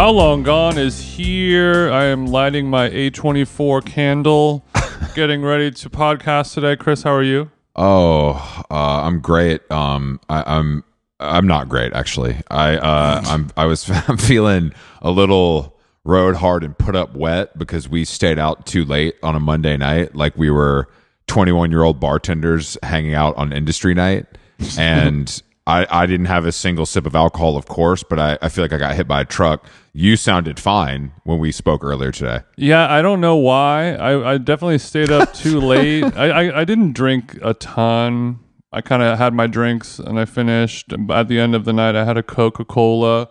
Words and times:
How 0.00 0.12
Long 0.12 0.42
Gone 0.42 0.78
is 0.78 0.98
here. 0.98 1.92
I 1.92 2.04
am 2.04 2.24
lighting 2.24 2.70
my 2.70 2.88
A24 2.88 3.84
candle, 3.84 4.64
getting 5.14 5.42
ready 5.42 5.70
to 5.72 5.90
podcast 5.90 6.54
today. 6.54 6.74
Chris, 6.74 7.02
how 7.02 7.12
are 7.12 7.22
you? 7.22 7.50
Oh, 7.76 8.64
uh, 8.70 9.02
I'm 9.02 9.20
great. 9.20 9.70
Um, 9.70 10.18
I, 10.30 10.56
I'm 10.56 10.84
I'm 11.20 11.46
not 11.46 11.68
great 11.68 11.92
actually. 11.92 12.40
I 12.50 12.78
uh, 12.78 13.20
I'm 13.26 13.50
I 13.58 13.66
was 13.66 13.90
I'm 14.08 14.16
feeling 14.16 14.72
a 15.02 15.10
little 15.10 15.78
road 16.04 16.36
hard 16.36 16.64
and 16.64 16.78
put 16.78 16.96
up 16.96 17.14
wet 17.14 17.58
because 17.58 17.86
we 17.86 18.06
stayed 18.06 18.38
out 18.38 18.64
too 18.64 18.86
late 18.86 19.16
on 19.22 19.36
a 19.36 19.40
Monday 19.40 19.76
night, 19.76 20.14
like 20.14 20.34
we 20.34 20.50
were 20.50 20.88
21 21.26 21.70
year 21.70 21.82
old 21.82 22.00
bartenders 22.00 22.78
hanging 22.82 23.12
out 23.12 23.36
on 23.36 23.52
industry 23.52 23.92
night, 23.92 24.24
and 24.78 25.42
I 25.66 25.86
I 25.90 26.06
didn't 26.06 26.26
have 26.26 26.46
a 26.46 26.52
single 26.52 26.86
sip 26.86 27.04
of 27.04 27.14
alcohol, 27.14 27.58
of 27.58 27.66
course, 27.66 28.02
but 28.02 28.18
I 28.18 28.38
I 28.40 28.48
feel 28.48 28.64
like 28.64 28.72
I 28.72 28.78
got 28.78 28.94
hit 28.94 29.06
by 29.06 29.20
a 29.20 29.26
truck. 29.26 29.66
You 29.92 30.16
sounded 30.16 30.60
fine 30.60 31.12
when 31.24 31.38
we 31.38 31.50
spoke 31.50 31.82
earlier 31.82 32.12
today. 32.12 32.40
Yeah, 32.56 32.90
I 32.90 33.02
don't 33.02 33.20
know 33.20 33.36
why. 33.36 33.94
I, 33.94 34.34
I 34.34 34.38
definitely 34.38 34.78
stayed 34.78 35.10
up 35.10 35.34
too 35.34 35.60
late. 35.60 36.04
I, 36.16 36.30
I, 36.30 36.60
I 36.60 36.64
didn't 36.64 36.92
drink 36.92 37.38
a 37.42 37.54
ton. 37.54 38.38
I 38.72 38.80
kind 38.82 39.02
of 39.02 39.18
had 39.18 39.34
my 39.34 39.48
drinks 39.48 39.98
and 39.98 40.18
I 40.18 40.26
finished. 40.26 40.92
At 41.10 41.26
the 41.26 41.40
end 41.40 41.56
of 41.56 41.64
the 41.64 41.72
night, 41.72 41.96
I 41.96 42.04
had 42.04 42.16
a 42.16 42.22
Coca 42.22 42.64
Cola. 42.64 43.28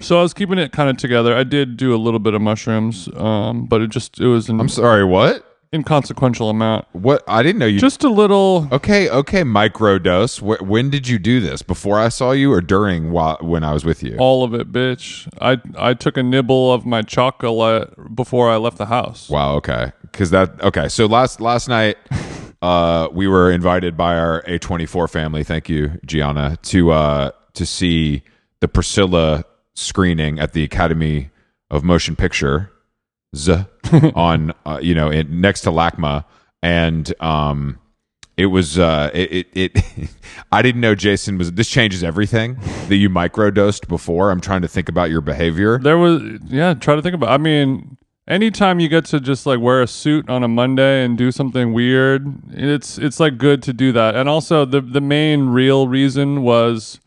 So 0.00 0.18
I 0.18 0.22
was 0.22 0.34
keeping 0.34 0.58
it 0.58 0.72
kind 0.72 0.88
of 0.88 0.98
together. 0.98 1.34
I 1.34 1.42
did 1.42 1.76
do 1.76 1.94
a 1.94 1.96
little 1.96 2.20
bit 2.20 2.34
of 2.34 2.42
mushrooms, 2.42 3.08
um, 3.16 3.66
but 3.66 3.80
it 3.80 3.90
just 3.90 4.20
it 4.20 4.26
was 4.26 4.48
an 4.48 4.60
I'm 4.60 4.68
sorry, 4.68 5.04
what? 5.04 5.55
Inconsequential 5.72 6.50
amount. 6.50 6.86
What? 6.92 7.22
I 7.28 7.42
didn't 7.42 7.58
know 7.58 7.66
you. 7.66 7.78
Just 7.78 8.04
a 8.04 8.08
little. 8.08 8.68
okay, 8.72 9.08
okay. 9.10 9.42
Microdose. 9.42 10.38
Wh- 10.40 10.62
when 10.62 10.90
did 10.90 11.08
you 11.08 11.18
do 11.18 11.40
this? 11.40 11.62
Before 11.62 11.98
I 11.98 12.08
saw 12.08 12.32
you, 12.32 12.52
or 12.52 12.60
during 12.60 13.10
while 13.12 13.38
when 13.40 13.64
I 13.64 13.72
was 13.72 13.84
with 13.84 14.02
you? 14.02 14.16
All 14.18 14.44
of 14.44 14.54
it, 14.54 14.72
bitch. 14.72 15.28
I 15.40 15.58
I 15.78 15.94
took 15.94 16.16
a 16.16 16.22
nibble 16.22 16.72
of 16.72 16.86
my 16.86 17.02
chocolate 17.02 18.14
before 18.14 18.50
I 18.50 18.56
left 18.56 18.78
the 18.78 18.86
house. 18.86 19.28
Wow. 19.28 19.54
Okay. 19.56 19.92
Because 20.02 20.30
that. 20.30 20.60
Okay. 20.62 20.88
So 20.88 21.06
last 21.06 21.40
last 21.40 21.68
night, 21.68 21.96
uh, 22.62 23.08
we 23.12 23.26
were 23.28 23.50
invited 23.50 23.96
by 23.96 24.16
our 24.16 24.42
A24 24.42 25.10
family. 25.10 25.44
Thank 25.44 25.68
you, 25.68 26.00
Gianna, 26.06 26.56
to 26.62 26.90
uh 26.92 27.30
to 27.54 27.66
see 27.66 28.22
the 28.60 28.68
Priscilla 28.68 29.44
screening 29.74 30.38
at 30.38 30.52
the 30.54 30.62
Academy 30.64 31.30
of 31.70 31.84
Motion 31.84 32.16
Picture, 32.16 32.70
Z, 33.34 33.64
on 34.14 34.52
uh, 34.64 34.78
you 34.82 34.94
know 34.94 35.10
next 35.22 35.62
to 35.62 35.70
LACMA, 35.70 36.24
and 36.62 37.12
um. 37.22 37.78
It 38.38 38.46
was 38.48 38.78
uh 38.78 39.10
it, 39.14 39.48
it 39.54 39.74
it 39.74 40.10
I 40.52 40.60
didn't 40.60 40.82
know 40.82 40.94
Jason 40.94 41.38
was 41.38 41.52
this 41.52 41.70
changes 41.70 42.04
everything 42.04 42.58
that 42.88 42.96
you 42.96 43.08
microdosed 43.08 43.88
before. 43.88 44.30
I'm 44.30 44.42
trying 44.42 44.60
to 44.60 44.68
think 44.68 44.90
about 44.90 45.08
your 45.08 45.22
behavior. 45.22 45.78
There 45.78 45.96
was 45.96 46.20
yeah, 46.44 46.74
try 46.74 46.96
to 46.96 47.00
think 47.00 47.14
about 47.14 47.30
I 47.30 47.38
mean, 47.38 47.96
anytime 48.28 48.78
you 48.78 48.88
get 48.90 49.06
to 49.06 49.20
just 49.20 49.46
like 49.46 49.60
wear 49.60 49.80
a 49.80 49.86
suit 49.86 50.28
on 50.28 50.42
a 50.42 50.48
Monday 50.48 51.02
and 51.02 51.16
do 51.16 51.32
something 51.32 51.72
weird, 51.72 52.26
it's 52.50 52.98
it's 52.98 53.18
like 53.18 53.38
good 53.38 53.62
to 53.62 53.72
do 53.72 53.90
that. 53.92 54.14
And 54.14 54.28
also 54.28 54.66
the 54.66 54.82
the 54.82 55.00
main 55.00 55.48
real 55.48 55.88
reason 55.88 56.42
was 56.42 57.00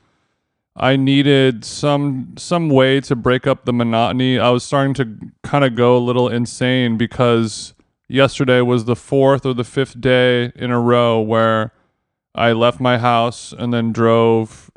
I 0.79 0.95
needed 0.95 1.65
some 1.65 2.35
some 2.37 2.69
way 2.69 3.01
to 3.01 3.15
break 3.15 3.45
up 3.45 3.65
the 3.65 3.73
monotony. 3.73 4.39
I 4.39 4.49
was 4.49 4.63
starting 4.63 4.93
to 4.95 5.17
kind 5.43 5.65
of 5.65 5.75
go 5.75 5.97
a 5.97 5.99
little 5.99 6.29
insane 6.29 6.97
because 6.97 7.73
yesterday 8.07 8.61
was 8.61 8.85
the 8.85 8.95
fourth 8.95 9.45
or 9.45 9.53
the 9.53 9.65
fifth 9.65 9.99
day 9.99 10.53
in 10.55 10.71
a 10.71 10.79
row 10.79 11.19
where 11.19 11.73
I 12.33 12.53
left 12.53 12.79
my 12.79 12.97
house 12.97 13.53
and 13.57 13.73
then 13.73 13.91
drove 13.91 14.71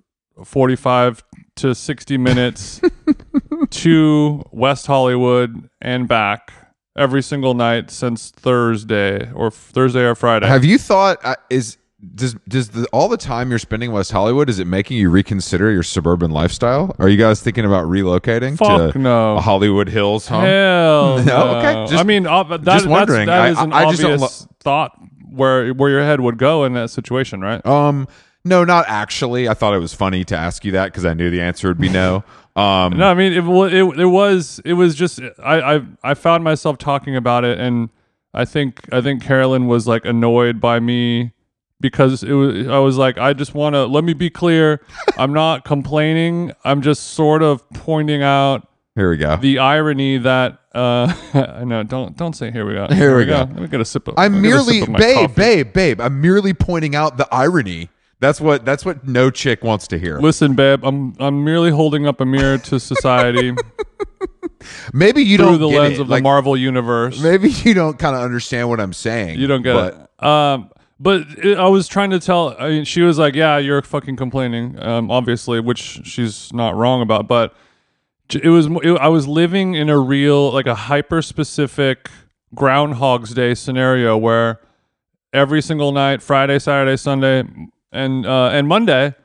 45 0.45 1.23
to 1.57 1.75
60 1.75 2.19
minutes 2.19 2.81
to 3.71 4.43
West 4.51 4.89
Hollywood 4.89 5.69
and 5.81 6.09
back 6.09 6.53
every 6.97 7.23
single 7.23 7.55
night 7.55 7.91
since 7.91 8.31
Thursday 8.31 9.31
or 9.33 9.51
Thursday 9.51 10.05
or 10.05 10.15
Friday. 10.15 10.47
Have 10.47 10.65
you 10.65 10.79
thought 10.79 11.19
uh, 11.23 11.37
is 11.49 11.77
does 12.15 12.35
does 12.49 12.71
the, 12.71 12.87
all 12.93 13.09
the 13.09 13.17
time 13.17 13.51
you're 13.51 13.59
spending 13.61 13.91
in 13.91 13.95
West 13.95 14.11
Hollywood 14.11 14.49
is 14.51 14.59
it 14.59 14.67
making 14.67 14.97
you 14.99 15.09
reconsider 15.09 15.71
your 15.71 15.83
suburban 15.85 16.31
lifestyle? 16.33 16.95
Are 16.99 17.09
you 17.09 17.17
guys 17.17 17.41
thinking 17.41 17.65
about 17.65 17.87
relocating 17.87 18.57
Fuck 18.59 18.95
to 18.95 18.99
no. 18.99 19.37
a 19.37 19.41
Hollywood 19.41 19.89
Hills 19.89 20.27
home? 20.27 20.43
Hell 20.45 21.19
no. 21.25 21.25
No? 21.25 21.59
Okay, 21.59 21.91
just- 21.91 22.01
I 22.01 22.03
mean, 22.03 22.27
uh, 22.27 22.43
that, 22.43 22.65
just 22.65 22.87
wondering. 22.87 23.27
That's, 23.27 23.57
that 23.57 23.61
I- 23.63 23.65
an 23.65 23.73
I- 23.73 23.85
I 23.85 23.91
just 23.93 24.03
don't 24.03 24.49
thought 24.61 24.93
where 25.31 25.73
where 25.73 25.91
your 25.91 26.03
head 26.03 26.21
would 26.21 26.39
go 26.39 26.65
in 26.65 26.73
that 26.75 26.91
situation, 26.91 27.41
right? 27.41 27.65
Um, 27.65 28.09
no, 28.45 28.65
not 28.65 28.85
actually. 28.89 29.49
I 29.49 29.55
thought 29.55 29.73
it 29.73 29.79
was 29.79 29.95
funny 29.95 30.25
to 30.25 30.37
ask 30.37 30.65
you 30.65 30.73
that 30.73 30.87
because 30.87 31.05
I 31.05 31.15
knew 31.15 31.31
the 31.31 31.41
answer 31.41 31.69
would 31.69 31.79
be 31.79 31.89
no. 31.89 32.25
Um, 32.55 32.99
No, 32.99 33.07
I 33.09 33.15
mean 33.15 33.33
it, 33.33 33.39
it. 33.73 34.01
It 34.01 34.05
was. 34.05 34.61
It 34.63 34.75
was 34.75 34.95
just. 34.95 35.21
I. 35.43 35.77
I. 35.77 35.81
I 36.05 36.13
found 36.13 36.45
myself 36.45 36.77
talking 36.77 37.17
about 37.17 37.45
it, 37.47 37.59
and 37.59 37.89
I 38.35 38.45
think. 38.45 38.93
I 38.93 39.01
think 39.01 39.23
Carolyn 39.23 39.69
was 39.69 39.89
like 39.89 40.05
annoyed 40.05 40.61
by 40.61 40.79
me 40.79 41.33
because 41.83 42.23
it 42.23 42.33
was. 42.33 42.67
I 42.69 42.79
was 42.79 42.97
like, 42.97 43.19
I 43.19 43.35
just 43.35 43.55
want 43.55 43.75
to. 43.75 43.85
Let 43.85 44.05
me 44.05 44.15
be 44.15 44.31
clear. 44.31 44.81
I'm 45.19 45.35
not 45.35 45.67
complaining. 45.67 46.53
I'm 46.65 46.81
just 46.81 47.09
sort 47.11 47.43
of 47.43 47.69
pointing 47.75 48.23
out 48.23 48.67
here 48.95 49.11
we 49.11 49.19
go. 49.19 49.37
the 49.37 49.59
irony 49.59 50.17
that. 50.19 50.61
Uh, 50.75 51.13
I 51.35 51.65
know. 51.65 51.83
Don't. 51.83 52.17
Don't 52.17 52.33
say. 52.35 52.51
Here 52.51 52.65
we 52.65 52.73
go. 52.73 52.87
Here 52.89 53.15
we 53.19 53.27
go. 53.27 53.41
Let 53.41 53.57
me 53.57 53.67
get 53.69 53.81
a 53.83 53.85
sip 53.85 54.09
of. 54.09 54.15
I'm 54.17 54.33
let 54.35 54.41
me 54.43 54.49
get 54.49 54.55
a 54.55 54.65
merely, 54.65 54.81
of 54.81 54.93
babe, 54.95 55.17
coffee. 55.29 55.35
babe, 55.35 55.73
babe. 55.75 56.01
I'm 56.01 56.21
merely 56.23 56.55
pointing 56.55 56.95
out 56.95 57.19
the 57.19 57.29
irony. 57.35 57.91
That's 58.21 58.41
what 58.41 58.65
that's 58.65 58.85
what 58.85 59.07
no 59.07 59.31
chick 59.31 59.65
wants 59.65 59.89
to 59.89 59.99
hear. 59.99 60.19
Listen, 60.21 60.55
babe. 60.55 60.85
I'm. 60.85 61.15
I'm 61.19 61.45
merely 61.45 61.71
holding 61.71 62.07
up 62.07 62.21
a 62.21 62.25
mirror 62.25 62.57
to 62.57 62.81
society 62.81 63.55
Maybe 64.93 65.23
you 65.23 65.37
through 65.37 65.59
don't 65.59 65.61
the 65.61 65.69
get 65.69 65.81
lens 65.81 65.99
it. 65.99 66.03
of 66.03 66.07
the 66.09 66.13
Like, 66.13 66.23
Marvel 66.23 66.57
universe. 66.57 67.21
Maybe 67.21 67.49
you 67.51 67.75
don't 67.75 67.99
kind 67.99 68.15
of 68.15 68.23
understand 68.23 68.69
what 68.69 68.81
I'm 68.81 68.93
saying. 68.93 69.39
You 69.41 69.47
don't 69.47 69.63
get 69.63 69.75
but 69.75 70.11
it. 70.21 70.25
Um, 70.25 70.71
but 71.03 71.23
it, 71.39 71.59
I 71.59 71.67
was 71.67 71.89
trying 71.89 72.11
to 72.11 72.21
tell. 72.21 72.55
I 72.61 72.69
mean, 72.69 72.85
she 72.85 73.03
was 73.03 73.19
like, 73.19 73.35
"Yeah, 73.35 73.59
you're 73.59 73.83
fucking 73.83 74.15
complaining." 74.15 74.81
Um, 74.81 75.11
obviously, 75.11 75.59
which 75.59 76.01
she's 76.05 76.53
not 76.53 76.77
wrong 76.77 77.03
about. 77.03 77.27
But 77.27 77.55
it 78.33 78.49
was. 78.49 78.67
It, 78.85 78.97
I 78.99 79.09
was 79.09 79.27
living 79.27 79.75
in 79.75 79.91
a 79.91 79.99
real, 79.99 80.53
like 80.53 80.67
a 80.67 80.77
hyper 80.77 81.21
specific 81.21 82.09
Groundhog's 82.55 83.35
Day 83.35 83.55
scenario 83.55 84.17
where 84.17 84.61
every 85.33 85.61
single 85.61 85.91
night, 85.91 86.23
Friday, 86.23 86.61
Saturday, 86.61 86.97
Sunday, 86.97 87.45
and 87.91 88.25
uh, 88.25 88.51
and 88.53 88.69
Monday, 88.69 89.17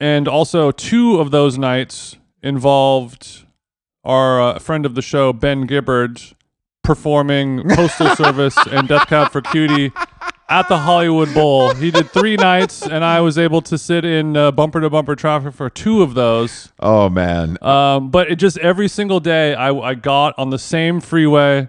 and 0.00 0.26
also 0.26 0.70
two 0.70 1.20
of 1.20 1.30
those 1.30 1.58
nights 1.58 2.16
involved 2.42 3.44
our 4.04 4.40
uh, 4.40 4.58
friend 4.58 4.86
of 4.86 4.94
the 4.94 5.02
show 5.02 5.34
Ben 5.34 5.66
Gibbard 5.66 6.34
performing 6.82 7.68
Postal 7.70 8.08
Service 8.16 8.56
and 8.70 8.88
Death 8.88 9.06
Cab 9.06 9.32
for 9.32 9.42
Cutie 9.42 9.92
at 10.48 10.68
the 10.68 10.78
Hollywood 10.78 11.32
Bowl. 11.34 11.74
He 11.74 11.90
did 11.90 12.10
three 12.10 12.36
nights, 12.36 12.82
and 12.86 13.04
I 13.04 13.20
was 13.20 13.38
able 13.38 13.62
to 13.62 13.78
sit 13.78 14.04
in 14.04 14.36
uh, 14.36 14.50
bumper 14.52 14.80
to 14.80 14.90
bumper 14.90 15.16
traffic 15.16 15.54
for 15.54 15.70
two 15.70 16.02
of 16.02 16.14
those. 16.14 16.72
Oh 16.80 17.08
man. 17.08 17.56
Um, 17.62 18.10
but 18.10 18.30
it 18.30 18.36
just 18.36 18.58
every 18.58 18.88
single 18.88 19.20
day, 19.20 19.54
I, 19.54 19.72
I 19.74 19.94
got 19.94 20.34
on 20.38 20.50
the 20.50 20.58
same 20.58 21.00
freeway, 21.00 21.68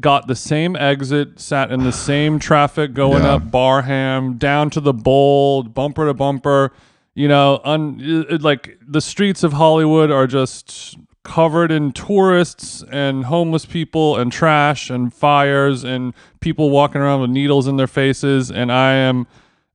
got 0.00 0.26
the 0.26 0.36
same 0.36 0.76
exit, 0.76 1.38
sat 1.40 1.70
in 1.70 1.82
the 1.84 1.92
same 1.92 2.38
traffic 2.38 2.94
going 2.94 3.22
Yeah. 3.22 3.34
up 3.34 3.50
Barham, 3.50 4.38
down 4.38 4.70
to 4.70 4.80
the 4.80 4.92
bowl, 4.92 5.62
bumper 5.62 6.06
to 6.06 6.14
bumper. 6.14 6.72
You 7.14 7.28
know, 7.28 7.60
un, 7.64 7.98
it- 8.00 8.42
like 8.42 8.78
the 8.86 9.00
streets 9.00 9.42
of 9.42 9.52
Hollywood 9.54 10.10
are 10.10 10.26
just 10.26 10.96
covered 11.22 11.70
in 11.70 11.92
tourists 11.92 12.82
and 12.90 13.26
homeless 13.26 13.66
people 13.66 14.16
and 14.16 14.32
trash 14.32 14.90
and 14.90 15.12
fires 15.12 15.84
and 15.84 16.14
people 16.40 16.70
walking 16.70 17.00
around 17.00 17.20
with 17.20 17.30
needles 17.30 17.66
in 17.66 17.76
their 17.76 17.86
faces. 17.86 18.50
And 18.50 18.72
I 18.72 18.92
am 18.94 19.26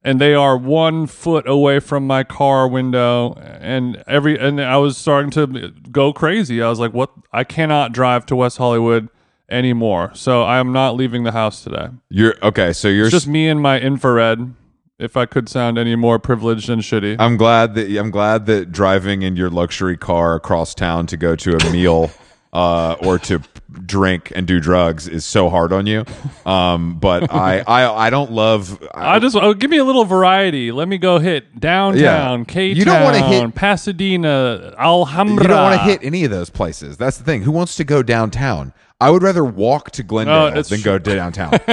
and 0.04 0.22
they 0.22 0.36
are 0.36 0.56
one 0.56 1.08
foot 1.08 1.48
away 1.48 1.80
from 1.80 2.06
my 2.06 2.24
car 2.24 2.68
window. 2.68 3.34
And 3.34 4.04
every 4.08 4.38
and 4.40 4.62
i 4.62 4.78
was 4.78 4.98
starting 4.98 5.32
to 5.32 5.72
go 5.92 6.14
crazy. 6.14 6.62
I 6.62 6.70
was 6.70 6.80
like 6.80 6.94
what? 6.94 7.12
I 7.32 7.44
cannot 7.44 7.92
drive 7.92 8.26
to 8.28 8.36
west 8.36 8.58
hollywood 8.58 9.10
anymore. 9.50 10.12
So 10.14 10.44
i 10.44 10.58
am 10.58 10.72
not 10.72 10.96
leaving 10.96 11.24
the 11.24 11.32
house 11.32 11.64
today. 11.64 11.90
You're 12.10 12.36
okay. 12.42 12.74
So 12.74 12.88
you're 12.88 13.06
it's 13.06 13.14
just 13.14 13.28
me 13.28 13.48
and 13.48 13.62
my 13.62 13.80
infrared 13.80 14.54
if 14.98 15.18
i 15.18 15.26
could 15.26 15.50
sound 15.50 15.78
any 15.78 15.96
more 15.96 16.18
privileged 16.20 16.70
and 16.70 16.82
shitty 16.82 17.16
I'm 17.20 17.38
glad 17.38 17.76
that 17.76 17.90
I'm 17.98 18.12
glad 18.12 18.46
that 18.46 18.72
driving 18.72 19.22
in 19.22 19.36
your 19.36 19.50
luxury 19.50 19.98
car 19.98 20.36
across 20.36 20.74
town 20.74 21.08
to 21.08 21.18
go 21.18 21.36
to 21.36 21.58
a 21.58 21.72
meal 21.72 22.12
uh, 22.54 22.96
or 23.02 23.20
to 23.20 23.42
drink 23.86 24.32
and 24.34 24.48
do 24.48 24.62
drugs 24.62 25.08
is 25.10 25.26
so 25.26 25.50
hard 25.50 25.74
on 25.74 25.86
you. 25.86 26.06
Um, 26.46 26.98
but 27.00 27.30
I, 27.34 27.60
I 27.68 28.08
I 28.08 28.10
don't 28.10 28.32
love. 28.32 28.82
I 28.94 29.20
just 29.20 29.36
oh, 29.36 29.54
give 29.54 29.70
me 29.70 29.78
a 29.78 29.84
little 29.84 30.06
variety. 30.06 30.72
Let 30.72 30.88
me 30.88 30.98
go 30.98 31.20
hit 31.20 31.60
downtown, 31.60 32.40
Yeah. 32.40 32.46
K 32.46 32.68
You 32.68 32.86
don't 32.86 33.04
wanna 33.04 33.28
hit- 33.28 33.56
Pasadena, 33.56 34.74
Alhambra. 34.78 35.44
you 35.44 35.50
don't 35.50 35.64
want 35.64 35.82
to 35.82 35.84
hit 35.84 36.00
any 36.04 36.24
of 36.24 36.32
those 36.32 36.50
places. 36.50 36.96
That's 36.96 37.18
the 37.18 37.26
thing. 37.26 37.42
Who 37.42 37.52
wants 37.52 37.76
to 37.76 37.84
go 37.84 38.02
downtown? 38.02 38.72
I 39.02 39.10
would 39.10 39.24
rather 39.24 39.44
walk 39.44 39.92
to 39.92 40.04
Glendale 40.04 40.54
oh, 40.56 40.60
it's 40.60 40.70
than 40.70 40.80
true. 40.80 40.94
go 40.94 41.00
to 41.00 41.16
downtown. 41.16 41.52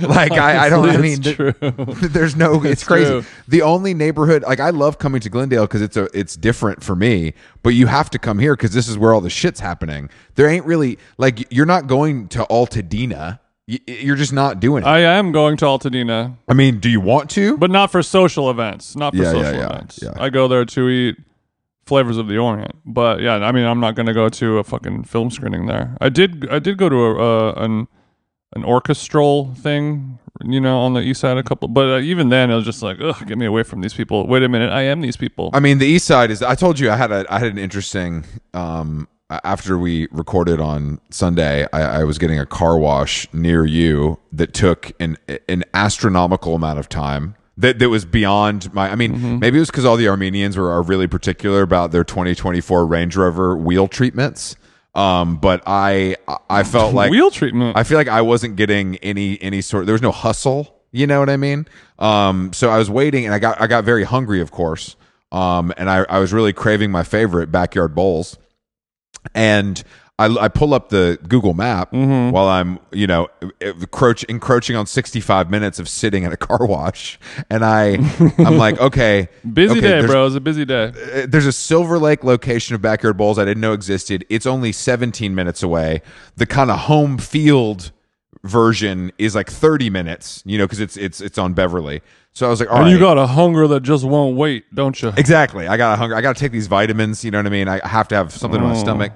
like 0.00 0.32
I, 0.32 0.66
I 0.66 0.68
don't. 0.70 0.88
I 0.88 0.96
mean, 0.96 1.20
th- 1.20 1.36
true. 1.36 1.52
there's 1.60 2.34
no. 2.34 2.64
It's, 2.64 2.82
crazy. 2.82 3.10
true. 3.10 3.24
The 3.46 3.60
only 3.60 3.92
neighborhood 3.92 4.42
like 4.42 4.58
I 4.58 4.70
love 4.70 4.98
coming 4.98 5.20
to 5.20 5.28
Glendale 5.28 5.64
because 5.64 5.82
it's 5.82 5.98
a 5.98 6.08
it's 6.18 6.34
different 6.34 6.82
for 6.82 6.96
me. 6.96 7.34
But 7.62 7.70
you 7.70 7.88
have 7.88 8.08
to 8.10 8.18
come 8.18 8.38
here 8.38 8.56
because 8.56 8.72
this 8.72 8.88
is 8.88 8.96
where 8.96 9.12
all 9.12 9.20
the 9.20 9.28
shit's 9.28 9.60
happening. 9.60 10.08
There 10.34 10.48
ain't 10.48 10.64
really 10.64 10.98
like 11.18 11.52
you're 11.52 11.66
not 11.66 11.86
going 11.88 12.28
to 12.28 12.46
Altadena. 12.50 13.40
You're 13.66 14.16
just 14.16 14.32
not 14.32 14.60
doing 14.60 14.82
it. 14.82 14.86
I 14.86 15.00
am 15.00 15.32
going 15.32 15.56
to 15.58 15.64
Altadena, 15.64 16.36
I 16.46 16.52
mean, 16.52 16.80
do 16.80 16.90
you 16.90 17.00
want 17.00 17.30
to? 17.30 17.56
but 17.56 17.70
not 17.70 17.90
for 17.90 18.02
social 18.02 18.50
events. 18.50 18.94
Not 18.94 19.14
for 19.14 19.22
Yeah, 19.22 19.32
yeah, 19.32 19.42
social 19.42 19.54
yeah, 19.54 19.66
events. 19.70 20.00
yeah. 20.02 20.12
I 20.16 20.28
go 20.28 20.48
there 20.48 20.66
to 20.66 20.88
eat 20.90 21.16
flavors 21.86 22.16
of 22.16 22.28
the 22.28 22.38
Orient. 22.38 22.76
But 22.84 23.20
yeah, 23.20 23.34
I 23.36 23.52
mean, 23.52 23.64
I'm 23.64 23.80
not 23.80 23.96
to 23.96 24.14
go 24.14 24.28
to 24.28 24.58
a 24.58 24.64
fucking 24.64 25.04
film 25.04 25.30
screening 25.30 25.66
there. 25.66 25.96
I 26.00 26.08
did. 26.08 26.48
I 26.50 26.58
did 26.58 26.76
go 26.78 26.88
to 26.88 26.96
a 26.96 27.52
an 27.54 27.88
an 28.54 28.64
orchestral 28.64 29.52
thing, 29.54 30.18
you 30.44 30.60
know, 30.60 30.78
on 30.80 30.94
the 30.94 31.00
east 31.00 31.20
side 31.20 31.36
a 31.36 31.42
couple. 31.42 31.68
But 31.68 31.88
uh, 31.88 31.98
even 31.98 32.28
then, 32.28 32.50
it 32.50 32.54
was 32.54 32.64
just 32.64 32.82
like, 32.82 32.98
ugh, 33.00 33.26
get 33.26 33.36
me 33.36 33.46
away 33.46 33.64
from 33.64 33.80
these 33.80 33.94
people. 33.94 34.26
Wait 34.26 34.42
a 34.42 34.48
minute, 34.48 34.70
I 34.70 34.82
am 34.82 35.00
these 35.00 35.16
people. 35.16 35.50
I 35.52 35.60
mean, 35.60 35.78
the 35.78 35.86
East 35.86 36.06
Side 36.06 36.30
is. 36.30 36.42
I 36.42 36.54
told 36.54 36.78
you 36.78 36.90
I 36.90 36.96
had 36.96 37.12
a. 37.12 37.24
I 37.28 37.38
had 37.38 37.48
an 37.48 37.58
interesting. 37.58 38.24
Um, 38.52 39.08
after 39.42 39.78
we 39.78 40.06
recorded 40.12 40.60
on 40.60 41.00
Sunday, 41.10 41.66
I, 41.72 42.00
I 42.00 42.04
was 42.04 42.18
getting 42.18 42.38
a 42.38 42.46
car 42.46 42.78
wash 42.78 43.26
near 43.32 43.64
you 43.64 44.18
that 44.32 44.54
took 44.54 44.92
an 45.00 45.16
an 45.48 45.64
astronomical 45.72 46.54
amount 46.54 46.78
of 46.78 46.88
time. 46.88 47.34
That 47.56 47.78
that 47.78 47.88
was 47.88 48.04
beyond 48.04 48.72
my. 48.74 48.90
I 48.90 48.96
mean, 48.96 49.14
Mm-hmm. 49.14 49.38
maybe 49.38 49.58
it 49.58 49.60
was 49.60 49.70
because 49.70 49.84
all 49.84 49.96
the 49.96 50.08
Armenians 50.08 50.56
were 50.56 50.70
are 50.70 50.82
really 50.82 51.06
particular 51.06 51.62
about 51.62 51.92
their 51.92 52.02
2024 52.04 52.84
Range 52.86 53.16
Rover 53.16 53.56
wheel 53.56 53.86
treatments. 53.86 54.56
Um, 54.94 55.36
but 55.36 55.62
I 55.66 56.16
I 56.50 56.64
felt 56.64 56.94
like 57.00 57.10
Wheel 57.10 57.30
treatment. 57.30 57.76
I 57.76 57.84
feel 57.84 57.96
like 57.98 58.08
I 58.08 58.22
wasn't 58.22 58.56
getting 58.56 58.96
any 58.96 59.40
any 59.40 59.60
sort. 59.60 59.86
There 59.86 59.92
was 59.94 60.02
no 60.02 60.10
hustle. 60.12 60.74
You 60.90 61.06
know 61.06 61.18
what 61.20 61.28
I 61.30 61.36
mean? 61.36 61.66
Um, 61.98 62.52
so 62.52 62.70
I 62.70 62.78
was 62.78 62.88
waiting, 62.90 63.24
and 63.24 63.34
I 63.34 63.38
got 63.38 63.60
I 63.60 63.66
got 63.68 63.84
very 63.84 64.04
hungry, 64.04 64.40
of 64.40 64.50
course. 64.50 64.96
Um, 65.32 65.72
and 65.76 65.88
I 65.90 66.04
I 66.08 66.18
was 66.18 66.32
really 66.32 66.52
craving 66.52 66.90
my 66.90 67.02
favorite 67.04 67.52
backyard 67.52 67.94
bowls, 67.94 68.36
and. 69.34 69.82
I, 70.16 70.26
I 70.26 70.46
pull 70.48 70.74
up 70.74 70.90
the 70.90 71.18
Google 71.26 71.54
Map 71.54 71.90
Mm-hmm. 71.90 72.30
while 72.30 72.46
I'm, 72.46 72.78
you 72.92 73.06
know, 73.08 73.28
encroach, 73.60 74.22
encroaching 74.24 74.76
on 74.76 74.86
65 74.86 75.50
minutes 75.50 75.80
of 75.80 75.88
sitting 75.88 76.24
at 76.24 76.32
a 76.32 76.36
car 76.36 76.64
wash, 76.66 77.18
and 77.50 77.64
I, 77.64 77.96
I'm 78.38 78.56
like, 78.56 78.78
okay, 78.80 79.28
busy 79.52 79.78
okay, 79.78 80.00
day, 80.02 80.06
bro. 80.06 80.26
It's 80.26 80.36
a 80.36 80.40
busy 80.40 80.64
day. 80.64 80.92
uh, 81.14 81.26
there's 81.28 81.46
a 81.46 81.52
Silver 81.52 81.98
Lake 81.98 82.22
location 82.22 82.76
of 82.76 82.80
backyard 82.82 83.16
bowls 83.16 83.40
I 83.40 83.44
didn't 83.44 83.60
know 83.60 83.72
existed. 83.72 84.24
It's 84.28 84.46
only 84.46 84.70
17 84.70 85.34
minutes 85.34 85.64
away. 85.64 86.00
The 86.36 86.46
kind 86.46 86.70
of 86.70 86.80
home 86.80 87.18
field 87.18 87.90
version 88.44 89.10
is 89.18 89.34
like 89.34 89.50
30 89.50 89.90
minutes, 89.90 90.42
you 90.46 90.58
know, 90.58 90.64
because 90.64 90.78
it's 90.80 90.96
it's 90.96 91.20
it's 91.20 91.38
on 91.38 91.54
Beverly. 91.54 92.02
So 92.32 92.46
I 92.46 92.50
was 92.50 92.60
like, 92.60 92.68
all 92.70 92.76
and 92.76 92.86
right, 92.86 92.92
you 92.92 92.98
got 92.98 93.16
a 93.18 93.26
hunger 93.26 93.66
that 93.68 93.82
just 93.82 94.04
won't 94.04 94.36
wait, 94.36 94.64
don't 94.74 95.00
you? 95.02 95.12
exactly. 95.16 95.66
I 95.66 95.76
got 95.76 95.94
a 95.94 95.96
hunger. 95.96 96.14
I 96.14 96.20
got 96.20 96.36
to 96.36 96.40
take 96.40 96.52
these 96.52 96.66
vitamins. 96.66 97.24
You 97.24 97.30
know 97.30 97.38
what 97.38 97.46
I 97.46 97.50
mean? 97.50 97.68
I 97.68 97.86
have 97.86 98.06
to 98.08 98.14
have 98.16 98.32
something 98.32 98.60
in 98.60 98.66
my 98.68 98.74
stomach. 98.76 99.12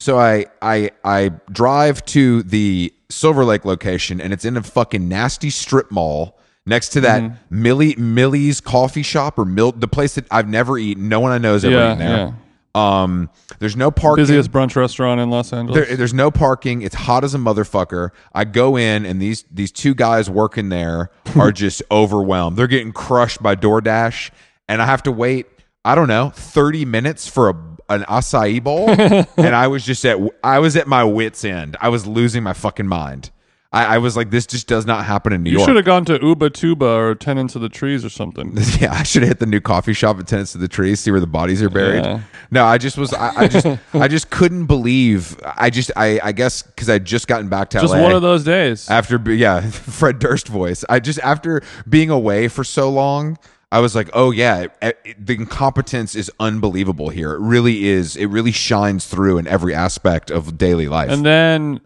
So 0.00 0.18
I 0.18 0.46
I 0.62 0.90
I 1.04 1.30
drive 1.50 2.04
to 2.06 2.42
the 2.44 2.92
Silver 3.08 3.44
Lake 3.44 3.64
location, 3.64 4.20
and 4.20 4.32
it's 4.32 4.44
in 4.44 4.56
a 4.56 4.62
fucking 4.62 5.08
nasty 5.08 5.50
strip 5.50 5.90
mall. 5.90 6.38
Next 6.66 6.90
to 6.90 7.00
that 7.00 7.50
Millie 7.50 7.96
Millie's 7.96 8.60
coffee 8.60 9.02
shop 9.02 9.38
or 9.38 9.44
Mill 9.44 9.72
the 9.72 9.88
place 9.88 10.16
that 10.16 10.26
I've 10.30 10.48
never 10.48 10.76
eaten. 10.78 11.08
No 11.08 11.18
one 11.20 11.32
I 11.32 11.38
know 11.38 11.54
has 11.54 11.64
ever 11.64 11.74
Yeah, 11.74 11.92
eaten 11.94 11.98
there. 11.98 12.34
Um, 12.74 13.30
there's 13.58 13.74
no 13.74 13.90
parking. 13.90 14.22
Busiest 14.22 14.52
brunch 14.52 14.76
restaurant 14.76 15.18
in 15.20 15.30
Los 15.30 15.52
Angeles. 15.52 15.88
There, 15.88 15.96
there's 15.96 16.14
no 16.14 16.30
parking. 16.30 16.82
It's 16.82 16.94
hot 16.94 17.24
as 17.24 17.34
a 17.34 17.38
motherfucker. 17.38 18.10
I 18.34 18.44
go 18.44 18.76
in 18.76 19.06
and 19.06 19.20
these 19.20 19.44
these 19.50 19.72
two 19.72 19.94
guys 19.94 20.28
working 20.30 20.68
there 20.68 21.10
are 21.36 21.50
just 21.50 21.82
overwhelmed. 21.90 22.56
They're 22.56 22.66
getting 22.66 22.92
crushed 22.92 23.42
by 23.42 23.56
DoorDash, 23.56 24.30
and 24.68 24.82
I 24.82 24.86
have 24.86 25.02
to 25.04 25.12
wait. 25.12 25.46
I 25.84 25.94
don't 25.94 26.08
know, 26.08 26.30
30 26.30 26.84
minutes 26.84 27.28
for 27.28 27.48
a 27.48 27.54
an 27.88 28.02
acai 28.02 28.62
bowl, 28.62 28.88
and 28.90 29.54
I 29.56 29.66
was 29.68 29.84
just 29.84 30.04
at 30.04 30.18
I 30.44 30.58
was 30.58 30.76
at 30.76 30.86
my 30.86 31.04
wits 31.04 31.44
end. 31.44 31.76
I 31.80 31.88
was 31.88 32.06
losing 32.06 32.42
my 32.42 32.52
fucking 32.52 32.86
mind. 32.86 33.30
I, 33.70 33.96
I 33.96 33.98
was 33.98 34.16
like, 34.16 34.30
this 34.30 34.46
just 34.46 34.66
does 34.66 34.86
not 34.86 35.04
happen 35.04 35.30
in 35.34 35.42
New 35.42 35.50
York. 35.50 35.52
you 35.52 35.58
York. 35.60 35.68
should 35.68 35.76
have 35.76 35.84
gone 35.84 36.06
to 36.06 36.18
Ubatuba 36.20 36.80
or 37.10 37.14
Tenants 37.14 37.54
of 37.54 37.60
the 37.60 37.68
Trees 37.68 38.02
or 38.02 38.08
something. 38.08 38.56
Yeah, 38.80 38.94
I 38.94 39.02
should 39.02 39.20
have 39.20 39.28
hit 39.28 39.40
the 39.40 39.46
new 39.46 39.60
coffee 39.60 39.92
shop 39.92 40.18
at 40.18 40.26
Tenants 40.26 40.54
of 40.54 40.62
the 40.62 40.68
Trees, 40.68 41.00
see 41.00 41.10
where 41.10 41.20
the 41.20 41.26
bodies 41.26 41.62
are 41.62 41.68
buried. 41.68 42.02
Yeah. 42.02 42.22
No, 42.50 42.64
I 42.64 42.78
just 42.78 42.96
was, 42.96 43.12
I, 43.12 43.28
I 43.36 43.46
just, 43.48 43.66
I 43.92 44.08
just 44.08 44.30
couldn't 44.30 44.64
believe. 44.68 45.38
I 45.44 45.68
just, 45.68 45.90
I, 45.96 46.18
I 46.24 46.32
guess, 46.32 46.62
because 46.62 46.88
I 46.88 46.98
just 46.98 47.28
gotten 47.28 47.50
back 47.50 47.68
to 47.70 47.80
Just 47.80 47.92
LA 47.92 48.00
one 48.04 48.12
of 48.12 48.22
those 48.22 48.42
days. 48.42 48.88
after, 48.88 49.18
be- 49.18 49.36
yeah, 49.36 49.60
Fred 49.68 50.18
Durst 50.18 50.48
voice. 50.48 50.82
I 50.88 50.98
just 50.98 51.18
after 51.18 51.60
being 51.86 52.08
away 52.08 52.48
for 52.48 52.64
so 52.64 52.88
long, 52.88 53.36
I 53.70 53.80
was 53.80 53.94
like, 53.94 54.08
oh 54.14 54.30
yeah, 54.30 54.66
it- 54.80 54.98
it- 55.04 55.26
the 55.26 55.34
incompetence 55.34 56.14
is 56.14 56.30
unbelievable 56.40 57.10
here. 57.10 57.34
It 57.34 57.40
really 57.40 57.86
is. 57.86 58.16
It 58.16 58.26
really 58.26 58.52
shines 58.52 59.06
through 59.06 59.38
in 59.38 59.46
every 59.46 59.74
aspect 59.74 60.30
of 60.30 60.56
daily 60.56 60.88
life. 60.88 61.10
And 61.10 61.24
then 61.24 61.80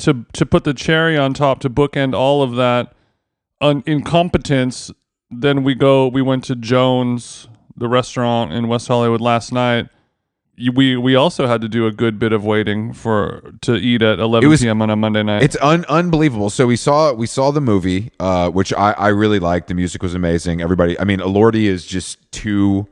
to 0.00 0.26
to 0.34 0.44
put 0.44 0.64
the 0.64 0.74
cherry 0.74 1.16
on 1.16 1.32
top 1.32 1.60
to 1.60 1.70
bookend 1.70 2.14
all 2.14 2.42
of 2.42 2.56
that 2.56 2.92
un- 3.60 3.82
incompetence, 3.86 4.90
then 5.30 5.62
we 5.64 5.74
go. 5.74 6.06
We 6.08 6.20
went 6.22 6.44
to 6.44 6.56
Jones, 6.56 7.48
the 7.76 7.88
restaurant 7.88 8.52
in 8.52 8.68
West 8.68 8.88
Hollywood 8.88 9.20
last 9.22 9.52
night. 9.52 9.88
We 10.58 10.96
we 10.96 11.14
also 11.14 11.46
had 11.46 11.60
to 11.62 11.68
do 11.68 11.86
a 11.86 11.92
good 11.92 12.18
bit 12.18 12.32
of 12.32 12.44
waiting 12.44 12.92
for 12.92 13.52
to 13.62 13.74
eat 13.74 14.02
at 14.02 14.18
11 14.18 14.44
It 14.46 14.48
was- 14.48 14.60
p.m. 14.60 14.82
on 14.82 14.90
a 14.90 14.96
Monday 14.96 15.22
night. 15.22 15.42
It's 15.42 15.56
un- 15.62 15.86
unbelievable. 15.88 16.50
So 16.50 16.66
we 16.66 16.76
saw 16.76 17.12
we 17.14 17.26
saw 17.26 17.50
the 17.50 17.60
movie, 17.60 18.10
uh, 18.20 18.50
which 18.50 18.72
I, 18.74 18.92
I 18.92 19.08
really 19.08 19.38
liked. 19.38 19.68
The 19.68 19.74
music 19.74 20.02
was 20.02 20.14
amazing. 20.14 20.60
Everybody, 20.60 20.98
I 21.00 21.04
mean, 21.04 21.20
Elordi 21.20 21.64
is 21.64 21.86
just 21.86 22.18
too. 22.32 22.86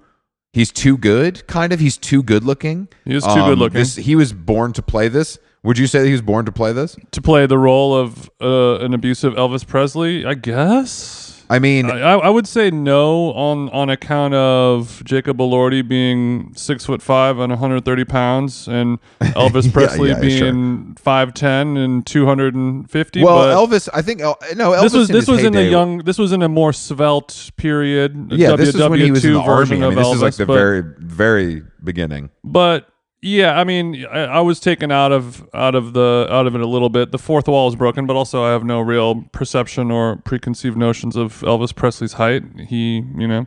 He's 0.53 0.73
too 0.73 0.97
good, 0.97 1.47
kind 1.47 1.73
of. 1.73 1.79
He's 1.81 1.97
too 1.97 2.23
good 2.23 2.45
looking. 2.45 2.89
He 3.05 3.15
is 3.15 3.25
too 3.25 3.35
good 3.35 3.59
looking. 3.59 3.79
This, 3.79 3.95
he 3.97 4.17
was 4.17 4.33
born 4.33 4.73
to 4.73 4.83
play 4.83 5.09
this. 5.09 5.39
Would 5.63 5.77
you 5.77 5.87
say 5.87 6.01
that 6.01 6.07
he 6.07 6.13
was 6.13 6.23
born 6.23 6.47
to 6.47 6.53
play 6.53 6.73
this? 6.73 6.97
to 7.13 7.21
play 7.23 7.45
the 7.47 7.59
role 7.59 7.95
of 7.95 8.31
uh, 8.41 8.79
an 8.79 8.95
abusive 8.95 9.35
Elvis 9.35 9.67
Presley, 9.67 10.25
I 10.25 10.33
guess. 10.35 11.30
I 11.51 11.59
mean, 11.59 11.91
I, 11.91 12.13
I 12.13 12.29
would 12.31 12.47
say 12.47 12.71
no 12.71 13.33
on 13.33 13.69
on 13.71 13.91
account 13.91 14.35
of 14.35 15.03
Jacob 15.05 15.39
Elordi 15.39 15.87
being 15.87 16.55
six 16.55 16.87
foot 16.87 17.03
five 17.03 17.41
and 17.41 17.51
130 17.51 18.05
pounds, 18.05 18.69
and 18.69 19.01
Elvis 19.21 19.71
Presley 19.73 20.11
yeah, 20.11 20.21
being 20.21 20.95
five 20.95 21.35
ten 21.35 21.77
and 21.77 22.07
250. 22.07 23.25
well, 23.25 23.39
but 23.39 23.69
Elvis. 23.69 23.89
I 23.93 24.01
think 24.01 24.23
uh, 24.23 24.35
no. 24.55 24.71
Elvis 24.71 24.83
this 24.83 24.95
was 24.95 25.11
in 25.11 25.17
this 25.17 25.29
was 25.29 25.43
in 25.45 25.57
a 25.57 25.69
young. 25.69 25.99
This 25.99 26.19
was 26.19 26.31
in 26.31 26.43
a 26.43 26.49
more 26.49 26.73
svelte 26.73 27.51
period. 27.57 28.31
Yeah, 28.31 28.55
this 28.55 28.69
is 28.69 28.89
when 28.89 29.01
he 29.01 29.11
was 29.11 29.25
in 29.25 29.33
the 29.33 29.41
WW2 29.41 29.47
version 29.47 29.83
army. 29.83 29.87
I 29.87 29.97
mean, 29.97 30.05
this 30.05 30.15
is 30.15 30.23
like 30.23 30.35
the 30.37 30.47
but- 30.47 30.55
very 30.55 30.83
very 30.99 31.65
beginning. 31.83 32.31
but 32.45 32.87
yeah, 33.23 33.59
I 33.59 33.65
mean, 33.65 34.07
I, 34.07 34.21
I 34.25 34.41
was 34.41 34.61
taken 34.61 34.91
out 34.91 35.13
of 35.13 35.49
out 35.55 35.75
of 35.75 35.93
the 35.93 36.27
out 36.31 36.47
of 36.47 36.55
it 36.55 36.61
a 36.61 36.67
little 36.67 36.89
bit. 36.89 37.13
The 37.13 37.19
fourth 37.19 37.49
wall 37.49 37.69
is 37.69 37.77
broken, 37.77 38.07
but 38.07 38.17
also 38.17 38.45
I 38.45 38.51
have 38.51 38.65
no 38.65 38.81
real 38.81 39.25
perception 39.33 39.91
or 39.91 40.17
preconceived 40.17 40.77
notions 40.77 41.17
of 41.17 41.41
Elvis 41.43 41.75
Presley's 41.75 42.15
height. 42.15 42.43
He, 42.69 43.05
you 43.17 43.29
know, 43.29 43.47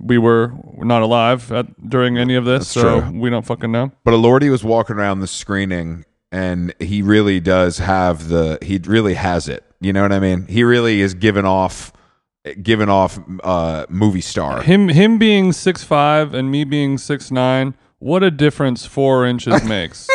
we 0.00 0.18
were 0.18 0.52
not 0.76 1.02
alive 1.02 1.50
at, 1.52 1.88
during 1.88 2.18
any 2.18 2.34
of 2.34 2.44
this, 2.44 2.72
That's 2.72 2.82
so 2.86 3.00
true. 3.00 3.18
we 3.18 3.30
don't 3.30 3.46
fucking 3.46 3.72
know. 3.72 3.92
But 4.04 4.12
Elordi 4.12 4.50
was 4.50 4.62
walking 4.62 4.96
around 4.96 5.20
the 5.20 5.26
screening, 5.26 6.04
and 6.30 6.74
he 6.78 7.00
really 7.02 7.40
does 7.40 7.78
have 7.78 8.28
the. 8.28 8.58
He 8.62 8.78
really 8.78 9.14
has 9.14 9.48
it. 9.48 9.64
You 9.80 9.92
know 9.92 10.02
what 10.02 10.12
I 10.12 10.18
mean? 10.18 10.46
He 10.48 10.64
really 10.64 11.00
is 11.00 11.14
giving 11.14 11.44
off, 11.44 11.92
giving 12.62 12.88
off 12.88 13.18
uh, 13.42 13.86
movie 13.88 14.20
star. 14.20 14.60
Him 14.62 14.88
him 14.88 15.18
being 15.18 15.52
six 15.52 15.82
five 15.84 16.34
and 16.34 16.50
me 16.50 16.64
being 16.64 16.98
six 16.98 17.30
nine. 17.30 17.74
What 17.98 18.22
a 18.22 18.30
difference 18.30 18.86
four 18.86 19.26
inches 19.26 19.62
makes. 19.68 20.08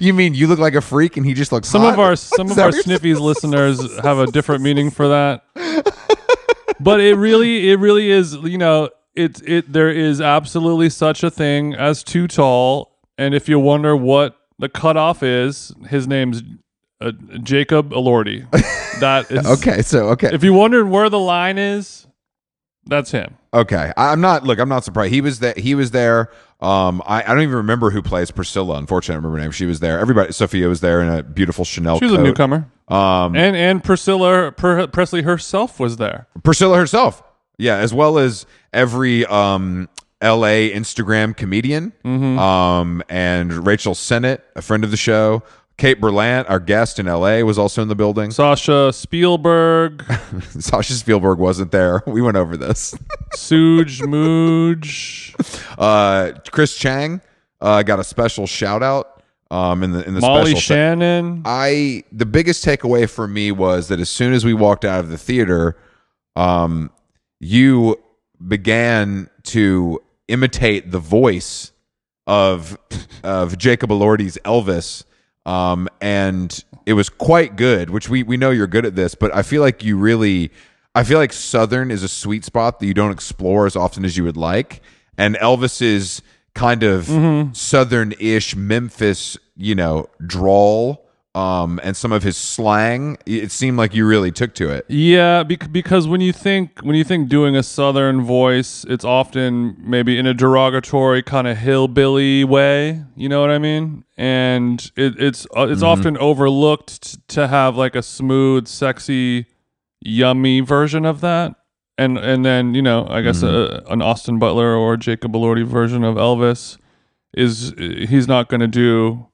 You 0.00 0.12
mean 0.14 0.34
you 0.34 0.46
look 0.46 0.58
like 0.60 0.74
a 0.74 0.80
freak, 0.80 1.16
and 1.16 1.26
he 1.26 1.34
just 1.34 1.50
looks. 1.50 1.68
Some 1.68 1.82
hot? 1.82 1.94
of 1.94 1.98
our 1.98 2.14
some 2.16 2.50
of 2.50 2.58
our 2.58 2.70
sniffies 2.70 3.18
listeners 3.20 3.98
have 4.02 4.18
a 4.18 4.26
different 4.26 4.62
meaning 4.62 4.90
for 4.90 5.08
that. 5.08 5.44
but 6.78 7.00
it 7.00 7.16
really, 7.16 7.70
it 7.70 7.78
really 7.80 8.10
is. 8.10 8.34
You 8.34 8.58
know, 8.58 8.90
it 9.14 9.42
it 9.48 9.72
there 9.72 9.90
is 9.90 10.20
absolutely 10.20 10.88
such 10.88 11.24
a 11.24 11.30
thing 11.30 11.74
as 11.74 12.04
too 12.04 12.28
tall. 12.28 12.96
And 13.18 13.34
if 13.34 13.48
you 13.48 13.58
wonder 13.58 13.96
what 13.96 14.36
the 14.58 14.68
cutoff 14.68 15.22
is, 15.24 15.72
his 15.88 16.06
name's 16.06 16.42
uh, 17.00 17.10
Jacob 17.42 17.90
Elordi. 17.90 18.48
That 19.00 19.26
is 19.30 19.44
Okay, 19.44 19.82
so 19.82 20.08
okay, 20.10 20.30
If 20.32 20.44
you 20.44 20.52
wondered 20.54 20.86
where 20.88 21.10
the 21.10 21.18
line 21.18 21.58
is, 21.58 22.06
that's 22.86 23.10
him. 23.10 23.36
okay. 23.54 23.92
I- 23.96 24.12
I'm 24.12 24.20
not. 24.20 24.44
Look, 24.44 24.58
I'm 24.58 24.68
not 24.68 24.84
surprised. 24.84 25.12
He 25.12 25.20
was 25.20 25.38
there. 25.40 25.54
He 25.56 25.74
was 25.74 25.90
there. 25.92 26.30
Um, 26.60 27.02
I, 27.06 27.22
I 27.22 27.26
don't 27.26 27.40
even 27.42 27.56
remember 27.56 27.90
who 27.90 28.02
plays 28.02 28.30
Priscilla. 28.30 28.76
Unfortunately, 28.78 29.14
I 29.14 29.16
remember 29.16 29.36
her 29.38 29.42
name. 29.42 29.50
She 29.50 29.66
was 29.66 29.80
there. 29.80 29.98
Everybody. 29.98 30.32
Sophia 30.32 30.68
was 30.68 30.80
there 30.80 31.00
in 31.02 31.08
a 31.08 31.22
beautiful 31.22 31.64
Chanel. 31.64 31.98
She 31.98 32.04
was 32.04 32.14
a 32.14 32.22
newcomer, 32.22 32.70
Um, 32.88 33.34
and 33.36 33.56
and 33.56 33.82
Priscilla 33.82 34.52
per- 34.52 34.86
Presley 34.86 35.22
herself 35.22 35.80
was 35.80 35.96
there. 35.96 36.28
Priscilla 36.44 36.76
herself. 36.78 37.22
Yeah, 37.58 37.76
as 37.76 37.92
well 37.92 38.18
as 38.18 38.46
every 38.72 39.26
um 39.26 39.88
LA 40.22 40.70
Instagram 40.72 41.36
comedian. 41.36 41.92
Mm-hmm. 42.04 42.38
Um 42.38 43.02
and 43.08 43.66
Rachel 43.66 43.94
Sennott, 43.94 44.40
a 44.56 44.62
friend 44.62 44.84
of 44.84 44.90
the 44.92 44.96
show. 44.96 45.42
Kate 45.82 46.00
Berlant, 46.00 46.48
our 46.48 46.60
guest 46.60 47.00
in 47.00 47.06
LA, 47.06 47.40
was 47.40 47.58
also 47.58 47.82
in 47.82 47.88
the 47.88 47.96
building. 47.96 48.30
Sasha 48.30 48.92
Spielberg, 48.92 50.04
Sasha 50.60 50.92
Spielberg 50.92 51.40
wasn't 51.40 51.72
there. 51.72 52.04
We 52.06 52.22
went 52.22 52.36
over 52.36 52.56
this. 52.56 52.94
Suge 53.34 54.00
Mooj, 54.02 55.34
Uh 55.76 56.38
Chris 56.52 56.76
Chang 56.76 57.20
uh 57.60 57.82
got 57.82 57.98
a 57.98 58.04
special 58.04 58.46
shout 58.46 58.84
out 58.84 59.24
um 59.50 59.82
in 59.82 59.90
the 59.90 60.06
in 60.06 60.14
the 60.14 60.20
Molly 60.20 60.52
special 60.52 60.60
Shannon. 60.60 61.42
I 61.46 62.04
the 62.12 62.26
biggest 62.26 62.64
takeaway 62.64 63.10
for 63.10 63.26
me 63.26 63.50
was 63.50 63.88
that 63.88 63.98
as 63.98 64.08
soon 64.08 64.34
as 64.34 64.44
we 64.44 64.54
walked 64.54 64.84
out 64.84 65.00
of 65.00 65.08
the 65.08 65.18
theater, 65.18 65.76
um, 66.36 66.92
you 67.40 68.00
began 68.46 69.28
to 69.46 70.00
imitate 70.28 70.92
the 70.92 71.00
voice 71.00 71.72
of 72.28 72.78
of 73.24 73.58
Jacob 73.58 73.90
Elordi's 73.90 74.38
Elvis, 74.44 75.02
um, 75.46 75.88
and 76.00 76.64
it 76.86 76.94
was 76.94 77.08
quite 77.08 77.56
good. 77.56 77.90
Which 77.90 78.08
we 78.08 78.22
we 78.22 78.36
know 78.36 78.50
you're 78.50 78.66
good 78.66 78.86
at 78.86 78.96
this, 78.96 79.14
but 79.14 79.34
I 79.34 79.42
feel 79.42 79.62
like 79.62 79.82
you 79.84 79.96
really, 79.96 80.50
I 80.94 81.04
feel 81.04 81.18
like 81.18 81.32
Southern 81.32 81.90
is 81.90 82.02
a 82.02 82.08
sweet 82.08 82.44
spot 82.44 82.80
that 82.80 82.86
you 82.86 82.94
don't 82.94 83.12
explore 83.12 83.66
as 83.66 83.76
often 83.76 84.04
as 84.04 84.16
you 84.16 84.24
would 84.24 84.36
like, 84.36 84.82
and 85.16 85.36
Elvis's 85.36 86.22
kind 86.54 86.82
of 86.82 87.08
Southern-ish 87.54 88.54
Memphis, 88.56 89.38
you 89.56 89.74
know, 89.74 90.08
drawl. 90.26 91.01
Um, 91.34 91.80
and 91.82 91.96
some 91.96 92.12
of 92.12 92.22
his 92.22 92.36
slang, 92.36 93.16
it 93.24 93.50
seemed 93.50 93.78
like 93.78 93.94
you 93.94 94.06
really 94.06 94.30
took 94.30 94.54
to 94.56 94.68
it. 94.68 94.84
Yeah, 94.88 95.44
bec- 95.44 95.72
because 95.72 96.06
when 96.06 96.20
you 96.20 96.30
think 96.30 96.80
when 96.82 96.94
you 96.94 97.04
think 97.04 97.30
doing 97.30 97.56
a 97.56 97.62
southern 97.62 98.22
voice, 98.22 98.84
it's 98.86 99.04
often 99.04 99.76
maybe 99.78 100.18
in 100.18 100.26
a 100.26 100.34
derogatory 100.34 101.22
kind 101.22 101.46
of 101.48 101.56
hillbilly 101.56 102.44
way. 102.44 103.04
You 103.16 103.30
know 103.30 103.40
what 103.40 103.48
I 103.48 103.56
mean? 103.58 104.04
And 104.18 104.92
it, 104.94 105.14
it's 105.18 105.46
uh, 105.56 105.68
it's 105.70 105.82
often 105.82 106.18
overlooked 106.18 107.26
to 107.28 107.48
have 107.48 107.76
like 107.76 107.96
a 107.96 108.02
smooth, 108.02 108.68
sexy, 108.68 109.46
yummy 110.02 110.60
version 110.60 111.06
of 111.06 111.22
that. 111.22 111.54
And 111.96 112.18
and 112.18 112.44
then 112.44 112.74
you 112.74 112.82
know 112.82 113.06
I 113.08 113.22
guess 113.22 113.42
a, 113.42 113.82
an 113.88 114.02
Austin 114.02 114.38
Butler 114.38 114.74
or 114.74 114.98
Jacob 114.98 115.32
Elordi 115.32 115.64
version 115.64 116.04
of 116.04 116.16
Elvis 116.16 116.76
is 117.32 117.72
he's 117.78 118.28
not 118.28 118.50
going 118.50 118.60
to 118.60 118.68
do 118.68 119.28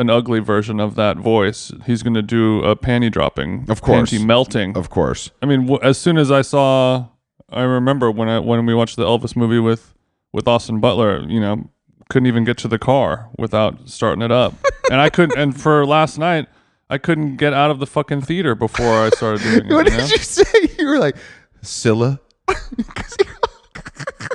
an 0.00 0.10
ugly 0.10 0.40
version 0.40 0.80
of 0.80 0.94
that 0.96 1.16
voice. 1.18 1.72
He's 1.86 2.02
going 2.02 2.14
to 2.14 2.22
do 2.22 2.62
a 2.64 2.74
panty 2.74 3.10
dropping, 3.12 3.66
Of 3.68 3.82
course. 3.82 4.10
panty 4.10 4.24
melting. 4.24 4.76
Of 4.76 4.88
course. 4.90 5.30
I 5.42 5.46
mean, 5.46 5.62
w- 5.66 5.80
as 5.82 5.98
soon 5.98 6.16
as 6.18 6.30
I 6.30 6.42
saw, 6.42 7.06
I 7.50 7.62
remember 7.62 8.10
when 8.10 8.28
I 8.28 8.38
when 8.38 8.64
we 8.66 8.74
watched 8.74 8.96
the 8.96 9.04
Elvis 9.04 9.36
movie 9.36 9.58
with 9.58 9.94
with 10.32 10.46
Austin 10.48 10.80
Butler. 10.80 11.20
You 11.28 11.40
know, 11.40 11.70
couldn't 12.08 12.26
even 12.26 12.44
get 12.44 12.56
to 12.58 12.68
the 12.68 12.78
car 12.78 13.28
without 13.38 13.88
starting 13.88 14.22
it 14.22 14.30
up, 14.32 14.54
and 14.90 15.00
I 15.00 15.10
couldn't. 15.10 15.38
And 15.38 15.60
for 15.60 15.84
last 15.86 16.18
night, 16.18 16.46
I 16.88 16.98
couldn't 16.98 17.36
get 17.36 17.52
out 17.52 17.70
of 17.70 17.78
the 17.78 17.86
fucking 17.86 18.22
theater 18.22 18.54
before 18.54 19.04
I 19.06 19.10
started 19.10 19.42
doing 19.42 19.66
it. 19.70 19.74
What 19.74 19.86
you 19.86 19.90
did 19.92 19.98
know? 19.98 20.04
you 20.06 20.18
say? 20.18 20.68
You 20.78 20.86
were 20.88 20.98
like, 20.98 21.16
Cilla? 21.62 22.18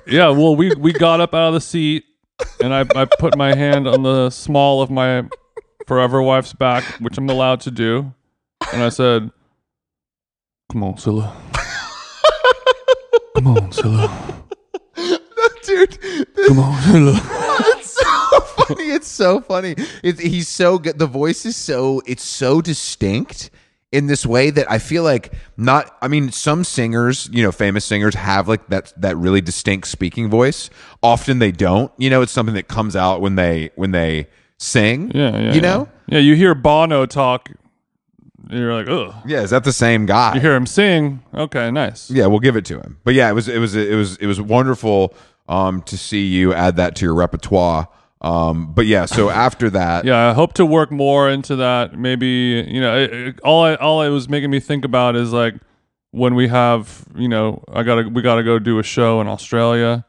Yeah, 0.08 0.30
well, 0.30 0.56
we 0.56 0.72
we 0.76 0.94
got 0.94 1.20
up 1.20 1.34
out 1.34 1.48
of 1.48 1.54
the 1.56 1.62
seat, 1.62 2.04
and 2.64 2.72
I 2.74 2.86
I 2.96 3.06
put 3.06 3.36
my 3.38 3.56
hand 3.56 3.88
on 3.88 4.04
the 4.04 4.30
small 4.30 4.84
of 4.84 4.92
my 4.92 5.24
forever 5.86 6.22
wife's 6.22 6.54
back, 6.54 6.84
which 7.00 7.18
I'm 7.18 7.30
allowed 7.30 7.62
to 7.62 7.72
do, 7.72 8.14
and 8.74 8.84
I 8.84 8.90
said, 8.90 9.32
"Come 10.72 10.84
on, 10.84 10.94
Cilla. 10.96 11.34
Come 13.36 13.48
on, 13.48 13.72
Cilla. 13.72 14.42
Dude, 15.64 15.98
this, 16.36 16.48
Come 16.48 16.60
on, 16.60 16.82
Cilla." 16.84 17.46
it's 17.78 17.90
so 17.90 18.40
funny. 18.42 18.84
It's 18.84 19.08
so 19.08 19.42
funny. 19.42 19.76
It's, 20.04 20.20
he's 20.20 20.48
so 20.48 20.78
good. 20.78 21.00
The 21.00 21.08
voice 21.08 21.46
is 21.46 21.56
so, 21.56 22.02
it's 22.06 22.24
so 22.24 22.62
distinct 22.62 23.50
in 23.92 24.08
this 24.08 24.26
way 24.26 24.50
that 24.50 24.70
I 24.70 24.78
feel 24.80 25.04
like 25.04 25.34
not, 25.58 25.96
I 26.02 26.08
mean, 26.08 26.32
some 26.32 26.64
singers, 26.64 27.30
you 27.32 27.44
know, 27.44 27.52
famous 27.52 27.86
singers 27.86 28.16
have 28.16 28.48
like 28.48 28.68
that, 28.68 28.94
that 29.02 29.16
really 29.18 29.42
distinct 29.42 29.88
speaking 29.88 30.30
voice. 30.30 30.70
Often 31.02 31.40
they 31.40 31.52
don't, 31.52 31.92
you 31.98 32.10
know, 32.10 32.22
it's 32.22 32.32
something 32.32 32.56
that 32.56 32.68
comes 32.68 32.96
out 32.96 33.22
when 33.22 33.36
they, 33.36 33.72
when 33.76 33.92
they 33.92 34.28
sing, 34.60 35.12
Yeah, 35.14 35.38
yeah. 35.38 35.54
you 35.54 35.62
know? 35.62 35.88
Yeah, 36.08 36.20
you 36.20 36.36
hear 36.36 36.54
Bono 36.56 37.06
talk, 37.06 37.50
you're 38.50 38.74
like, 38.74 38.88
ugh. 38.88 39.14
Yeah. 39.26 39.42
Is 39.42 39.50
that 39.50 39.64
the 39.64 39.74
same 39.74 40.06
guy? 40.06 40.36
You 40.36 40.42
hear 40.42 40.56
him 40.56 40.66
sing, 40.68 41.24
okay, 41.34 41.72
nice. 41.72 42.12
Yeah, 42.12 42.28
we'll 42.28 42.40
give 42.40 42.56
it 42.56 42.66
to 42.66 42.80
him. 42.80 43.00
But 43.04 43.16
yeah, 43.16 43.30
it 43.30 43.34
was 43.34 43.48
it 43.48 43.58
was 43.60 43.76
it 43.76 43.96
was 43.96 44.18
it 44.18 44.28
was 44.28 44.40
wonderful 44.40 45.16
um, 45.48 45.82
to 45.84 45.98
see 45.98 46.26
you 46.28 46.54
add 46.54 46.76
that 46.76 46.96
to 46.98 47.06
your 47.06 47.16
repertoire. 47.16 47.88
Um, 48.22 48.74
but 48.74 48.86
yeah, 48.86 49.06
so 49.06 49.30
after 49.48 49.70
that, 49.72 50.06
Yeah, 50.06 50.30
I 50.30 50.34
hope 50.34 50.54
to 50.54 50.66
work 50.66 50.92
more 50.92 51.28
into 51.30 51.56
that. 51.58 51.98
Maybe 51.98 52.64
you 52.68 52.82
know, 52.82 52.96
it, 52.98 53.14
it- 53.14 53.40
all 53.42 53.64
I 53.64 53.76
all 53.76 54.04
it 54.04 54.10
was 54.10 54.30
making 54.30 54.52
me 54.52 54.60
think 54.60 54.86
about 54.86 55.16
is 55.16 55.34
like 55.34 55.56
when 56.12 56.36
we 56.36 56.48
have 56.48 57.06
you 57.16 57.28
know, 57.28 57.64
I 57.74 57.82
gotta 57.82 58.08
we 58.08 58.22
gotta 58.22 58.44
go 58.44 58.60
do 58.60 58.78
a 58.78 58.84
show 58.84 59.22
in 59.22 59.28
Australia. 59.28 60.06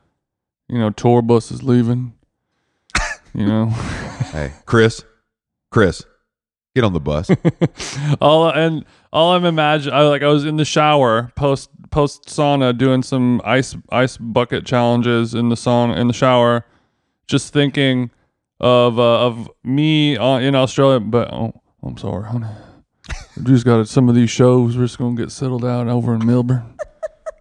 You 0.68 0.78
know, 0.78 0.90
tour 0.90 1.22
bus 1.22 1.50
is 1.50 1.62
leaving. 1.62 2.12
You 3.37 3.47
know, 3.47 3.66
hey, 4.33 4.55
Chris, 4.64 5.05
Chris, 5.71 6.02
get 6.75 6.85
on 6.85 6.95
the 6.95 7.00
bus. 7.00 7.31
all 8.21 8.49
and 8.49 8.83
all 9.12 9.35
I'm 9.35 9.45
imagine. 9.45 9.93
I 9.93 10.09
like 10.09 10.23
I 10.23 10.28
was 10.28 10.47
in 10.47 10.57
the 10.57 10.64
shower 10.64 11.31
post 11.37 11.69
post 11.90 12.28
sauna 12.28 12.76
doing 12.76 13.02
some 13.02 13.43
ice 13.45 13.76
ice 13.90 14.16
bucket 14.16 14.64
challenges 14.64 15.35
in 15.35 15.50
the 15.50 15.55
sauna 15.55 15.99
in 15.99 16.07
the 16.07 16.14
shower, 16.14 16.64
just 17.26 17.52
thinking 17.52 18.11
of 18.59 18.99
uh, 18.99 19.26
of 19.26 19.50
me 19.62 20.16
on, 20.16 20.43
in 20.43 20.55
Australia. 20.55 21.00
But 21.00 21.31
oh, 21.31 21.61
I'm 21.83 21.99
sorry, 21.99 22.26
honey. 22.26 22.47
We 23.37 23.45
just 23.45 23.66
got 23.66 23.87
some 23.87 24.09
of 24.09 24.14
these 24.14 24.31
shows. 24.31 24.78
We're 24.78 24.85
just 24.85 24.97
gonna 24.97 25.14
get 25.14 25.31
settled 25.31 25.62
out 25.62 25.88
over 25.88 26.14
in 26.14 26.25
Melbourne, 26.25 26.75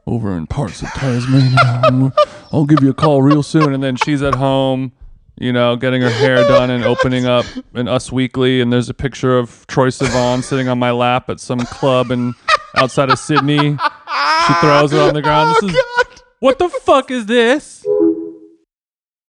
over 0.05 0.35
in 0.35 0.45
parts 0.45 0.81
of 0.81 0.89
Tasmania. 0.89 2.11
I'll 2.51 2.65
give 2.65 2.83
you 2.83 2.89
a 2.89 2.93
call 2.93 3.21
real 3.21 3.43
soon. 3.43 3.73
And 3.73 3.81
then 3.81 3.95
she's 3.95 4.21
at 4.21 4.35
home, 4.35 4.91
you 5.37 5.51
know, 5.51 5.75
getting 5.75 6.01
her 6.01 6.09
hair 6.09 6.43
done 6.43 6.69
and 6.69 6.83
opening 6.83 7.25
up 7.25 7.45
an 7.73 7.87
Us 7.87 8.11
Weekly. 8.11 8.61
And 8.61 8.71
there's 8.71 8.89
a 8.89 8.93
picture 8.93 9.37
of 9.37 9.65
Troye 9.67 9.87
Sivan 9.87 10.43
sitting 10.43 10.67
on 10.67 10.79
my 10.79 10.91
lap 10.91 11.29
at 11.29 11.39
some 11.39 11.59
club 11.59 12.11
and 12.11 12.33
outside 12.75 13.09
of 13.09 13.19
Sydney. 13.19 13.77
She 13.77 14.53
throws 14.61 14.93
it 14.93 14.99
on 14.99 15.13
the 15.13 15.21
ground. 15.21 15.55
This 15.55 15.63
oh, 15.63 16.11
is, 16.11 16.21
what 16.39 16.59
the 16.59 16.69
fuck 16.69 17.11
is 17.11 17.25
this? 17.25 17.85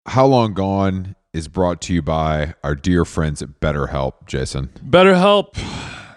How 0.08 0.26
long 0.26 0.54
gone 0.54 1.16
is 1.34 1.48
brought 1.50 1.82
to 1.82 1.94
you 1.94 2.02
by 2.02 2.54
our 2.64 2.76
dear 2.76 3.04
friends 3.04 3.42
at 3.42 3.60
BetterHelp, 3.60 4.26
Jason. 4.26 4.70
BetterHelp, 4.88 5.58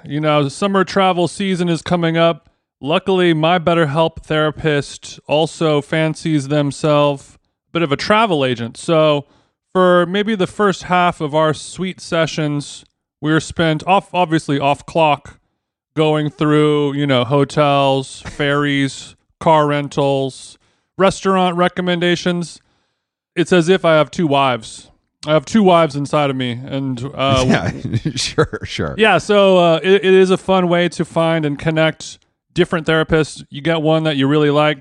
you 0.04 0.20
know, 0.20 0.48
summer 0.48 0.84
travel 0.84 1.26
season 1.26 1.68
is 1.68 1.82
coming 1.82 2.16
up. 2.16 2.48
Luckily, 2.80 3.34
my 3.34 3.58
BetterHelp 3.58 4.22
therapist 4.22 5.18
also 5.26 5.80
fancies 5.80 6.46
themselves 6.46 7.34
a 7.34 7.70
bit 7.72 7.82
of 7.82 7.90
a 7.90 7.96
travel 7.96 8.44
agent. 8.44 8.76
So, 8.76 9.26
for 9.72 10.06
maybe 10.06 10.34
the 10.34 10.46
first 10.46 10.84
half 10.84 11.20
of 11.20 11.34
our 11.34 11.54
sweet 11.54 12.00
sessions, 12.00 12.84
we 13.20 13.32
were 13.32 13.40
spent 13.40 13.86
off, 13.86 14.12
obviously 14.14 14.58
off 14.58 14.86
clock, 14.86 15.38
going 15.94 16.30
through, 16.30 16.94
you 16.94 17.06
know, 17.06 17.24
hotels, 17.24 18.20
ferries, 18.26 19.16
car 19.40 19.66
rentals, 19.66 20.58
restaurant 20.96 21.56
recommendations. 21.56 22.60
It's 23.36 23.52
as 23.52 23.68
if 23.68 23.84
I 23.84 23.94
have 23.94 24.10
two 24.10 24.26
wives. 24.26 24.90
I 25.26 25.32
have 25.32 25.44
two 25.44 25.64
wives 25.64 25.96
inside 25.96 26.30
of 26.30 26.36
me, 26.36 26.52
and 26.52 27.02
uh, 27.14 27.44
yeah, 27.46 27.70
sure, 28.14 28.60
sure. 28.64 28.94
yeah, 28.96 29.18
so 29.18 29.58
uh, 29.58 29.80
it, 29.82 30.04
it 30.04 30.14
is 30.14 30.30
a 30.30 30.36
fun 30.36 30.68
way 30.68 30.88
to 30.90 31.04
find 31.04 31.44
and 31.44 31.58
connect 31.58 32.18
different 32.52 32.86
therapists. 32.86 33.44
You 33.50 33.60
get 33.60 33.82
one 33.82 34.04
that 34.04 34.16
you 34.16 34.28
really 34.28 34.50
like. 34.50 34.78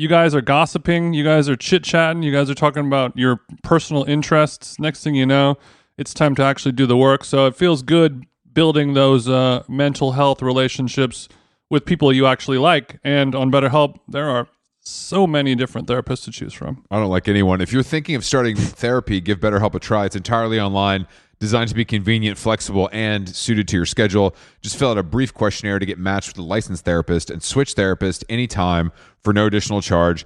You 0.00 0.08
guys 0.08 0.34
are 0.34 0.40
gossiping. 0.40 1.12
You 1.12 1.22
guys 1.22 1.46
are 1.50 1.56
chit 1.56 1.84
chatting. 1.84 2.22
You 2.22 2.32
guys 2.32 2.48
are 2.48 2.54
talking 2.54 2.86
about 2.86 3.14
your 3.18 3.42
personal 3.62 4.04
interests. 4.04 4.78
Next 4.78 5.04
thing 5.04 5.14
you 5.14 5.26
know, 5.26 5.58
it's 5.98 6.14
time 6.14 6.34
to 6.36 6.42
actually 6.42 6.72
do 6.72 6.86
the 6.86 6.96
work. 6.96 7.22
So 7.22 7.44
it 7.44 7.54
feels 7.54 7.82
good 7.82 8.24
building 8.50 8.94
those 8.94 9.28
uh, 9.28 9.62
mental 9.68 10.12
health 10.12 10.40
relationships 10.40 11.28
with 11.68 11.84
people 11.84 12.14
you 12.14 12.24
actually 12.24 12.56
like. 12.56 12.98
And 13.04 13.34
on 13.34 13.52
BetterHelp, 13.52 13.96
there 14.08 14.30
are 14.30 14.48
so 14.80 15.26
many 15.26 15.54
different 15.54 15.86
therapists 15.86 16.24
to 16.24 16.30
choose 16.30 16.54
from. 16.54 16.82
I 16.90 16.96
don't 16.96 17.10
like 17.10 17.28
anyone. 17.28 17.60
If 17.60 17.70
you're 17.70 17.82
thinking 17.82 18.14
of 18.14 18.24
starting 18.24 18.56
therapy, 18.56 19.20
give 19.20 19.38
BetterHelp 19.38 19.74
a 19.74 19.78
try. 19.78 20.06
It's 20.06 20.16
entirely 20.16 20.58
online, 20.58 21.06
designed 21.40 21.68
to 21.70 21.74
be 21.74 21.84
convenient, 21.84 22.38
flexible, 22.38 22.88
and 22.92 23.28
suited 23.28 23.66
to 23.68 23.76
your 23.76 23.86
schedule. 23.86 24.36
Just 24.60 24.76
fill 24.76 24.90
out 24.90 24.98
a 24.98 25.02
brief 25.02 25.34
questionnaire 25.34 25.78
to 25.78 25.86
get 25.86 25.98
matched 25.98 26.28
with 26.28 26.38
a 26.38 26.42
licensed 26.42 26.84
therapist 26.84 27.30
and 27.30 27.42
switch 27.42 27.72
therapist 27.72 28.24
anytime 28.28 28.92
for 29.22 29.32
no 29.32 29.46
additional 29.46 29.80
charge. 29.80 30.24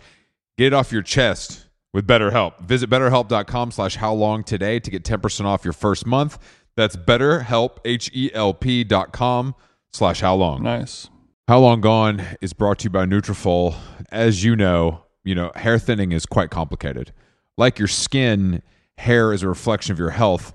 Get 0.58 0.68
it 0.68 0.72
off 0.74 0.92
your 0.92 1.02
chest 1.02 1.66
with 1.92 2.06
BetterHelp. 2.06 2.60
Visit 2.60 2.90
betterhelp.com 2.90 3.70
slash 3.70 3.96
how 3.96 4.12
long 4.12 4.44
today 4.44 4.80
to 4.80 4.90
get 4.90 5.04
10% 5.04 5.44
off 5.46 5.64
your 5.64 5.72
first 5.72 6.04
month. 6.06 6.38
That's 6.76 6.96
betterhelp, 6.96 7.78
H-E-L-P 7.84 8.84
dot 8.84 9.12
com 9.12 9.54
slash 9.92 10.20
how 10.20 10.34
long. 10.34 10.62
Nice. 10.62 11.08
How 11.46 11.58
Long 11.58 11.82
Gone 11.82 12.22
is 12.40 12.54
brought 12.54 12.78
to 12.78 12.84
you 12.84 12.90
by 12.90 13.04
Nutrafol. 13.04 13.76
As 14.10 14.42
you 14.42 14.56
know, 14.56 15.02
you 15.24 15.34
know, 15.34 15.52
hair 15.54 15.78
thinning 15.78 16.12
is 16.12 16.24
quite 16.24 16.50
complicated. 16.50 17.12
Like 17.58 17.78
your 17.78 17.86
skin, 17.86 18.62
hair 18.96 19.30
is 19.30 19.42
a 19.42 19.48
reflection 19.48 19.92
of 19.92 19.98
your 19.98 20.10
health. 20.10 20.54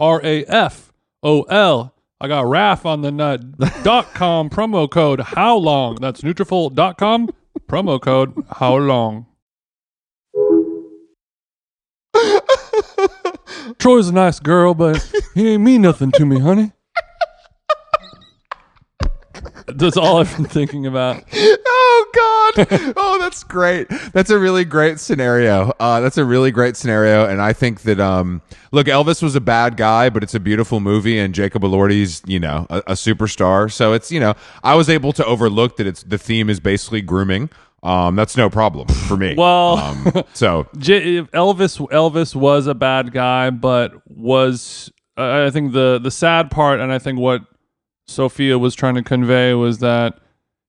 N-U-T-R-A-F-O-L. 0.00 1.94
I 2.20 2.26
got 2.28 2.46
RAF 2.46 2.84
on 2.86 3.02
the 3.02 3.12
nut. 3.12 3.58
dot 3.84 4.12
com 4.14 4.50
promo 4.50 4.90
code 4.90 5.20
how 5.20 5.56
long? 5.56 5.96
That's 5.96 6.22
Nutrafol.com 6.22 7.30
promo 7.68 8.00
code 8.00 8.34
how 8.50 8.76
long? 8.76 9.26
Troy's 13.78 14.08
a 14.08 14.12
nice 14.12 14.40
girl, 14.40 14.74
but 14.74 15.08
he 15.34 15.50
ain't 15.50 15.62
mean 15.62 15.82
nothing 15.82 16.10
to 16.12 16.26
me, 16.26 16.40
honey. 16.40 16.72
That's 19.66 19.96
all 19.96 20.16
I've 20.16 20.34
been 20.36 20.46
thinking 20.46 20.86
about. 20.86 21.22
Oh 22.16 22.52
God! 22.56 22.94
Oh, 22.96 23.18
that's 23.18 23.44
great. 23.44 23.88
That's 24.12 24.30
a 24.30 24.38
really 24.38 24.64
great 24.64 24.98
scenario. 24.98 25.72
Uh, 25.78 26.00
that's 26.00 26.16
a 26.18 26.24
really 26.24 26.50
great 26.50 26.76
scenario, 26.76 27.26
and 27.26 27.40
I 27.40 27.52
think 27.52 27.82
that 27.82 28.00
um, 28.00 28.40
look, 28.72 28.86
Elvis 28.86 29.22
was 29.22 29.34
a 29.36 29.40
bad 29.40 29.76
guy, 29.76 30.08
but 30.08 30.22
it's 30.22 30.34
a 30.34 30.40
beautiful 30.40 30.80
movie, 30.80 31.18
and 31.18 31.34
Jacob 31.34 31.62
Elordi's 31.62 32.22
you 32.26 32.40
know 32.40 32.66
a, 32.70 32.78
a 32.78 32.92
superstar. 32.92 33.70
So 33.70 33.92
it's 33.92 34.10
you 34.10 34.20
know 34.20 34.34
I 34.62 34.74
was 34.74 34.88
able 34.88 35.12
to 35.12 35.24
overlook 35.24 35.76
that 35.76 35.86
it's 35.86 36.02
the 36.02 36.18
theme 36.18 36.48
is 36.50 36.60
basically 36.60 37.02
grooming. 37.02 37.50
Um, 37.82 38.16
that's 38.16 38.36
no 38.36 38.50
problem 38.50 38.88
for 38.88 39.16
me. 39.16 39.34
Well, 39.38 39.76
um, 39.78 40.24
so 40.34 40.66
J- 40.78 41.22
Elvis 41.22 41.78
Elvis 41.90 42.34
was 42.34 42.66
a 42.66 42.74
bad 42.74 43.12
guy, 43.12 43.50
but 43.50 43.92
was 44.08 44.90
uh, 45.16 45.44
I 45.46 45.50
think 45.50 45.72
the 45.72 46.00
the 46.02 46.10
sad 46.10 46.50
part, 46.50 46.80
and 46.80 46.90
I 46.92 46.98
think 46.98 47.18
what 47.18 47.42
Sophia 48.06 48.58
was 48.58 48.74
trying 48.74 48.94
to 48.94 49.02
convey 49.02 49.54
was 49.54 49.78
that 49.78 50.18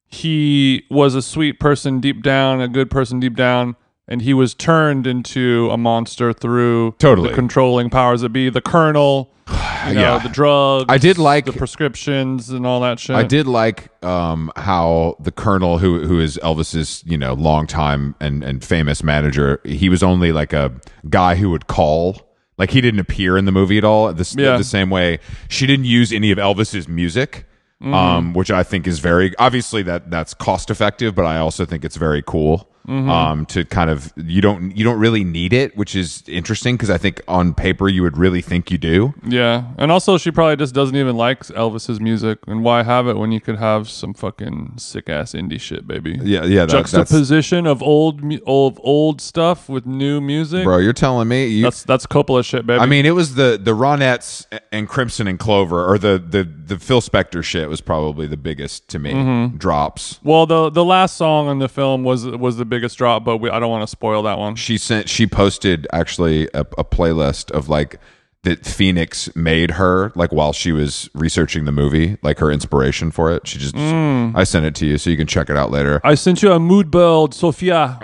he 0.10 0.86
was 0.90 1.16
a 1.16 1.22
sweet 1.22 1.60
person 1.60 2.00
deep 2.00 2.22
down, 2.24 2.62
a 2.62 2.68
good 2.68 2.90
person 2.90 3.20
deep 3.20 3.36
down, 3.36 3.76
and 4.08 4.22
he 4.24 4.34
was 4.34 4.54
turned 4.54 5.06
into 5.06 5.70
a 5.72 5.78
monster 5.78 6.34
through 6.34 6.96
Totally. 7.00 7.30
the 7.30 7.36
controlling 7.36 7.90
powers 7.90 8.22
that 8.22 8.30
be, 8.30 8.50
the 8.50 8.62
colonel, 8.62 9.32
you 9.88 9.94
know, 9.94 10.02
Yeah. 10.02 10.18
the 10.20 10.30
drugs. 10.30 10.86
I 10.90 10.98
did 10.98 11.18
like- 11.20 11.46
the 11.46 11.54
prescriptions 11.54 12.50
and 12.50 12.66
all 12.66 12.82
that 12.82 13.00
shit. 13.00 13.16
I 13.16 13.24
did 13.24 13.46
like 13.48 13.90
um, 14.04 14.52
how 14.56 15.16
the 15.20 15.32
colonel, 15.32 15.78
who 15.78 16.06
who 16.08 16.20
is 16.20 16.40
Elvis's 16.44 17.04
you 17.06 17.18
know 17.18 17.34
longtime 17.34 18.16
and 18.20 18.44
and 18.44 18.64
famous 18.64 19.04
manager, 19.04 19.62
he 19.64 19.90
was 19.90 20.02
only 20.02 20.32
like 20.32 20.54
a 20.54 20.72
guy 21.10 21.36
who 21.36 21.50
would 21.52 21.68
call. 21.68 22.26
Like 22.58 22.72
he 22.72 22.82
didn't 22.82 23.00
appear 23.00 23.38
in 23.38 23.46
the 23.46 23.54
movie 23.54 23.78
at 23.78 23.86
all. 23.86 24.12
The, 24.12 24.36
Yeah. 24.38 24.58
the 24.58 24.64
same 24.66 24.90
way 24.90 25.20
she 25.48 25.66
didn't 25.66 25.86
use 25.86 26.12
any 26.12 26.30
of 26.32 26.38
Elvis's 26.38 26.90
music, 26.90 27.46
Mm-hmm. 27.82 27.94
um, 27.94 28.34
which 28.34 28.52
I 28.52 28.64
think 28.64 28.88
is 28.88 29.00
very 29.00 29.34
obviously 29.38 29.84
that 29.84 30.12
that's 30.12 30.34
cost 30.34 30.70
effective, 30.70 31.16
but 31.16 31.24
I 31.24 31.38
also 31.38 31.64
think 31.64 31.86
it's 31.86 31.96
very 31.96 32.22
cool. 32.22 32.70
Mm-hmm. 32.90 33.10
Um, 33.10 33.46
to 33.48 33.66
kind 33.66 33.90
of 33.92 34.12
you 34.18 34.42
don't 34.42 34.76
you 34.76 34.84
don't 34.84 34.98
really 35.00 35.24
need 35.24 35.54
it, 35.54 35.78
which 35.78 35.96
is 35.96 36.24
interesting 36.28 36.76
because 36.76 36.90
I 36.90 36.98
think 36.98 37.22
on 37.28 37.54
paper 37.54 37.88
you 37.88 38.02
would 38.02 38.18
really 38.18 38.42
think 38.42 38.72
you 38.72 38.80
do. 38.80 39.14
Yeah, 39.24 39.66
and 39.78 39.92
also 39.92 40.18
she 40.18 40.32
probably 40.32 40.56
just 40.56 40.74
doesn't 40.74 40.96
even 40.96 41.16
like 41.16 41.44
Elvis's 41.44 42.00
music, 42.02 42.40
and 42.48 42.64
why 42.64 42.82
have 42.82 43.08
it 43.08 43.16
when 43.18 43.32
you 43.32 43.40
could 43.42 43.58
have 43.58 43.88
some 43.90 44.16
fucking 44.16 44.74
sick 44.78 45.08
ass 45.08 45.34
indie 45.34 45.60
shit, 45.62 45.86
baby? 45.88 46.18
Yeah, 46.24 46.46
yeah, 46.46 46.62
that, 46.66 46.70
Juxtaposition 46.72 47.68
of 47.68 47.84
old 47.84 48.22
of 48.48 48.80
old 48.84 49.22
stuff 49.22 49.70
with 49.70 49.86
new 49.86 50.20
music. 50.20 50.64
bro. 50.64 50.78
You're 50.80 50.94
telling 50.94 51.28
me 51.28 51.46
you, 51.46 51.64
That's 51.64 51.84
that's 51.84 52.08
Coppola 52.08 52.44
shit, 52.44 52.66
baby. 52.66 52.80
I 52.80 52.88
mean, 52.88 53.06
it 53.06 53.12
was 53.16 53.36
the 53.36 53.60
the 53.62 53.76
Ronettes 53.76 54.48
and 54.72 54.90
Crimson 54.90 55.28
and 55.28 55.38
Clover, 55.38 55.86
or 55.86 56.00
the 56.00 56.18
the 56.18 56.44
the 56.44 56.80
Phil 56.80 57.02
Spector 57.02 57.44
shit 57.44 57.70
was 57.70 57.82
probably 57.82 58.26
the 58.26 58.38
biggest 58.38 58.88
to 58.90 58.98
me 59.00 59.14
Mm-hmm. 59.14 59.58
drops. 59.58 60.20
well, 60.24 60.46
the 60.46 60.70
the 60.70 60.86
last 60.86 61.18
song 61.18 61.50
in 61.50 61.60
the 61.60 61.70
film 61.70 62.04
was 62.04 62.26
was 62.26 62.58
the 62.58 62.66
biggest 62.80 62.98
drop, 62.98 63.26
but 63.26 63.38
we, 63.38 63.50
I 63.50 63.60
don't 63.60 63.70
want 63.70 63.84
to 63.84 63.88
spoil 63.88 64.24
that 64.24 64.38
one. 64.40 64.56
She 64.56 64.78
sent 64.78 65.10
she 65.10 65.28
posted 65.28 65.86
actually 65.92 66.48
a, 66.54 66.62
a 66.62 66.86
playlist 66.86 67.52
of 67.52 67.68
like 67.68 68.00
that 68.44 68.66
Phoenix 68.66 69.30
made 69.36 69.72
her 69.72 70.14
like 70.16 70.32
while 70.32 70.54
she 70.54 70.72
was 70.72 71.10
researching 71.14 71.66
the 71.66 71.74
movie, 71.74 72.18
like 72.24 72.40
her 72.40 72.50
inspiration 72.50 73.12
for 73.12 73.32
it. 73.34 73.46
She 73.46 73.60
just 73.60 73.76
Mm. 73.76 74.32
I 74.34 74.46
sent 74.46 74.66
it 74.66 74.76
to 74.76 74.86
you 74.86 74.98
so 74.98 75.10
you 75.10 75.18
can 75.18 75.28
check 75.28 75.50
it 75.50 75.58
out 75.58 75.72
later. 75.72 76.00
I 76.06 76.16
sent 76.16 76.42
you 76.42 76.52
a 76.54 76.60
mood 76.60 76.90
board, 76.90 77.34
Sophia. 77.34 78.00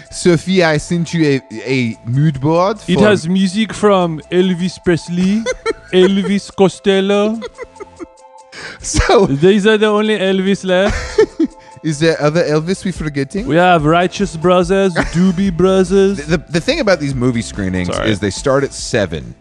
Sophia, 0.10 0.68
I 0.68 0.76
sent 0.76 1.14
you 1.14 1.40
a, 1.40 1.40
a 1.64 1.98
mood 2.06 2.40
board. 2.42 2.76
It 2.88 3.00
has 3.00 3.26
music 3.28 3.72
from 3.72 4.20
Elvis 4.30 4.78
Presley, 4.84 5.42
Elvis 5.94 6.54
Costello. 6.54 7.40
so. 8.80 9.26
These 9.26 9.66
are 9.66 9.78
the 9.78 9.86
only 9.86 10.18
Elvis 10.18 10.64
left. 10.64 11.19
Is 11.82 11.98
there 11.98 12.20
other 12.20 12.42
Elvis 12.44 12.84
we 12.84 12.92
forgetting? 12.92 13.46
We 13.46 13.56
have 13.56 13.84
Righteous 13.84 14.36
Brothers, 14.36 14.94
Doobie 15.14 15.56
Brothers. 15.56 16.26
the 16.26 16.38
the 16.38 16.60
thing 16.60 16.80
about 16.80 17.00
these 17.00 17.14
movie 17.14 17.42
screenings 17.42 17.88
Sorry. 17.94 18.10
is 18.10 18.20
they 18.20 18.30
start 18.30 18.64
at 18.64 18.74
seven, 18.74 19.34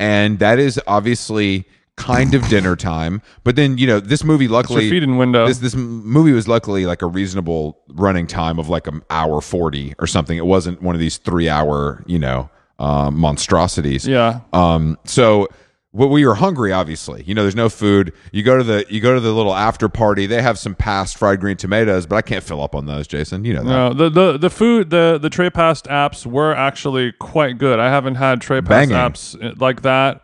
and 0.00 0.38
that 0.38 0.58
is 0.58 0.80
obviously 0.86 1.66
kind 1.96 2.34
of 2.34 2.46
dinner 2.48 2.76
time. 2.76 3.20
But 3.44 3.56
then 3.56 3.76
you 3.76 3.86
know 3.86 4.00
this 4.00 4.24
movie, 4.24 4.48
luckily, 4.48 4.88
feed-in 4.88 5.18
window. 5.18 5.46
This 5.46 5.58
this 5.58 5.74
movie 5.74 6.32
was 6.32 6.48
luckily 6.48 6.86
like 6.86 7.02
a 7.02 7.06
reasonable 7.06 7.78
running 7.88 8.26
time 8.26 8.58
of 8.58 8.68
like 8.70 8.86
an 8.86 9.02
hour 9.10 9.40
forty 9.42 9.94
or 9.98 10.06
something. 10.06 10.38
It 10.38 10.46
wasn't 10.46 10.80
one 10.80 10.94
of 10.94 11.00
these 11.00 11.18
three 11.18 11.48
hour 11.50 12.02
you 12.06 12.18
know 12.18 12.48
uh, 12.78 13.10
monstrosities. 13.10 14.06
Yeah. 14.06 14.40
Um. 14.52 14.98
So. 15.04 15.48
Well, 15.94 16.08
we 16.08 16.24
were 16.24 16.36
hungry, 16.36 16.72
obviously. 16.72 17.22
You 17.26 17.34
know, 17.34 17.42
there's 17.42 17.54
no 17.54 17.68
food. 17.68 18.14
You 18.32 18.42
go 18.42 18.56
to 18.56 18.64
the 18.64 18.86
you 18.88 19.00
go 19.00 19.12
to 19.12 19.20
the 19.20 19.32
little 19.32 19.54
after 19.54 19.90
party. 19.90 20.26
They 20.26 20.40
have 20.40 20.58
some 20.58 20.74
passed 20.74 21.18
fried 21.18 21.40
green 21.40 21.58
tomatoes, 21.58 22.06
but 22.06 22.16
I 22.16 22.22
can't 22.22 22.42
fill 22.42 22.62
up 22.62 22.74
on 22.74 22.86
those, 22.86 23.06
Jason. 23.06 23.44
You 23.44 23.54
know 23.54 23.64
that. 23.64 23.68
No, 23.68 23.92
the, 23.92 24.08
the 24.08 24.38
the 24.38 24.50
food 24.50 24.88
the 24.88 25.18
the 25.20 25.28
Tray 25.28 25.50
Passed 25.50 25.84
apps 25.86 26.24
were 26.24 26.54
actually 26.54 27.12
quite 27.12 27.58
good. 27.58 27.78
I 27.78 27.90
haven't 27.90 28.14
had 28.14 28.40
Tray 28.40 28.62
Passed 28.62 28.90
Banging. 28.90 28.96
apps 28.96 29.44
uh, 29.44 29.54
like 29.58 29.82
that 29.82 30.22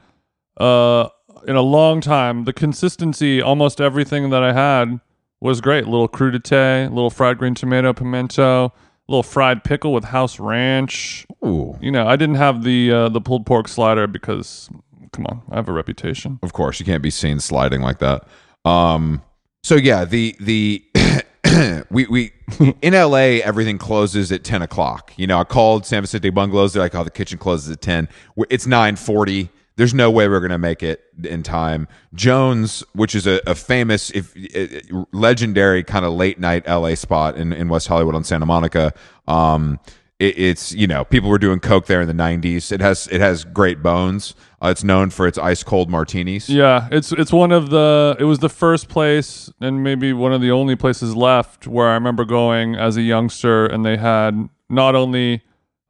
uh 0.57 1.09
in 1.47 1.57
a 1.57 1.63
long 1.63 2.01
time. 2.01 2.45
The 2.45 2.55
consistency, 2.55 3.43
almost 3.43 3.81
everything 3.81 4.31
that 4.31 4.43
I 4.43 4.55
had 4.55 5.01
was 5.41 5.61
great. 5.61 5.87
Little 5.87 6.09
crudité, 6.09 6.89
little 6.89 7.11
fried 7.11 7.39
green 7.39 7.55
tomato, 7.55 7.93
pimento, 7.93 8.73
little 9.07 9.23
fried 9.23 9.65
pickle 9.65 9.93
with 9.93 10.05
house 10.05 10.41
ranch. 10.41 11.27
Ooh. 11.45 11.77
You 11.81 11.91
know, 11.91 12.07
I 12.07 12.17
didn't 12.17 12.37
have 12.37 12.65
the 12.65 12.91
uh, 12.91 13.09
the 13.11 13.21
pulled 13.21 13.45
pork 13.47 13.69
slider 13.69 14.07
because 14.07 14.71
come 15.13 15.27
on, 15.27 15.43
I 15.51 15.57
have 15.57 15.69
a 15.69 15.73
reputation. 15.73 16.39
Of 16.43 16.53
course, 16.53 16.79
you 16.81 16.87
can't 16.87 17.03
be 17.03 17.11
seen 17.11 17.41
sliding 17.41 17.81
like 17.83 17.99
that. 17.99 18.27
Um, 18.65 19.23
so 19.63 19.75
yeah, 19.75 20.05
the 20.05 20.37
the 20.41 20.85
we 21.91 22.07
we 22.07 22.33
in 22.83 22.93
LA 22.95 23.41
everything 23.45 23.79
closes 23.79 24.31
at 24.33 24.45
ten 24.45 24.63
o'clock. 24.63 25.13
You 25.17 25.27
know, 25.27 25.39
I 25.41 25.45
called 25.45 25.87
San 25.87 26.03
Vicente 26.03 26.31
Bungalows. 26.31 26.73
They're 26.73 26.83
like, 26.83 26.95
"Oh, 26.95 27.05
the 27.05 27.11
kitchen 27.11 27.39
closes 27.39 27.71
at 27.71 27.81
10. 27.81 28.09
We're- 28.37 28.47
It's 28.51 28.67
nine 28.67 28.97
forty. 28.97 29.51
There's 29.77 29.95
no 29.95 30.11
way 30.11 30.27
we're 30.29 30.41
gonna 30.41 30.59
make 30.59 30.83
it 30.83 31.03
in 31.23 31.43
time." 31.43 31.87
Jones, 32.15 32.83
which 32.95 33.15
is 33.15 33.27
a, 33.27 33.41
a 33.47 33.55
famous, 33.55 34.11
if 34.11 34.35
uh, 34.55 35.05
legendary 35.13 35.85
kind 35.85 36.05
of 36.05 36.13
late 36.15 36.39
night 36.41 36.67
LA 36.69 36.95
spot 36.95 37.37
in 37.37 37.53
in 37.53 37.69
West 37.69 37.89
Hollywood 37.89 38.15
on 38.15 38.25
Santa 38.25 38.47
Monica. 38.47 38.93
Um, 39.27 39.79
it, 40.19 40.39
it's 40.39 40.73
you 40.73 40.87
know 40.87 41.05
people 41.05 41.31
were 41.31 41.39
doing 41.39 41.61
coke 41.61 41.87
there 41.87 42.01
in 42.01 42.09
the 42.09 42.15
'90s. 42.15 42.73
It 42.73 42.81
has 42.81 43.07
it 43.09 43.21
has 43.21 43.45
great 43.45 43.83
bones. 43.83 44.35
Uh, 44.61 44.69
it's 44.69 44.83
known 44.83 45.11
for 45.11 45.27
its 45.27 45.39
ice 45.39 45.63
cold 45.63 45.91
martinis. 45.91 46.49
Yeah, 46.49 46.89
it's 46.91 47.13
it's 47.13 47.33
one 47.33 47.53
of 47.53 47.71
the 47.71 48.17
it 48.19 48.25
was 48.25 48.41
the 48.41 48.49
first 48.49 48.89
place 48.89 49.51
and 49.61 49.83
maybe 49.83 50.13
one 50.13 50.33
of 50.33 50.41
the 50.41 50.51
only 50.51 50.77
places 50.77 51.15
left 51.15 51.67
where 51.67 51.89
I 51.89 51.95
remember 51.95 52.25
going 52.25 52.75
as 52.75 52.97
a 52.97 53.03
youngster 53.03 53.67
and 53.67 53.85
they 53.85 53.97
had 53.97 54.49
not 54.69 54.95
only 54.95 55.43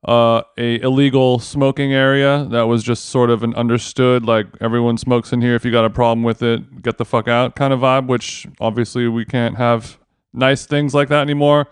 uh, 0.06 0.42
a 0.56 0.80
illegal 0.80 1.38
smoking 1.38 1.92
area 1.92 2.46
that 2.50 2.62
was 2.62 2.84
just 2.84 3.06
sort 3.06 3.30
of 3.30 3.42
an 3.42 3.54
understood 3.54 4.24
like 4.24 4.46
everyone 4.60 4.96
smokes 4.96 5.32
in 5.32 5.40
here 5.40 5.56
if 5.56 5.64
you 5.64 5.72
got 5.72 5.84
a 5.84 5.90
problem 5.90 6.22
with 6.22 6.40
it 6.40 6.82
get 6.82 6.98
the 6.98 7.04
fuck 7.04 7.26
out 7.26 7.56
kind 7.56 7.72
of 7.72 7.80
vibe 7.80 8.06
which 8.06 8.46
obviously 8.60 9.08
we 9.08 9.24
can't 9.24 9.56
have 9.56 9.98
nice 10.32 10.66
things 10.66 10.94
like 10.94 11.08
that 11.08 11.20
anymore 11.20 11.66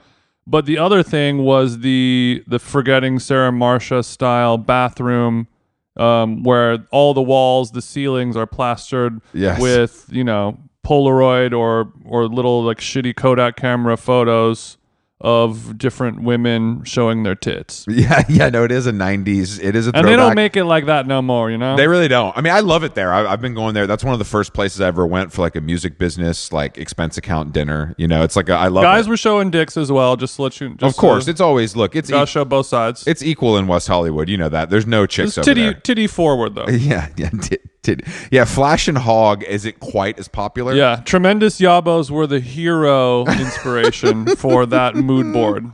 but 0.47 0.67
the 0.67 0.79
other 0.79 1.03
thing 1.03 1.39
was 1.39 1.81
the 1.81 2.43
the 2.47 2.59
forgetting 2.59 3.19
Sarah 3.19 3.53
Marshall 3.53 4.03
style 4.03 4.59
bathroom 4.59 5.49
um, 5.97 6.43
where 6.43 6.85
all 6.93 7.15
the 7.15 7.23
walls, 7.23 7.71
the 7.73 7.81
ceilings 7.83 8.37
are 8.37 8.47
plastered 8.47 9.21
Yes. 9.33 9.61
with 9.61 10.07
you 10.11 10.25
know 10.25 10.59
Polaroid 10.87 11.53
or 11.57 11.93
or 12.05 12.27
little 12.27 12.63
like 12.63 12.79
shitty 12.79 13.17
Kodak 13.17 13.57
camera 13.57 13.97
photos 13.97 14.77
of 15.21 15.79
different 15.79 16.23
women 16.23 16.85
showing 16.85 17.23
their 17.23 17.35
tits. 17.35 17.87
Yeah, 17.97 18.23
yeah, 18.29 18.51
no, 18.51 18.63
it 18.65 18.71
is 18.73 18.87
a 18.87 18.93
'90s. 18.93 19.59
It 19.63 19.75
is 19.75 19.87
a 19.87 19.91
throwback. 19.93 19.97
And 19.97 20.07
they 20.09 20.17
don't 20.17 20.35
make 20.35 20.55
it 20.57 20.65
like 20.65 20.85
that 20.87 21.07
no 21.07 21.23
more, 21.23 21.51
you 21.51 21.57
know. 21.57 21.75
They 21.77 21.89
really 21.89 22.09
don't. 22.09 22.37
I 22.37 22.43
mean, 22.43 22.53
I 22.53 22.61
love 22.61 22.85
it 22.85 22.95
there. 22.95 23.11
I, 23.13 23.27
I've 23.33 23.41
been 23.41 23.55
going 23.55 23.73
there. 23.75 23.87
That's 23.87 24.05
one 24.05 24.13
of 24.13 24.19
the 24.19 24.27
first 24.27 24.53
places 24.53 24.83
I 24.83 24.89
ever 24.89 25.07
went 25.07 25.33
for 25.33 25.41
like 25.41 25.57
a 25.57 25.63
music 25.63 25.99
business, 25.99 26.53
like 26.53 26.77
expense 26.77 27.17
account 27.17 27.55
dinner. 27.55 27.95
You 27.97 28.07
know, 28.07 28.23
it's 28.23 28.37
like 28.37 28.51
a, 28.51 28.53
I 28.55 28.69
love 28.69 28.83
Guys 28.83 29.07
it. 29.07 29.11
were 29.11 29.17
showing 29.17 29.51
dicks 29.51 29.79
as 29.79 29.91
well, 29.91 30.17
just 30.17 30.37
to 30.37 30.43
let 30.43 30.61
you. 30.61 30.75
Just 30.75 30.83
Of 30.95 31.01
course, 31.01 31.27
it's 31.27 31.41
always 31.41 31.75
look. 31.75 31.97
It's 31.97 32.11
gotta 32.11 32.25
e- 32.25 32.27
show 32.27 32.45
both 32.45 32.67
sides. 32.67 33.07
it's 33.07 33.23
equal 33.23 33.57
in 33.57 33.67
West 33.67 33.89
Hollywood. 33.89 34.29
You 34.29 34.37
know 34.37 34.51
that. 34.51 34.69
There's 34.69 34.87
no 34.87 35.07
chicks 35.07 35.31
It's 35.31 35.39
over 35.39 35.45
titty 35.47 35.63
there. 35.63 35.75
titty 35.75 36.07
forward 36.07 36.55
though. 36.55 36.67
Yeah, 36.77 37.09
yeah, 37.17 37.31
tit, 37.31 37.63
tit. 37.87 38.03
yeah. 38.31 38.45
Flash 38.45 38.89
and 38.89 38.99
Hog 38.99 39.43
isn't 39.45 39.81
quite 39.81 40.19
as 40.19 40.29
popular. 40.29 40.75
Yeah, 40.75 41.03
tremendous 41.05 41.61
yabos 41.61 42.11
were 42.11 42.27
the 42.27 42.41
hero 42.41 43.25
inspiration 43.27 44.27
for 44.37 44.67
that 44.67 44.95
mood 44.95 45.33
board. 45.33 45.71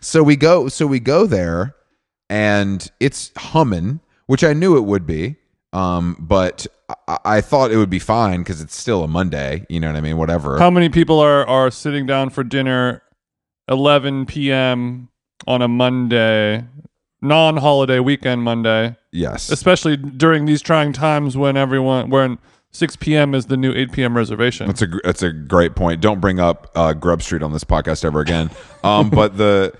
So 0.00 0.22
we 0.22 0.36
go. 0.36 0.68
So 0.68 0.86
we 0.86 1.00
go 1.00 1.26
there, 1.26 1.74
and 2.30 2.90
it's 3.00 3.32
humming, 3.36 4.00
which 4.26 4.44
I 4.44 4.52
knew 4.52 4.76
it 4.76 4.82
would 4.84 5.06
be. 5.06 5.36
Um, 5.72 6.16
but 6.20 6.66
I, 7.08 7.18
I 7.24 7.40
thought 7.40 7.72
it 7.72 7.76
would 7.76 7.90
be 7.90 7.98
fine 7.98 8.40
because 8.40 8.60
it's 8.60 8.76
still 8.76 9.02
a 9.02 9.08
Monday. 9.08 9.66
You 9.68 9.80
know 9.80 9.88
what 9.88 9.96
I 9.96 10.00
mean? 10.00 10.16
Whatever. 10.16 10.58
How 10.58 10.70
many 10.70 10.88
people 10.88 11.18
are 11.20 11.46
are 11.46 11.70
sitting 11.70 12.06
down 12.06 12.30
for 12.30 12.44
dinner 12.44 13.02
11 13.68 14.26
p.m. 14.26 15.08
on 15.46 15.62
a 15.62 15.68
Monday, 15.68 16.64
non-holiday 17.24 18.00
weekend 18.00 18.42
Monday, 18.42 18.96
yes. 19.12 19.50
especially 19.50 19.96
during 19.96 20.44
these 20.44 20.62
trying 20.62 20.92
times 20.92 21.36
when 21.36 21.56
everyone 21.56 22.10
when 22.10 22.38
6 22.70 22.96
p.m. 22.96 23.34
is 23.34 23.46
the 23.46 23.56
new 23.56 23.72
8 23.72 23.92
p.m. 23.92 24.16
reservation. 24.16 24.66
That's 24.66 24.82
a 24.82 24.86
gr- 24.88 25.00
that's 25.04 25.22
a 25.22 25.32
great 25.32 25.76
point. 25.76 26.00
Don't 26.00 26.20
bring 26.20 26.40
up 26.40 26.70
uh, 26.74 26.92
Grub 26.92 27.22
Street 27.22 27.42
on 27.42 27.52
this 27.52 27.64
podcast 27.64 28.04
ever 28.04 28.20
again. 28.20 28.50
Um, 28.82 29.10
but 29.10 29.36
the 29.36 29.72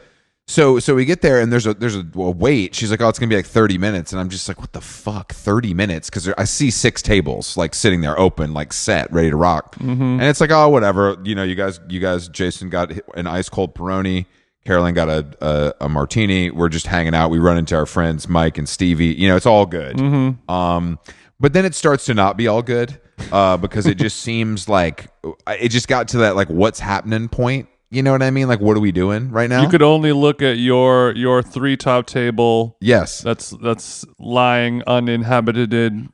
so 0.46 0.78
so 0.78 0.94
we 0.94 1.04
get 1.04 1.22
there 1.22 1.40
and 1.40 1.50
there's 1.50 1.66
a 1.66 1.74
there's 1.74 1.96
a, 1.96 2.07
a 2.14 2.30
wait. 2.30 2.74
She's 2.74 2.90
like, 2.90 3.00
oh, 3.00 3.09
it's 3.09 3.18
gonna 3.18 3.30
be 3.30 3.37
like 3.37 3.46
30 3.46 3.78
minutes, 3.78 4.12
and 4.12 4.20
I'm 4.20 4.28
just 4.28 4.46
like, 4.46 4.61
what 4.61 4.72
the 4.72 4.80
fuck, 4.80 5.33
30 5.33 5.74
minutes? 5.74 6.11
Because 6.11 6.28
I 6.28 6.44
see 6.44 6.70
six 6.70 7.02
tables 7.02 7.57
like 7.57 7.74
sitting 7.74 8.00
there 8.00 8.18
open, 8.18 8.54
like 8.54 8.72
set, 8.72 9.12
ready 9.12 9.30
to 9.30 9.37
rock, 9.37 9.76
and 9.80 10.22
it's 10.22 10.40
like, 10.40 10.50
oh, 10.50 10.68
whatever. 10.68 11.16
You 11.24 11.35
know, 11.35 11.42
you 11.42 11.54
guys, 11.54 11.80
you 11.88 11.98
guys, 11.98 12.28
Jason 12.28 12.68
got 12.68 12.92
an 13.14 13.26
ice 13.26 13.48
cold 13.48 13.74
Peroni. 13.74 14.26
Carolyn 14.64 14.94
got 14.94 15.09
a, 15.09 15.27
a 15.40 15.74
a 15.83 15.88
martini. 15.88 16.50
We're 16.50 16.68
just 16.68 16.87
hanging 16.87 17.14
out. 17.14 17.31
We 17.31 17.38
run 17.38 17.59
into 17.59 17.77
our 17.77 17.87
friends 17.87 18.29
Mike 18.29 18.59
and 18.59 18.68
Stevie. 18.68 19.14
You 19.14 19.29
know, 19.29 19.37
it's 19.37 19.46
all 19.46 19.66
good. 19.66 20.00
Um, 20.48 20.98
but 21.40 21.53
then 21.53 21.64
it 21.64 21.74
starts 21.74 22.07
to 22.07 22.14
not 22.14 22.37
be 22.37 22.48
all 22.48 22.62
good 22.62 22.98
uh, 23.31 23.57
because 23.57 23.87
it 23.87 23.96
just 23.96 24.20
seems 24.20 24.68
like 24.68 25.09
it 25.48 25.68
just 25.68 25.88
got 25.88 26.09
to 26.09 26.18
that 26.18 26.37
like 26.37 26.48
what's 26.48 26.81
happening 26.81 27.29
point. 27.29 27.68
You 27.90 28.03
know 28.03 28.11
what 28.11 28.22
I 28.22 28.31
mean? 28.31 28.48
Like, 28.48 28.61
what 28.61 28.77
are 28.77 28.81
we 28.81 28.90
doing 28.90 29.31
right 29.31 29.48
now? 29.48 29.62
you 29.62 29.68
could 29.68 29.83
only 29.83 30.12
look 30.12 30.42
at 30.42 30.59
your 30.59 31.12
your 31.12 31.42
three 31.42 31.77
top 31.77 32.07
table 32.07 32.77
yes, 32.81 33.20
that's 33.20 33.50
that's 33.50 34.05
lying 34.18 34.83
uninhabited 34.87 36.09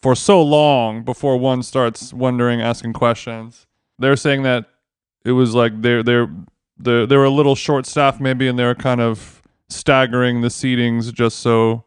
for 0.00 0.14
so 0.14 0.42
long 0.42 1.02
before 1.02 1.36
one 1.38 1.62
starts 1.62 2.12
wondering 2.12 2.60
asking 2.60 2.92
questions 2.92 3.66
they're 3.98 4.16
saying 4.16 4.42
that 4.42 4.66
it 5.24 5.32
was 5.32 5.54
like 5.54 5.80
they're 5.80 6.02
they're 6.02 6.28
they're, 6.78 7.06
they 7.06 7.16
were 7.16 7.24
a 7.24 7.30
little 7.30 7.54
short 7.54 7.86
staffed 7.86 8.20
maybe 8.20 8.48
and 8.48 8.58
they 8.58 8.64
were 8.64 8.74
kind 8.74 9.00
of 9.00 9.42
staggering 9.68 10.40
the 10.40 10.48
seatings 10.48 11.12
just 11.12 11.38
so 11.38 11.84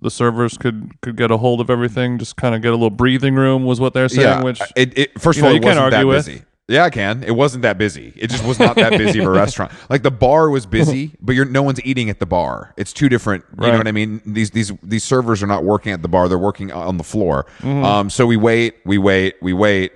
the 0.00 0.10
servers 0.10 0.56
could 0.56 0.92
could 1.00 1.16
get 1.16 1.30
a 1.30 1.36
hold 1.36 1.60
of 1.60 1.70
everything 1.70 2.18
just 2.18 2.36
kind 2.36 2.54
of 2.54 2.62
get 2.62 2.68
a 2.68 2.76
little 2.76 2.90
breathing 2.90 3.34
room 3.34 3.64
was 3.64 3.80
what 3.80 3.94
they're 3.94 4.08
saying 4.08 4.26
yeah. 4.28 4.42
which 4.42 4.60
it, 4.76 4.96
it 4.96 5.20
first 5.20 5.38
of 5.38 5.42
know, 5.42 5.48
all, 5.48 5.54
you 5.54 5.60
can't 5.60 5.76
wasn't 5.76 5.90
that 5.90 5.96
argue 5.96 6.08
with. 6.08 6.26
busy. 6.26 6.42
Yeah, 6.70 6.84
I 6.84 6.90
can. 6.90 7.24
It 7.24 7.34
wasn't 7.34 7.62
that 7.62 7.78
busy. 7.78 8.12
It 8.14 8.28
just 8.28 8.44
was 8.44 8.58
not 8.58 8.76
that 8.76 8.90
busy 8.90 9.20
of 9.20 9.24
a 9.24 9.30
restaurant. 9.44 9.72
Like 9.88 10.02
the 10.02 10.10
bar 10.10 10.50
was 10.50 10.66
busy, 10.66 11.12
but 11.18 11.34
you're 11.34 11.46
no 11.46 11.62
one's 11.62 11.82
eating 11.82 12.10
at 12.10 12.20
the 12.20 12.26
bar. 12.26 12.74
It's 12.76 12.92
two 12.92 13.08
different. 13.08 13.42
You 13.52 13.62
Right. 13.64 13.72
know 13.72 13.78
what 13.78 13.88
I 13.88 13.92
mean? 13.92 14.20
These 14.26 14.50
these 14.50 14.70
these 14.82 15.02
servers 15.02 15.42
are 15.42 15.46
not 15.46 15.64
working 15.64 15.92
at 15.92 16.02
the 16.02 16.08
bar. 16.08 16.28
They're 16.28 16.36
working 16.36 16.70
on 16.70 16.98
the 16.98 17.04
floor. 17.04 17.46
Mm-hmm. 17.60 17.84
Um, 17.84 18.10
so 18.10 18.26
we 18.26 18.36
wait, 18.36 18.74
we 18.84 18.98
wait, 18.98 19.36
we 19.40 19.54
wait. 19.54 19.92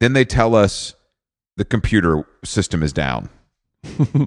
Then 0.00 0.14
they 0.14 0.24
tell 0.24 0.54
us 0.54 0.94
the 1.58 1.66
computer 1.66 2.26
system 2.42 2.82
is 2.82 2.94
down. 2.94 3.28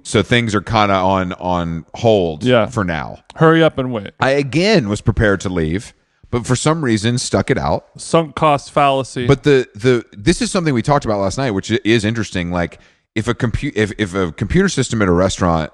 So 0.04 0.24
things 0.24 0.56
are 0.56 0.62
kind 0.62 0.92
of 0.92 1.04
on 1.04 1.34
on 1.34 1.86
hold 1.96 2.44
Yeah. 2.44 2.68
for 2.68 2.84
now. 2.84 3.24
hurry 3.36 3.64
up 3.64 3.78
and 3.78 3.92
wait 3.92 4.12
I 4.20 4.32
again 4.32 4.90
was 4.90 5.02
prepared 5.02 5.40
to 5.42 5.50
leave, 5.50 5.94
but 6.30 6.46
for 6.46 6.56
some 6.56 6.84
reason 6.84 7.18
stuck 7.18 7.50
it 7.52 7.58
out. 7.58 7.86
sunk 7.98 8.36
cost 8.36 8.72
fallacy 8.72 9.28
But 9.28 9.44
the 9.44 9.68
the 9.76 10.06
this 10.14 10.42
is 10.42 10.52
something 10.52 10.74
we 10.74 10.82
talked 10.82 11.06
about 11.06 11.20
last 11.20 11.38
night, 11.38 11.52
which 11.52 11.70
is 11.72 12.06
interesting. 12.06 12.52
Like 12.52 12.80
if 13.16 13.28
a 13.28 13.34
compute 13.34 13.76
if 13.76 13.92
if 13.98 14.14
a 14.14 14.32
computer 14.32 14.70
system 14.70 15.02
at 15.02 15.08
a 15.08 15.12
restaurant 15.14 15.72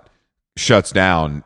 shuts 0.55 0.91
down, 0.91 1.43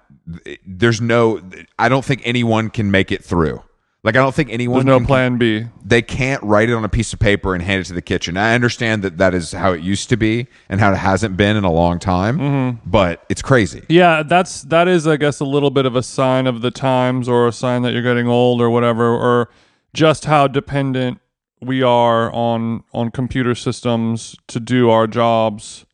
there's 0.65 1.01
no. 1.01 1.41
I 1.77 1.89
don't 1.89 2.05
think 2.05 2.21
anyone 2.23 2.69
can 2.69 2.91
make 2.91 3.11
it 3.11 3.23
through. 3.23 3.61
Like 4.03 4.15
I 4.15 4.19
don't 4.19 4.33
think 4.33 4.49
anyone. 4.51 4.85
there's 4.85 4.99
no 4.99 5.05
plan 5.05 5.37
b 5.37 5.67
They 5.85 6.01
can't 6.01 6.41
write 6.41 6.69
it 6.69 6.73
on 6.73 6.83
a 6.83 6.89
piece 6.89 7.13
of 7.13 7.19
paper 7.19 7.53
and 7.53 7.63
hand 7.63 7.81
it 7.81 7.83
to 7.85 7.93
the 7.93 8.01
kitchen. 8.01 8.35
I 8.35 8.55
understand 8.55 9.03
that 9.03 9.17
that 9.19 9.35
is 9.35 9.51
how 9.51 9.73
it 9.73 9.81
used 9.81 10.09
to 10.09 10.17
be 10.17 10.47
and 10.69 10.79
how 10.79 10.91
it 10.91 10.97
hasn't 10.97 11.37
been 11.37 11.55
in 11.55 11.63
a 11.63 11.71
long 11.71 11.99
time. 11.99 12.39
Mm-hmm. 12.39 12.89
But 12.89 13.23
it's 13.29 13.43
crazy. 13.43 13.83
Yeah, 13.89 14.23
that's 14.23 14.63
that 14.63 14.87
is 14.87 15.05
I 15.05 15.17
guess 15.17 15.39
a 15.39 15.45
little 15.45 15.69
bit 15.69 15.85
of 15.85 15.95
a 15.95 16.01
sign 16.01 16.47
of 16.47 16.61
the 16.61 16.71
times 16.71 17.29
or 17.29 17.47
a 17.47 17.51
sign 17.51 17.83
that 17.83 17.93
you're 17.93 18.01
getting 18.01 18.27
old 18.27 18.59
or 18.59 18.71
whatever 18.71 19.07
or 19.07 19.49
just 19.93 20.25
how 20.25 20.47
dependent 20.47 21.19
we 21.61 21.83
are 21.83 22.33
on 22.33 22.83
on 22.93 23.11
computer 23.11 23.53
systems 23.53 24.35
to 24.47 24.59
do 24.59 24.89
our 24.89 25.05
jobs 25.05 25.85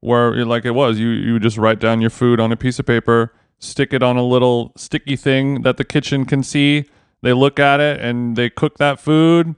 where 0.00 0.44
like 0.46 0.64
it 0.64 0.70
was 0.70 0.98
you 0.98 1.08
you 1.08 1.38
just 1.38 1.58
write 1.58 1.78
down 1.78 2.00
your 2.00 2.10
food 2.10 2.40
on 2.40 2.52
a 2.52 2.56
piece 2.56 2.78
of 2.78 2.86
paper, 2.86 3.34
stick 3.58 3.92
it 3.92 4.02
on 4.02 4.16
a 4.16 4.22
little 4.24 4.72
sticky 4.76 5.16
thing 5.16 5.60
that 5.60 5.76
the 5.76 5.84
kitchen 5.84 6.24
can 6.24 6.42
see. 6.42 6.86
They 7.24 7.32
look 7.32 7.58
at 7.58 7.80
it 7.80 8.00
and 8.00 8.36
they 8.36 8.50
cook 8.50 8.78
that 8.78 9.00
food 9.00 9.56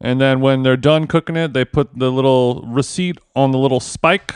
and 0.00 0.20
then 0.20 0.40
when 0.40 0.62
they're 0.62 0.76
done 0.76 1.06
cooking 1.06 1.36
it, 1.36 1.52
they 1.52 1.64
put 1.64 1.98
the 1.98 2.10
little 2.10 2.62
receipt 2.66 3.18
on 3.34 3.52
the 3.52 3.58
little 3.58 3.80
spike 3.80 4.34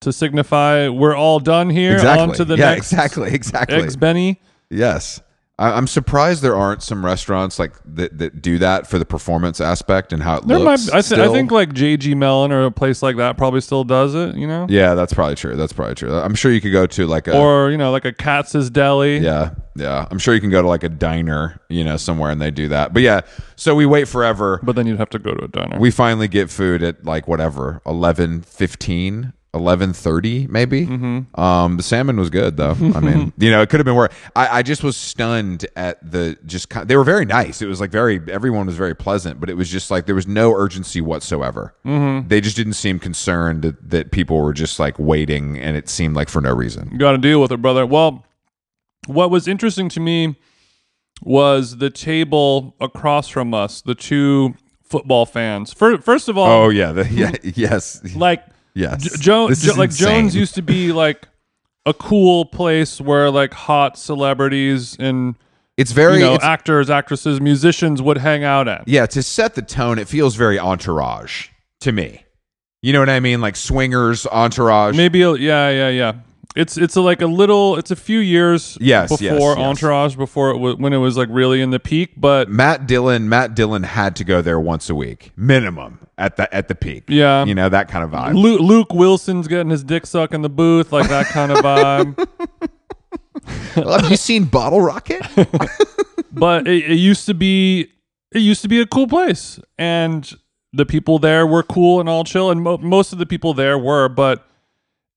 to 0.00 0.12
signify 0.12 0.88
we're 0.88 1.14
all 1.14 1.38
done 1.38 1.68
here. 1.68 1.94
Exactly. 1.94 2.22
On 2.22 2.32
to 2.32 2.44
the 2.44 2.56
yeah, 2.56 2.70
next 2.70 2.92
exactly. 2.92 3.34
Exactly. 3.34 3.76
eggs 3.76 3.96
Benny. 3.96 4.40
Yes. 4.70 5.20
I, 5.60 5.72
I'm 5.76 5.86
surprised 5.86 6.42
there 6.42 6.56
aren't 6.56 6.82
some 6.82 7.04
restaurants 7.04 7.58
like 7.58 7.74
that, 7.84 8.16
that 8.18 8.40
do 8.40 8.58
that 8.58 8.86
for 8.86 8.98
the 8.98 9.04
performance 9.04 9.60
aspect 9.60 10.12
and 10.12 10.22
how 10.22 10.38
it 10.38 10.46
There 10.48 10.58
might. 10.58 10.64
looks. 10.80 10.86
Be, 10.86 10.92
I, 10.96 11.00
th- 11.02 11.20
I 11.20 11.32
think 11.32 11.50
like 11.52 11.74
JG 11.74 12.16
Melon 12.16 12.50
or 12.50 12.64
a 12.64 12.70
place 12.70 13.02
like 13.02 13.16
that 13.18 13.36
probably 13.36 13.60
still 13.60 13.84
does 13.84 14.14
it. 14.14 14.34
You 14.36 14.46
know, 14.46 14.66
Yeah, 14.70 14.94
that's 14.94 15.12
probably 15.12 15.34
true. 15.36 15.54
That's 15.56 15.72
probably 15.74 15.94
true. 15.96 16.12
I'm 16.16 16.34
sure 16.34 16.50
you 16.50 16.60
could 16.62 16.72
go 16.72 16.86
to 16.86 17.06
like 17.06 17.28
a 17.28 17.38
or 17.38 17.70
you 17.70 17.76
know 17.76 17.90
like 17.92 18.06
a 18.06 18.12
Katz's 18.12 18.70
Deli. 18.70 19.18
yeah, 19.18 19.50
yeah. 19.76 20.06
I'm 20.10 20.18
sure 20.18 20.34
you 20.34 20.40
can 20.40 20.50
go 20.50 20.62
to 20.62 20.68
like 20.68 20.82
a 20.82 20.88
diner, 20.88 21.60
you 21.68 21.84
know, 21.84 21.96
somewhere 21.98 22.30
and 22.30 22.40
they 22.40 22.50
do 22.50 22.68
that. 22.68 22.92
But 22.94 23.02
yeah, 23.02 23.20
so 23.56 23.74
we 23.74 23.84
wait 23.84 24.08
forever. 24.08 24.60
But 24.62 24.76
then 24.76 24.86
you'd 24.86 24.98
have 24.98 25.10
to 25.10 25.18
go 25.18 25.34
to 25.34 25.44
a 25.44 25.48
diner. 25.48 25.78
We 25.78 25.90
finally 25.90 26.26
get 26.28 26.48
food 26.50 26.82
at 26.82 27.04
like 27.04 27.28
whatever 27.28 27.82
11:15 27.84 29.32
eleven 29.52 29.92
thirty, 29.92 30.46
maybe. 30.46 30.86
Mm-hmm. 30.86 31.40
Um, 31.40 31.76
the 31.76 31.82
salmon 31.82 32.16
was 32.16 32.30
good 32.30 32.56
though. 32.56 32.76
I 32.94 33.00
mean, 33.00 33.32
you 33.38 33.50
know, 33.50 33.62
it 33.62 33.68
could 33.68 33.80
have 33.80 33.84
been 33.84 33.94
worse. 33.94 34.12
I, 34.36 34.58
I 34.58 34.62
just 34.62 34.82
was 34.82 34.96
stunned 34.96 35.66
at 35.76 35.98
the 36.08 36.38
just. 36.46 36.68
Kind 36.68 36.88
they 36.88 36.96
were 36.96 37.04
very 37.04 37.24
nice. 37.24 37.62
It 37.62 37.66
was 37.66 37.80
like 37.80 37.90
very 37.90 38.20
everyone 38.28 38.66
was 38.66 38.76
very 38.76 38.94
pleasant, 38.94 39.40
but 39.40 39.50
it 39.50 39.54
was 39.54 39.68
just 39.68 39.90
like 39.90 40.06
there 40.06 40.14
was 40.14 40.26
no 40.26 40.52
urgency 40.52 41.00
whatsoever. 41.00 41.74
Mm-hmm. 41.84 42.28
They 42.28 42.40
just 42.40 42.56
didn't 42.56 42.74
seem 42.74 42.98
concerned 42.98 43.62
that, 43.62 43.90
that 43.90 44.10
people 44.12 44.40
were 44.40 44.52
just 44.52 44.78
like 44.78 44.98
waiting, 44.98 45.58
and 45.58 45.76
it 45.76 45.88
seemed 45.88 46.14
like 46.16 46.28
for 46.28 46.40
no 46.40 46.54
reason. 46.54 46.96
Got 46.98 47.12
to 47.12 47.18
deal 47.18 47.40
with 47.40 47.52
it, 47.52 47.60
brother. 47.62 47.84
Well, 47.86 48.24
what 49.06 49.30
was 49.30 49.48
interesting 49.48 49.88
to 49.90 50.00
me 50.00 50.36
was 51.22 51.78
the 51.78 51.90
table 51.90 52.74
across 52.80 53.28
from 53.28 53.52
us, 53.52 53.80
the 53.80 53.94
two 53.94 54.54
football 54.82 55.26
fans. 55.26 55.72
Fir- 55.72 55.98
First 55.98 56.28
of 56.28 56.36
all, 56.38 56.46
Oh 56.64 56.68
yeah, 56.68 56.92
the, 56.92 57.08
yeah, 57.10 57.32
yes, 57.42 58.00
like 58.14 58.44
yes. 58.74 59.02
J- 59.02 59.16
Jones, 59.20 59.66
like 59.78 59.90
insane. 59.90 60.06
Jones 60.22 60.36
used 60.36 60.54
to 60.56 60.62
be 60.62 60.92
like 60.92 61.26
a 61.86 61.94
cool 61.94 62.44
place 62.44 63.00
where 63.00 63.30
like 63.30 63.52
hot 63.54 63.96
celebrities 63.98 64.96
and 64.98 65.34
It's 65.76 65.92
very 65.92 66.18
you 66.18 66.24
know 66.24 66.34
it's- 66.34 66.46
actors, 66.48 66.90
actresses, 66.90 67.40
musicians 67.40 68.02
would 68.02 68.18
hang 68.18 68.44
out 68.44 68.68
at. 68.68 68.86
yeah. 68.86 69.06
To 69.06 69.22
set 69.22 69.54
the 69.54 69.62
tone, 69.62 69.98
it 69.98 70.08
feels 70.08 70.36
very 70.36 70.58
entourage 70.58 71.48
to 71.80 71.92
me. 71.92 72.24
You 72.82 72.92
know 72.94 73.00
what 73.00 73.10
I 73.10 73.20
mean? 73.20 73.40
Like 73.40 73.56
swingers, 73.56 74.26
entourage. 74.26 74.96
Maybe 74.96 75.18
yeah, 75.20 75.36
yeah, 75.70 75.88
yeah. 75.88 76.12
It's 76.56 76.76
it's 76.76 76.96
a, 76.96 77.00
like 77.00 77.22
a 77.22 77.26
little. 77.26 77.76
It's 77.76 77.90
a 77.90 77.96
few 77.96 78.18
years 78.18 78.76
Yes, 78.80 79.08
before 79.08 79.56
yes. 79.56 79.58
Entourage, 79.58 80.16
before 80.16 80.50
it 80.50 80.58
was 80.58 80.76
when 80.76 80.92
it 80.92 80.96
was 80.98 81.16
like 81.16 81.28
really 81.30 81.60
in 81.60 81.70
the 81.70 81.78
peak. 81.78 82.12
But 82.16 82.48
Matt 82.48 82.86
Dillon, 82.86 83.28
Matt 83.28 83.54
Dillon 83.54 83.84
had 83.84 84.16
to 84.16 84.24
go 84.24 84.42
there 84.42 84.58
once 84.58 84.90
a 84.90 84.94
week, 84.94 85.30
minimum 85.36 86.00
at 86.18 86.36
the 86.36 86.52
at 86.52 86.66
the 86.66 86.74
peak. 86.74 87.04
Yeah. 87.08 87.44
you 87.44 87.54
know 87.54 87.68
that 87.68 87.88
kind 87.88 88.02
of 88.04 88.10
vibe. 88.10 88.34
Luke, 88.34 88.60
Luke 88.60 88.92
Wilson's 88.92 89.46
getting 89.46 89.70
his 89.70 89.84
dick 89.84 90.06
sucked 90.06 90.34
in 90.34 90.42
the 90.42 90.48
booth, 90.50 90.92
like 90.92 91.08
that 91.08 91.26
kind 91.26 91.52
of 91.52 91.58
vibe. 91.58 92.28
Have 93.74 94.10
you 94.10 94.16
seen 94.16 94.44
Bottle 94.44 94.80
Rocket? 94.80 95.22
but 96.32 96.66
it, 96.66 96.90
it 96.90 96.96
used 96.96 97.26
to 97.26 97.34
be 97.34 97.92
it 98.32 98.40
used 98.40 98.62
to 98.62 98.68
be 98.68 98.80
a 98.80 98.86
cool 98.86 99.06
place 99.06 99.58
and 99.78 100.32
the 100.72 100.86
people 100.86 101.18
there 101.18 101.46
were 101.46 101.62
cool 101.62 102.00
and 102.00 102.08
all 102.08 102.24
chill 102.24 102.50
and 102.50 102.62
mo- 102.62 102.78
most 102.78 103.12
of 103.12 103.18
the 103.18 103.26
people 103.26 103.54
there 103.54 103.78
were 103.78 104.08
but 104.08 104.46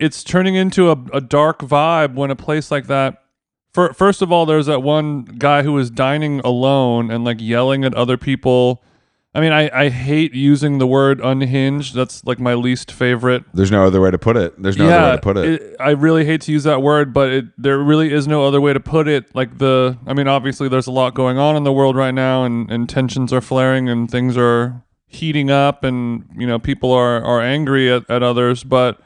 it's 0.03 0.23
turning 0.23 0.55
into 0.55 0.91
a, 0.91 0.97
a 1.13 1.21
dark 1.21 1.59
vibe 1.59 2.13
when 2.15 2.29
a 2.29 2.35
place 2.35 2.69
like 2.71 2.87
that 2.87 3.23
for, 3.73 3.93
first 3.93 4.21
of 4.21 4.31
all 4.31 4.45
there's 4.45 4.65
that 4.65 4.81
one 4.81 5.23
guy 5.23 5.63
who 5.63 5.73
was 5.73 5.89
dining 5.89 6.39
alone 6.41 7.09
and 7.09 7.23
like 7.23 7.37
yelling 7.39 7.85
at 7.85 7.93
other 7.95 8.17
people 8.17 8.83
i 9.33 9.39
mean 9.39 9.51
i, 9.51 9.69
I 9.73 9.89
hate 9.89 10.33
using 10.33 10.77
the 10.77 10.85
word 10.87 11.21
unhinged 11.21 11.95
that's 11.95 12.23
like 12.25 12.39
my 12.39 12.53
least 12.53 12.91
favorite 12.91 13.43
There's 13.53 13.71
no 13.71 13.85
other 13.85 14.01
way 14.01 14.11
to 14.11 14.17
put 14.17 14.35
it. 14.37 14.61
There's 14.61 14.77
no 14.77 14.89
other 14.89 15.09
way 15.09 15.15
to 15.15 15.21
put 15.21 15.37
it. 15.37 15.75
I 15.79 15.91
really 15.91 16.25
hate 16.25 16.41
to 16.41 16.51
use 16.51 16.63
that 16.65 16.81
word, 16.81 17.13
but 17.13 17.31
it, 17.31 17.45
there 17.57 17.79
really 17.79 18.11
is 18.11 18.27
no 18.27 18.45
other 18.45 18.59
way 18.61 18.73
to 18.73 18.79
put 18.79 19.07
it. 19.07 19.33
Like 19.33 19.57
the, 19.57 19.97
I 20.05 20.13
mean, 20.13 20.27
obviously 20.27 20.67
there's 20.69 20.87
a 20.87 20.91
lot 20.91 21.13
going 21.13 21.37
on 21.37 21.55
in 21.55 21.63
the 21.63 21.71
world 21.73 21.95
right 21.95 22.13
now, 22.13 22.43
and, 22.43 22.69
and 22.71 22.89
tensions 22.89 23.31
are 23.33 23.41
flaring, 23.41 23.89
and 23.89 24.09
things 24.09 24.37
are 24.37 24.83
heating 25.07 25.49
up, 25.51 25.83
and 25.83 26.25
you 26.37 26.47
know 26.47 26.59
people 26.59 26.91
are 26.91 27.23
are 27.23 27.41
angry 27.41 27.91
at, 27.91 28.09
at 28.09 28.23
others, 28.23 28.63
but 28.63 28.99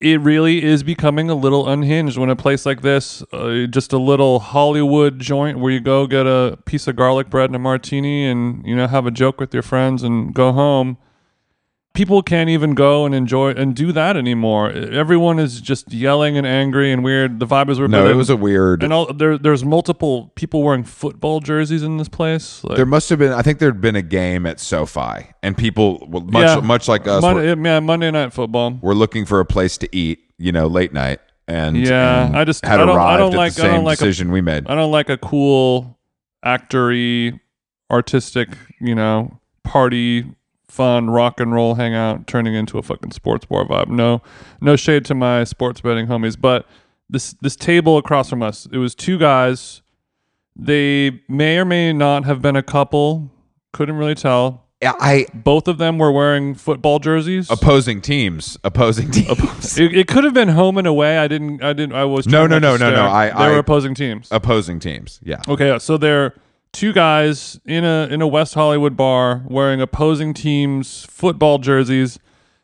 it 0.00 0.20
really 0.20 0.64
is 0.64 0.82
becoming 0.82 1.28
a 1.28 1.34
little 1.34 1.68
unhinged 1.68 2.16
when 2.16 2.30
a 2.30 2.36
place 2.36 2.64
like 2.64 2.80
this, 2.80 3.22
uh, 3.32 3.66
just 3.66 3.92
a 3.92 3.98
little 3.98 4.38
Hollywood 4.40 5.18
joint 5.18 5.58
where 5.58 5.70
you 5.70 5.80
go 5.80 6.06
get 6.06 6.26
a 6.26 6.58
piece 6.64 6.86
of 6.86 6.96
garlic 6.96 7.28
bread 7.28 7.50
and 7.50 7.56
a 7.56 7.58
martini, 7.58 8.26
and 8.26 8.64
you 8.66 8.74
know 8.74 8.86
have 8.86 9.06
a 9.06 9.10
joke 9.10 9.38
with 9.38 9.52
your 9.52 9.62
friends 9.62 10.02
and 10.02 10.34
go 10.34 10.52
home 10.52 10.96
people 11.92 12.22
can't 12.22 12.48
even 12.48 12.74
go 12.74 13.04
and 13.04 13.14
enjoy 13.14 13.50
and 13.50 13.74
do 13.74 13.92
that 13.92 14.16
anymore. 14.16 14.70
Everyone 14.70 15.38
is 15.38 15.60
just 15.60 15.92
yelling 15.92 16.36
and 16.38 16.46
angry 16.46 16.92
and 16.92 17.02
weird. 17.02 17.40
The 17.40 17.46
vibe 17.46 17.68
is 17.68 17.78
No, 17.78 18.08
it 18.08 18.14
was 18.14 18.30
a 18.30 18.36
weird. 18.36 18.82
and 18.82 18.92
all 18.92 19.12
there. 19.12 19.36
There's 19.36 19.64
multiple 19.64 20.32
people 20.36 20.62
wearing 20.62 20.84
football 20.84 21.40
jerseys 21.40 21.82
in 21.82 21.96
this 21.96 22.08
place. 22.08 22.62
Like, 22.64 22.76
There 22.76 22.86
must 22.86 23.08
have 23.10 23.18
been. 23.18 23.32
I 23.32 23.42
think 23.42 23.58
there'd 23.58 23.80
been 23.80 23.96
a 23.96 24.02
game 24.02 24.46
at 24.46 24.60
SoFi, 24.60 25.26
and 25.42 25.56
people, 25.56 26.06
much 26.10 26.42
Yeah. 26.44 26.60
much 26.60 26.88
like 26.88 27.06
us, 27.06 27.22
Monday, 27.22 27.54
were, 27.54 27.66
yeah, 27.66 27.80
Monday 27.80 28.10
night 28.10 28.32
football. 28.32 28.78
We're 28.80 28.94
looking 28.94 29.24
for 29.26 29.40
a 29.40 29.44
place 29.44 29.76
to 29.78 29.88
eat. 29.96 30.20
You 30.38 30.52
know, 30.52 30.68
late 30.68 30.94
night, 30.94 31.18
and 31.48 31.76
Yeah, 31.76 32.26
and 32.26 32.36
I 32.36 32.44
just- 32.44 32.64
had 32.64 32.80
I 32.80 32.86
don't- 32.86 32.98
I 32.98 33.18
don't 33.18 33.34
at 33.34 33.36
like- 33.36 33.52
the 33.52 33.60
same 33.60 33.84
like 33.84 33.98
a- 34.00 34.04
decision 34.04 34.30
we 34.30 34.40
made. 34.40 34.66
I 34.68 34.74
don't 34.74 34.90
like 34.90 35.10
a 35.10 35.18
cool, 35.18 35.98
actory, 36.46 37.38
artistic, 37.90 38.48
you 38.80 38.94
know, 38.94 39.38
party, 39.64 40.24
fun, 40.70 41.10
rock 41.10 41.40
and 41.40 41.52
roll 41.52 41.74
hangout 41.74 42.26
turning 42.26 42.54
into 42.54 42.78
a 42.78 42.82
fucking 42.82 43.10
sports 43.12 43.44
bar 43.46 43.64
vibe. 43.66 43.88
No, 43.88 44.22
no 44.60 44.76
shade 44.76 45.04
to 45.06 45.14
my 45.14 45.44
sports 45.44 45.80
betting 45.80 46.06
homies, 46.06 46.40
but 46.40 46.66
this 47.08 47.34
this 47.40 47.56
table 47.56 47.98
across 47.98 48.30
from 48.30 48.42
us, 48.42 48.66
it 48.72 48.78
was 48.78 48.94
two 48.94 49.18
guys. 49.18 49.82
They 50.56 51.22
may 51.28 51.58
or 51.58 51.64
may 51.64 51.92
not 51.92 52.24
have 52.24 52.42
been 52.42 52.56
a 52.56 52.62
couple. 52.62 53.30
Couldn't 53.72 53.96
really 53.96 54.14
tell. 54.14 54.64
Yeah, 54.82 54.94
I 54.98 55.26
Both 55.34 55.68
of 55.68 55.76
them 55.78 55.98
were 55.98 56.10
wearing 56.10 56.54
football 56.54 56.98
jerseys. 57.00 57.50
opposing 57.50 58.00
teams, 58.00 58.56
opposing 58.64 59.10
teams, 59.10 59.78
it, 59.78 59.94
it 59.94 60.08
could 60.08 60.24
have 60.24 60.32
been 60.32 60.48
home 60.48 60.78
and 60.78 60.86
away. 60.86 61.18
I 61.18 61.28
didn't. 61.28 61.62
I 61.62 61.72
didn't. 61.74 61.94
I 61.94 62.04
was. 62.04 62.26
No, 62.26 62.46
trying 62.46 62.62
no, 62.62 62.76
no, 62.76 62.90
no, 62.90 62.94
no. 62.96 63.06
I- 63.10 63.26
they 63.26 63.32
I- 63.32 63.50
were 63.50 63.58
opposing 63.58 63.94
teams. 63.94 64.28
opposing 64.30 64.80
teams. 64.80 65.20
Yeah, 65.22 65.42
Okay, 65.48 65.70
uh, 65.70 65.78
so 65.78 65.96
they're 65.98 66.34
two 66.72 66.92
guys 66.92 67.58
in 67.64 67.84
a 67.84 68.06
in 68.10 68.20
a 68.22 68.26
West 68.26 68.54
Hollywood 68.54 68.96
bar 68.96 69.42
wearing 69.46 69.80
opposing 69.80 70.34
teams' 70.34 71.04
football 71.08 71.58
jerseys, 71.58 72.18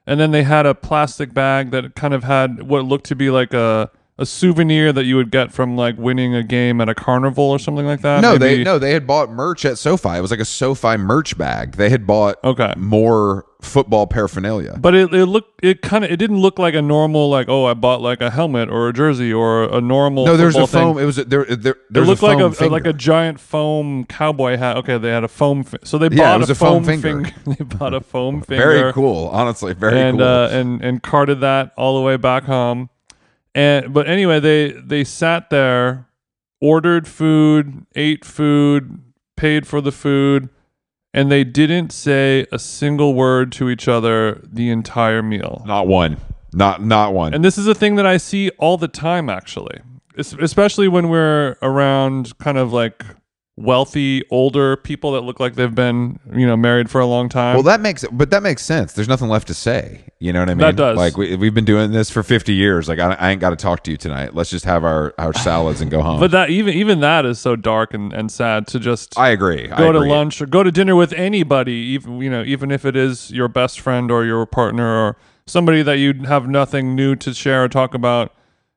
and 0.06 0.20
then 0.20 0.30
they 0.30 0.42
had 0.42 0.66
a 0.66 0.74
plastic 0.74 1.32
bag 1.34 1.70
that 1.70 1.94
kind 1.94 2.14
of 2.14 2.24
had 2.24 2.62
what 2.64 2.84
looked 2.84 3.06
to 3.06 3.16
be 3.16 3.30
like 3.30 3.52
a 3.54 3.90
a 4.18 4.24
souvenir 4.26 4.92
that 4.92 5.04
you 5.04 5.16
would 5.16 5.30
get 5.30 5.52
from 5.52 5.76
like 5.76 5.96
winning 5.98 6.34
a 6.34 6.42
game 6.42 6.80
at 6.80 6.88
a 6.88 6.94
carnival 6.94 7.44
or 7.44 7.58
something 7.58 7.84
like 7.86 8.00
that. 8.00 8.20
no, 8.22 8.38
Maybe- 8.38 8.58
they 8.58 8.64
no, 8.64 8.78
they 8.78 8.92
had 8.92 9.06
bought 9.06 9.30
merch 9.30 9.64
at 9.64 9.78
SoFi. 9.78 10.16
It 10.16 10.20
was 10.20 10.30
like 10.30 10.40
a 10.40 10.44
SoFi 10.44 10.96
merch 10.96 11.36
bag. 11.36 11.72
They 11.72 11.90
had 11.90 12.06
bought 12.06 12.36
Okay. 12.44 12.72
more 12.76 13.45
football 13.66 14.06
paraphernalia. 14.06 14.76
But 14.80 14.94
it, 14.94 15.12
it 15.12 15.26
looked 15.26 15.60
it 15.64 15.82
kind 15.82 16.04
of 16.04 16.10
it 16.10 16.16
didn't 16.16 16.38
look 16.40 16.58
like 16.58 16.74
a 16.74 16.80
normal 16.82 17.28
like 17.28 17.48
oh 17.48 17.66
I 17.66 17.74
bought 17.74 18.00
like 18.00 18.20
a 18.20 18.30
helmet 18.30 18.70
or 18.70 18.88
a 18.88 18.92
jersey 18.92 19.32
or 19.32 19.64
a 19.64 19.80
normal 19.80 20.24
no, 20.26 20.36
there's 20.36 20.56
a 20.56 20.66
thing. 20.66 20.80
foam. 20.94 20.98
It 20.98 21.04
was 21.04 21.18
a, 21.18 21.24
there. 21.24 21.44
There, 21.44 21.74
It 21.94 22.00
looked 22.00 22.22
a 22.22 22.26
like 22.26 22.60
a, 22.60 22.66
like 22.68 22.86
a 22.86 22.92
giant 22.92 23.40
foam 23.40 24.04
cowboy 24.06 24.56
hat. 24.56 24.76
Okay, 24.78 24.96
they 24.98 25.10
had 25.10 25.24
a 25.24 25.28
foam. 25.28 25.64
Fi- 25.64 25.78
so 25.84 25.98
they 25.98 26.08
Yeah, 26.14 26.24
bought 26.30 26.36
it 26.36 26.38
was 26.40 26.48
a, 26.50 26.52
a 26.52 26.54
foam 26.56 26.84
foam, 26.84 27.00
finger. 27.02 27.30
they 27.46 27.64
bought 27.64 27.92
a 27.94 28.00
foam 28.00 28.40
finger. 28.42 28.64
very 28.66 28.92
cool. 28.92 29.28
Honestly, 29.28 29.74
very 29.74 30.00
and 30.00 30.18
cool. 30.18 30.26
uh, 30.26 30.48
and 30.48 30.82
and 30.82 31.02
carted 31.02 31.40
that 31.40 31.72
all 31.76 31.96
the 31.96 32.02
way 32.02 32.16
back 32.16 32.44
home. 32.44 32.90
And 33.54 33.92
but 33.92 34.06
anyway, 34.08 34.38
they 34.40 34.72
they 34.72 35.02
sat 35.04 35.50
there, 35.50 36.08
ordered 36.60 37.08
food, 37.08 37.86
ate 37.94 38.24
food, 38.24 39.00
paid 39.36 39.66
for 39.66 39.80
the 39.80 39.92
food, 39.92 40.48
and 41.16 41.32
they 41.32 41.42
didn't 41.42 41.90
say 41.92 42.46
a 42.52 42.58
single 42.58 43.14
word 43.14 43.50
to 43.52 43.68
each 43.68 43.88
other 43.88 44.40
the 44.44 44.70
entire 44.70 45.22
meal. 45.22 45.62
not 45.66 45.88
one. 45.88 46.18
Not 46.52 46.82
not 46.82 47.12
one. 47.12 47.34
And 47.34 47.44
this 47.44 47.58
is 47.58 47.66
a 47.66 47.74
thing 47.74 47.96
that 47.96 48.06
I 48.06 48.16
see 48.18 48.50
all 48.58 48.76
the 48.78 48.88
time, 48.88 49.28
actually, 49.28 49.80
Es- 50.16 50.32
especially 50.34 50.88
when 50.88 51.08
we're 51.08 51.56
around 51.60 52.38
kind 52.38 52.56
of 52.56 52.72
like 52.72 53.04
wealthy 53.58 54.22
older 54.30 54.76
people 54.76 55.12
that 55.12 55.22
look 55.22 55.40
like 55.40 55.54
they've 55.54 55.74
been 55.74 56.18
you 56.34 56.46
know 56.46 56.56
married 56.58 56.90
for 56.90 57.00
a 57.00 57.06
long 57.06 57.28
time. 57.28 57.54
well, 57.54 57.62
that 57.62 57.80
makes 57.80 58.04
but 58.12 58.28
that 58.30 58.42
makes 58.42 58.62
sense. 58.62 58.92
There's 58.92 59.08
nothing 59.08 59.28
left 59.28 59.48
to 59.48 59.54
say. 59.54 60.04
You 60.18 60.32
know 60.32 60.40
what 60.40 60.50
I 60.50 60.54
mean? 60.54 60.58
That 60.60 60.76
does. 60.76 60.96
Like 60.96 61.16
we, 61.16 61.36
we've 61.36 61.54
been 61.54 61.64
doing 61.64 61.90
this 61.92 62.10
for 62.10 62.22
50 62.22 62.52
years. 62.52 62.88
Like 62.88 62.98
I, 62.98 63.12
I 63.14 63.30
ain't 63.30 63.40
got 63.40 63.50
to 63.50 63.56
talk 63.56 63.82
to 63.84 63.90
you 63.90 63.96
tonight. 63.96 64.34
Let's 64.34 64.50
just 64.50 64.64
have 64.66 64.84
our 64.84 65.14
our 65.18 65.32
salads 65.32 65.80
and 65.80 65.90
go 65.90 66.02
home. 66.02 66.20
but 66.20 66.30
that 66.32 66.50
even 66.50 66.74
even 66.74 67.00
that 67.00 67.24
is 67.24 67.38
so 67.38 67.56
dark 67.56 67.94
and, 67.94 68.12
and 68.12 68.30
sad 68.30 68.66
to 68.68 68.78
just 68.78 69.18
I 69.18 69.30
agree. 69.30 69.70
I 69.70 69.78
go 69.78 69.92
to 69.92 69.98
agree. 69.98 70.10
lunch 70.10 70.40
or 70.42 70.46
go 70.46 70.62
to 70.62 70.70
dinner 70.70 70.94
with 70.94 71.12
anybody, 71.14 71.72
even 71.72 72.20
you 72.20 72.28
know, 72.30 72.42
even 72.42 72.70
if 72.70 72.84
it 72.84 72.94
is 72.96 73.30
your 73.30 73.48
best 73.48 73.80
friend 73.80 74.10
or 74.10 74.24
your 74.24 74.44
partner 74.46 74.86
or 74.86 75.16
somebody 75.46 75.82
that 75.82 75.98
you 75.98 76.12
have 76.26 76.46
nothing 76.48 76.94
new 76.94 77.16
to 77.16 77.32
share 77.32 77.64
or 77.64 77.68
talk 77.68 77.94
about. 77.94 78.34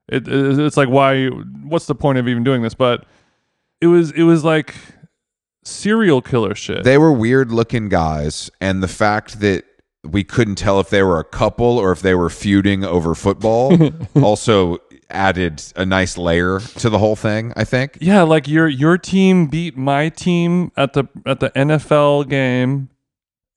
It, 0.08 0.28
it- 0.28 0.58
it's 0.60 0.78
like 0.78 0.90
why? 0.90 1.28
What's 1.28 1.86
the 1.86 1.96
point 1.96 2.18
of 2.18 2.28
even 2.30 2.44
doing 2.44 2.62
this? 2.62 2.74
But 2.74 3.06
it 3.82 3.88
was 3.88 4.12
it 4.12 4.24
was 4.24 4.44
like 4.44 4.76
serial 5.64 6.22
killer 6.22 6.56
shit. 6.56 6.84
They 6.84 6.98
were 6.98 7.12
weird 7.12 7.52
looking 7.52 7.90
guys, 7.90 8.50
and 8.60 8.84
the 8.84 8.88
fact 8.88 9.40
that 9.40 9.66
we 10.04 10.24
couldn't 10.24 10.56
tell 10.56 10.80
if 10.80 10.90
they 10.90 11.04
were 11.04 11.20
a 11.20 11.24
couple 11.26 11.78
or 11.78 11.92
if 11.92 12.02
they 12.02 12.16
were 12.16 12.30
feuding 12.30 12.84
over 12.84 13.14
football 13.14 13.78
also 14.24 14.78
added 15.10 15.62
a 15.76 15.86
nice 15.86 16.18
layer 16.18 16.60
to 16.60 16.90
the 16.90 17.00
whole 17.00 17.16
thing. 17.16 17.52
I 17.56 17.64
think. 17.64 17.98
yeah, 18.00 18.22
like 18.22 18.48
your 18.48 18.68
your 18.68 18.98
team 18.98 19.48
beat 19.48 19.78
my 19.78 20.10
team 20.10 20.72
at 20.78 20.94
the 20.94 21.06
at 21.26 21.40
the 21.40 21.50
NFL 21.52 22.30
game, 22.30 22.90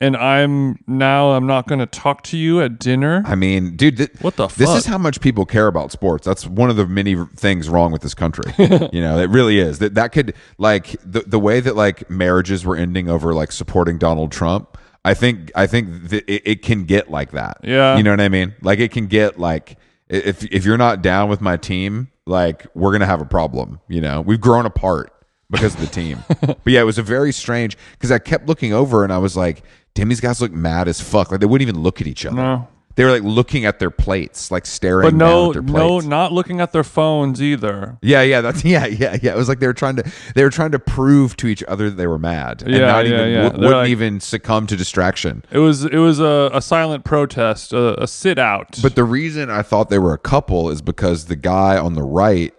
and 0.02 0.16
I'm 0.16 0.80
now 0.88 1.30
I'm 1.30 1.46
not 1.46 1.68
going 1.68 1.78
to 1.78 1.86
talk 1.86 2.22
to 2.24 2.36
you 2.36 2.60
at 2.60 2.80
dinner. 2.80 3.22
I 3.24 3.36
mean, 3.36 3.76
dude, 3.76 3.98
th- 3.98 4.10
What 4.20 4.34
the 4.34 4.48
This 4.48 4.70
is 4.70 4.84
how 4.84 4.98
much 4.98 5.20
people 5.20 5.46
care 5.46 5.68
about 5.68 5.92
sports. 5.92 6.26
That's 6.26 6.44
one 6.44 6.70
of 6.70 6.76
the 6.76 6.86
many 6.86 7.14
things 7.36 7.68
wrong 7.68 7.92
with 7.92 8.02
this 8.02 8.12
country. 8.12 8.52
you 8.58 9.00
know, 9.00 9.18
it 9.18 9.30
really 9.30 9.60
is. 9.60 9.78
That 9.78 9.94
that 9.94 10.10
could 10.10 10.34
like 10.58 10.96
the 11.04 11.20
the 11.20 11.38
way 11.38 11.60
that 11.60 11.76
like 11.76 12.10
marriages 12.10 12.66
were 12.66 12.76
ending 12.76 13.08
over 13.08 13.32
like 13.32 13.52
supporting 13.52 13.96
Donald 13.96 14.32
Trump. 14.32 14.76
I 15.04 15.14
think 15.14 15.52
I 15.54 15.68
think 15.68 16.10
th- 16.10 16.24
it, 16.26 16.42
it 16.44 16.62
can 16.62 16.84
get 16.84 17.08
like 17.08 17.30
that. 17.30 17.58
Yeah. 17.62 17.96
you 17.96 18.02
know 18.02 18.10
what 18.10 18.20
I 18.20 18.28
mean. 18.28 18.54
Like 18.60 18.80
it 18.80 18.90
can 18.90 19.06
get 19.06 19.38
like 19.38 19.78
if 20.08 20.44
if 20.46 20.64
you're 20.64 20.78
not 20.78 21.00
down 21.00 21.28
with 21.30 21.40
my 21.40 21.56
team, 21.56 22.10
like 22.26 22.66
we're 22.74 22.90
gonna 22.90 23.06
have 23.06 23.20
a 23.20 23.26
problem. 23.26 23.78
You 23.86 24.00
know, 24.00 24.20
we've 24.20 24.40
grown 24.40 24.66
apart 24.66 25.12
because 25.52 25.74
of 25.74 25.80
the 25.80 25.86
team. 25.86 26.24
but 26.40 26.66
yeah, 26.66 26.80
it 26.80 26.84
was 26.84 26.98
a 26.98 27.02
very 27.02 27.32
strange 27.32 27.76
because 27.92 28.10
I 28.10 28.18
kept 28.18 28.46
looking 28.46 28.72
over 28.72 29.04
and 29.04 29.12
I 29.12 29.18
was 29.18 29.36
like, 29.36 29.62
damn, 29.94 30.08
these 30.08 30.20
guys 30.20 30.40
look 30.40 30.52
mad 30.52 30.88
as 30.88 31.00
fuck. 31.00 31.30
Like 31.30 31.40
they 31.40 31.46
wouldn't 31.46 31.68
even 31.68 31.82
look 31.82 32.00
at 32.00 32.06
each 32.06 32.24
other. 32.26 32.36
No. 32.36 32.68
They 32.94 33.04
were 33.04 33.10
like 33.10 33.22
looking 33.22 33.64
at 33.64 33.78
their 33.78 33.88
plates, 33.90 34.50
like 34.50 34.66
staring 34.66 35.06
But 35.06 35.14
no, 35.14 35.46
at 35.48 35.52
their 35.54 35.62
plates. 35.62 36.04
no, 36.04 36.10
not 36.10 36.30
looking 36.30 36.60
at 36.60 36.72
their 36.72 36.84
phones 36.84 37.40
either. 37.40 37.96
Yeah, 38.02 38.20
yeah, 38.20 38.42
that's 38.42 38.62
yeah, 38.66 38.84
yeah, 38.84 39.16
yeah. 39.22 39.32
It 39.32 39.36
was 39.38 39.48
like 39.48 39.60
they 39.60 39.66
were 39.66 39.72
trying 39.72 39.96
to 39.96 40.12
they 40.34 40.44
were 40.44 40.50
trying 40.50 40.72
to 40.72 40.78
prove 40.78 41.34
to 41.38 41.46
each 41.46 41.64
other 41.68 41.88
that 41.88 41.96
they 41.96 42.06
were 42.06 42.18
mad, 42.18 42.60
and 42.62 42.70
Yeah, 42.74 42.80
not 42.88 43.06
yeah, 43.06 43.14
even 43.14 43.30
yeah. 43.32 43.42
W- 43.44 43.60
wouldn't 43.64 43.80
like- 43.84 43.88
even 43.88 44.20
succumb 44.20 44.66
to 44.66 44.76
distraction. 44.76 45.42
It 45.50 45.56
was 45.58 45.86
it 45.86 45.96
was 45.96 46.20
a, 46.20 46.50
a 46.52 46.60
silent 46.60 47.04
protest, 47.06 47.72
a, 47.72 48.02
a 48.02 48.06
sit 48.06 48.38
out. 48.38 48.78
But 48.82 48.94
the 48.94 49.04
reason 49.04 49.48
I 49.48 49.62
thought 49.62 49.88
they 49.88 49.98
were 49.98 50.12
a 50.12 50.18
couple 50.18 50.68
is 50.68 50.82
because 50.82 51.24
the 51.24 51.36
guy 51.36 51.78
on 51.78 51.94
the 51.94 52.02
right 52.02 52.52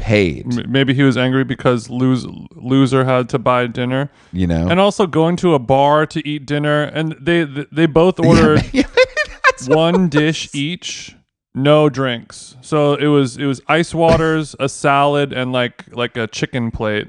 paid. 0.00 0.68
Maybe 0.68 0.94
he 0.94 1.02
was 1.02 1.16
angry 1.16 1.44
because 1.44 1.88
lose, 1.90 2.26
loser 2.56 3.04
had 3.04 3.28
to 3.30 3.38
buy 3.38 3.66
dinner, 3.66 4.10
You 4.32 4.46
know, 4.46 4.68
and 4.68 4.80
also 4.80 5.06
going 5.06 5.36
to 5.36 5.54
a 5.54 5.58
bar 5.58 6.06
to 6.06 6.26
eat 6.28 6.46
dinner, 6.46 6.84
and 6.84 7.14
they 7.20 7.44
they 7.44 7.86
both 7.86 8.18
ordered 8.24 8.62
one 9.68 10.08
dish 10.08 10.48
each, 10.54 11.14
no 11.54 11.88
drinks. 11.88 12.56
So 12.62 12.94
it 12.94 13.06
was 13.06 13.36
it 13.36 13.44
was 13.46 13.60
ice 13.68 13.94
waters, 13.94 14.56
a 14.58 14.68
salad, 14.68 15.32
and 15.32 15.52
like 15.52 15.84
like 15.94 16.16
a 16.16 16.26
chicken 16.26 16.70
plate. 16.70 17.08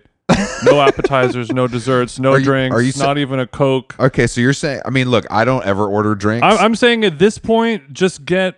No 0.64 0.80
appetizers, 0.80 1.52
no 1.52 1.68
desserts, 1.68 2.18
no 2.18 2.32
Are 2.34 2.40
you- 2.40 2.46
drinks, 2.46 2.74
are 2.76 2.82
you 2.82 2.92
sa- 2.94 3.06
not 3.08 3.18
even 3.18 3.40
a 3.40 3.48
coke. 3.48 3.96
okay. 4.00 4.28
So 4.28 4.40
you're 4.40 4.54
saying? 4.54 4.82
I 4.86 4.90
mean, 4.90 5.10
look, 5.10 5.26
I 5.30 5.44
don't 5.44 5.66
ever 5.66 5.86
order 5.88 6.16
drinks. 6.16 6.46
I'm, 6.46 6.58
I'm 6.58 6.76
saying 6.76 7.04
at 7.04 7.20
this 7.20 7.38
point, 7.38 7.92
just 7.92 8.24
get 8.26 8.56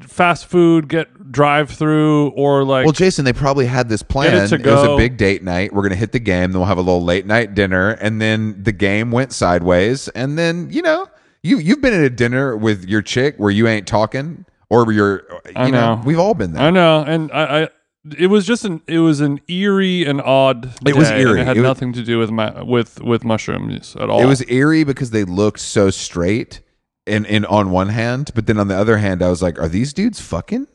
fast 0.00 0.46
food, 0.46 0.88
get 0.88 1.32
drive 1.32 1.70
through, 1.70 2.28
or 2.30 2.64
like 2.64 2.84
well, 2.84 2.92
Jason, 2.92 3.24
they 3.24 3.32
probably 3.32 3.66
had 3.66 3.88
this 3.88 4.02
plan. 4.02 4.34
It 4.34 4.52
It 4.52 4.64
was 4.66 4.82
a 4.84 4.96
big 4.96 5.16
date 5.16 5.42
night. 5.42 5.72
We're 5.72 5.82
gonna 5.82 5.94
hit 5.96 6.12
the 6.12 6.18
game, 6.18 6.52
then 6.52 6.60
we'll 6.60 6.68
have 6.68 6.78
a 6.78 6.82
little 6.82 7.04
late 7.04 7.26
night 7.26 7.54
dinner, 7.54 7.90
and 7.90 8.20
then 8.20 8.62
the 8.62 8.72
game 8.72 9.10
went 9.10 9.32
sideways, 9.32 10.08
and 10.08 10.38
then 10.38 10.68
you 10.70 10.82
know, 10.82 11.06
you 11.42 11.58
you've 11.58 11.80
been 11.80 11.94
at 11.94 12.02
a 12.02 12.10
dinner 12.10 12.56
with 12.56 12.84
your 12.86 13.02
chick 13.02 13.34
where 13.38 13.50
you 13.50 13.66
ain't 13.68 13.86
talking, 13.86 14.44
or 14.70 14.90
you're, 14.92 15.24
you 15.46 15.52
I 15.56 15.70
know, 15.70 15.96
know. 15.96 16.02
we've 16.04 16.18
all 16.18 16.34
been 16.34 16.52
there. 16.52 16.62
I 16.62 16.70
know, 16.70 17.02
and 17.06 17.30
I, 17.32 17.62
I 17.62 17.68
it 18.16 18.28
was 18.28 18.46
just 18.46 18.64
an 18.64 18.82
it 18.86 18.98
was 19.00 19.20
an 19.20 19.40
eerie 19.48 20.04
and 20.04 20.20
odd. 20.22 20.72
It 20.86 20.94
was 20.94 21.10
eerie. 21.10 21.40
It 21.40 21.44
had 21.46 21.56
It 21.56 21.60
was- 21.60 21.68
nothing 21.68 21.92
to 21.94 22.02
do 22.04 22.18
with 22.18 22.30
my 22.30 22.62
with 22.62 23.00
with 23.02 23.24
mushrooms 23.24 23.96
at 23.96 24.08
all. 24.10 24.22
It 24.22 24.26
was 24.26 24.44
eerie 24.48 24.84
because 24.84 25.10
they 25.10 25.24
looked 25.24 25.58
so 25.60 25.90
straight 25.90 26.60
in, 27.06 27.24
in 27.24 27.44
on 27.46 27.70
one 27.70 27.88
hand, 27.88 28.30
but 28.34 28.46
then 28.46 28.58
on 28.58 28.68
the 28.68 28.76
other 28.76 28.96
hand, 28.98 29.22
I 29.22 29.28
was 29.30 29.42
like, 29.42 29.58
are 29.60 29.68
these 29.68 29.92
dudes 29.92 30.20
fucking? 30.20 30.66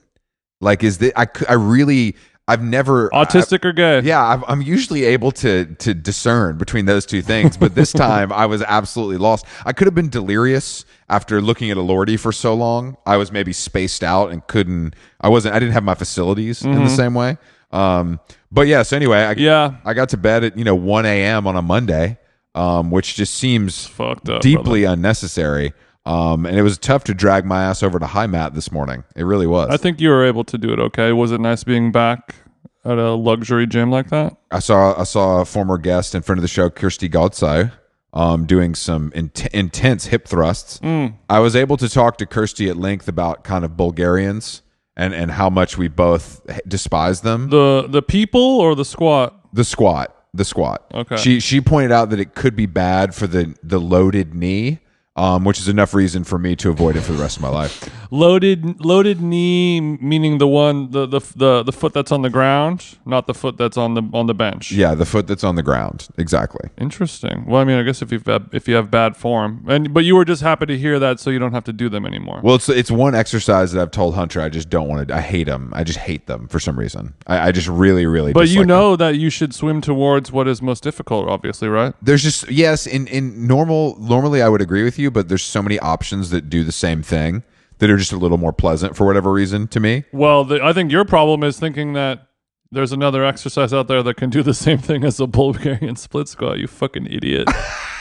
Like, 0.59 0.83
is 0.83 0.99
this, 0.99 1.11
I, 1.15 1.27
I 1.49 1.53
really, 1.53 2.15
I've 2.47 2.61
never 2.63 3.09
autistic 3.11 3.63
or 3.65 3.71
gay. 3.71 4.01
Yeah, 4.01 4.23
I've, 4.23 4.43
I'm 4.47 4.61
usually 4.61 5.05
able 5.05 5.31
to 5.33 5.65
to 5.65 5.93
discern 5.93 6.57
between 6.57 6.85
those 6.85 7.05
two 7.05 7.21
things, 7.21 7.55
but 7.57 7.75
this 7.75 7.91
time 8.07 8.31
I 8.33 8.45
was 8.45 8.61
absolutely 8.61 9.17
lost. 9.17 9.45
I 9.65 9.73
could 9.73 9.87
have 9.87 9.95
been 9.95 10.09
delirious 10.09 10.85
after 11.09 11.41
looking 11.41 11.71
at 11.71 11.77
Elordi 11.77 12.19
for 12.19 12.31
so 12.31 12.53
long. 12.53 12.97
I 13.05 13.17
was 13.17 13.31
maybe 13.31 13.53
spaced 13.53 14.03
out 14.03 14.31
and 14.31 14.45
couldn't. 14.47 14.95
I 15.21 15.29
wasn't. 15.29 15.55
I 15.55 15.59
didn't 15.59 15.73
have 15.73 15.83
my 15.83 15.95
facilities 15.95 16.63
in 16.63 16.73
the 16.83 16.89
same 16.89 17.13
way. 17.13 17.37
Um, 17.71 18.19
but 18.51 18.67
yeah. 18.67 18.83
So 18.83 18.97
anyway, 18.97 19.19
I, 19.19 19.31
Yeah. 19.33 19.75
I 19.85 19.93
got 19.93 20.09
to 20.09 20.17
bed 20.17 20.43
at 20.43 20.57
you 20.57 20.65
know 20.65 20.75
1 20.75 21.05
a.m. 21.05 21.47
on 21.47 21.55
a 21.55 21.61
Monday, 21.61 22.17
um, 22.53 22.91
which 22.91 23.15
just 23.15 23.33
seems 23.35 23.85
fucked 23.87 24.27
up. 24.29 24.41
deeply 24.41 24.83
unnecessary. 24.83 25.73
Um, 26.05 26.45
and 26.45 26.57
it 26.57 26.63
was 26.63 26.77
tough 26.77 27.03
to 27.05 27.13
drag 27.13 27.45
my 27.45 27.63
ass 27.63 27.83
over 27.83 27.99
to 27.99 28.05
Heimat 28.07 28.55
this 28.55 28.71
morning. 28.71 29.03
It 29.15 29.23
really 29.23 29.45
was. 29.47 29.69
I 29.69 29.77
think 29.77 30.01
you 30.01 30.09
were 30.09 30.25
able 30.25 30.43
to 30.45 30.57
do 30.57 30.73
it 30.73 30.79
okay. 30.79 31.11
Was 31.11 31.31
it 31.31 31.39
nice 31.39 31.63
being 31.63 31.91
back 31.91 32.35
at 32.83 32.97
a 32.97 33.11
luxury 33.13 33.67
gym 33.67 33.91
like 33.91 34.09
that? 34.09 34.35
I 34.49 34.59
saw 34.59 34.99
I 34.99 35.03
saw 35.03 35.41
a 35.41 35.45
former 35.45 35.77
guest 35.77 36.15
and 36.15 36.25
friend 36.25 36.39
of 36.39 36.41
the 36.41 36.47
show, 36.47 36.71
Kirsty 36.71 37.07
Godso, 37.07 37.71
um, 38.13 38.45
doing 38.47 38.73
some 38.73 39.11
in- 39.13 39.31
intense 39.53 40.07
hip 40.07 40.27
thrusts. 40.27 40.79
I 41.29 41.39
was 41.39 41.55
able 41.55 41.77
to 41.77 41.87
talk 41.87 42.17
to 42.17 42.25
Kirsty 42.25 42.67
at 42.69 42.77
length 42.77 43.07
about 43.07 43.43
kind 43.43 43.63
of 43.63 43.77
Bulgarians 43.77 44.63
and 44.97 45.13
and 45.13 45.29
how 45.31 45.51
much 45.51 45.77
we 45.77 45.87
both 45.87 46.41
despise 46.67 47.21
them. 47.21 47.49
The 47.49 47.85
the 47.87 48.01
people 48.01 48.41
or 48.41 48.73
the 48.73 48.85
squat? 48.85 49.37
The 49.53 49.63
squat, 49.63 50.15
the 50.33 50.45
squat. 50.45 50.83
Okay. 50.93 51.17
She 51.17 51.39
she 51.39 51.61
pointed 51.61 51.91
out 51.91 52.09
that 52.09 52.19
it 52.19 52.33
could 52.33 52.55
be 52.55 52.65
bad 52.65 53.13
for 53.13 53.27
the 53.27 53.55
the 53.61 53.79
loaded 53.79 54.33
knee. 54.33 54.79
Um, 55.17 55.43
which 55.43 55.59
is 55.59 55.67
enough 55.67 55.93
reason 55.93 56.23
for 56.23 56.39
me 56.39 56.55
to 56.55 56.69
avoid 56.69 56.95
it 56.95 57.01
for 57.01 57.11
the 57.11 57.21
rest 57.21 57.35
of 57.35 57.43
my 57.43 57.49
life. 57.49 57.89
Loaded 58.11 58.79
loaded 58.83 59.19
knee 59.19 59.81
meaning 59.81 60.37
the 60.37 60.47
one 60.47 60.91
the, 60.91 61.05
the 61.05 61.19
the 61.35 61.63
the 61.63 61.73
foot 61.73 61.93
that's 61.93 62.13
on 62.13 62.21
the 62.21 62.29
ground, 62.29 62.97
not 63.05 63.27
the 63.27 63.33
foot 63.33 63.57
that's 63.57 63.75
on 63.75 63.93
the 63.93 64.03
on 64.13 64.27
the 64.27 64.33
bench. 64.33 64.71
Yeah, 64.71 64.95
the 64.95 65.05
foot 65.05 65.27
that's 65.27 65.43
on 65.43 65.55
the 65.55 65.63
ground. 65.63 66.07
Exactly. 66.17 66.69
Interesting. 66.77 67.45
Well, 67.45 67.61
I 67.61 67.65
mean, 67.65 67.77
I 67.77 67.83
guess 67.83 68.01
if 68.01 68.11
you've 68.13 68.23
if 68.53 68.69
you 68.69 68.75
have 68.75 68.89
bad 68.89 69.17
form, 69.17 69.65
and 69.67 69.93
but 69.93 70.05
you 70.05 70.15
were 70.15 70.23
just 70.23 70.41
happy 70.43 70.65
to 70.67 70.77
hear 70.77 70.97
that, 70.99 71.19
so 71.19 71.29
you 71.29 71.39
don't 71.39 71.51
have 71.51 71.65
to 71.65 71.73
do 71.73 71.89
them 71.89 72.05
anymore. 72.05 72.39
Well, 72.41 72.55
it's 72.55 72.69
it's 72.69 72.89
one 72.89 73.13
exercise 73.13 73.73
that 73.73 73.81
I've 73.81 73.91
told 73.91 74.15
Hunter 74.15 74.39
I 74.39 74.47
just 74.47 74.69
don't 74.69 74.87
want 74.87 75.09
to. 75.09 75.15
I 75.15 75.19
hate 75.19 75.45
them. 75.47 75.73
I 75.75 75.83
just 75.83 75.99
hate 75.99 76.27
them 76.27 76.47
for 76.47 76.59
some 76.61 76.79
reason. 76.79 77.15
I, 77.27 77.47
I 77.47 77.51
just 77.51 77.67
really, 77.67 78.05
really. 78.05 78.31
but 78.31 78.41
you 78.41 78.45
dislike 78.47 78.61
them. 78.61 78.67
know 78.69 78.95
that 78.95 79.17
you 79.17 79.29
should 79.29 79.53
swim 79.53 79.81
towards 79.81 80.31
what 80.31 80.47
is 80.47 80.61
most 80.61 80.83
difficult, 80.83 81.27
obviously, 81.27 81.67
right? 81.67 81.93
there's 82.01 82.23
just 82.23 82.49
yes 82.49 82.87
in 82.87 83.07
in 83.07 83.45
normal 83.45 83.97
normally 83.99 84.41
I 84.41 84.47
would 84.47 84.61
agree 84.61 84.83
with 84.83 84.99
you, 84.99 85.00
but 85.09 85.29
there's 85.29 85.43
so 85.43 85.63
many 85.63 85.79
options 85.79 86.29
that 86.29 86.49
do 86.49 86.63
the 86.63 86.71
same 86.71 87.01
thing 87.01 87.43
that 87.79 87.89
are 87.89 87.97
just 87.97 88.11
a 88.11 88.17
little 88.17 88.37
more 88.37 88.53
pleasant 88.53 88.95
for 88.95 89.07
whatever 89.07 89.31
reason 89.31 89.67
to 89.69 89.79
me. 89.79 90.03
Well, 90.11 90.43
the, 90.43 90.63
I 90.63 90.73
think 90.73 90.91
your 90.91 91.05
problem 91.05 91.43
is 91.43 91.59
thinking 91.59 91.93
that 91.93 92.27
there's 92.71 92.91
another 92.91 93.25
exercise 93.25 93.73
out 93.73 93.87
there 93.87 94.03
that 94.03 94.15
can 94.15 94.29
do 94.29 94.43
the 94.43 94.53
same 94.53 94.77
thing 94.77 95.03
as 95.03 95.19
a 95.19 95.27
Bulgarian 95.27 95.95
split 95.97 96.27
squat. 96.27 96.59
You 96.59 96.67
fucking 96.67 97.07
idiot. 97.07 97.47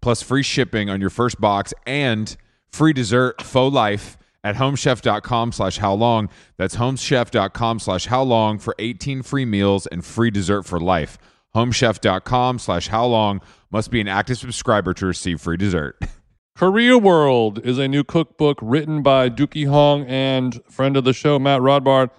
plus 0.00 0.22
free 0.22 0.42
shipping 0.42 0.88
on 0.90 1.00
your 1.00 1.10
first 1.10 1.40
box 1.40 1.74
and 1.86 2.36
free 2.70 2.92
dessert 2.92 3.42
faux 3.42 3.72
life 3.74 4.16
at 4.44 4.56
homechef.com 4.56 5.52
slash 5.52 5.78
how 5.78 5.92
long. 5.94 6.28
That's 6.56 6.76
homechef.com 6.76 7.78
slash 7.80 8.06
how 8.06 8.22
long 8.22 8.58
for 8.58 8.74
18 8.78 9.22
free 9.22 9.44
meals 9.44 9.86
and 9.86 10.04
free 10.04 10.30
dessert 10.30 10.62
for 10.64 10.80
life. 10.80 11.18
Homechef.com 11.54 12.58
slash 12.58 12.88
how 12.88 13.06
long 13.06 13.40
must 13.70 13.90
be 13.90 14.00
an 14.00 14.08
active 14.08 14.38
subscriber 14.38 14.94
to 14.94 15.06
receive 15.06 15.40
free 15.40 15.56
dessert. 15.56 16.00
Korea 16.56 16.98
World 16.98 17.64
is 17.64 17.78
a 17.78 17.86
new 17.86 18.02
cookbook 18.02 18.58
written 18.60 19.00
by 19.02 19.30
Deuki 19.30 19.68
Hong 19.68 20.04
and 20.06 20.60
friend 20.68 20.96
of 20.96 21.04
the 21.04 21.12
show, 21.12 21.38
Matt 21.38 21.60
Rodbard. 21.60 22.10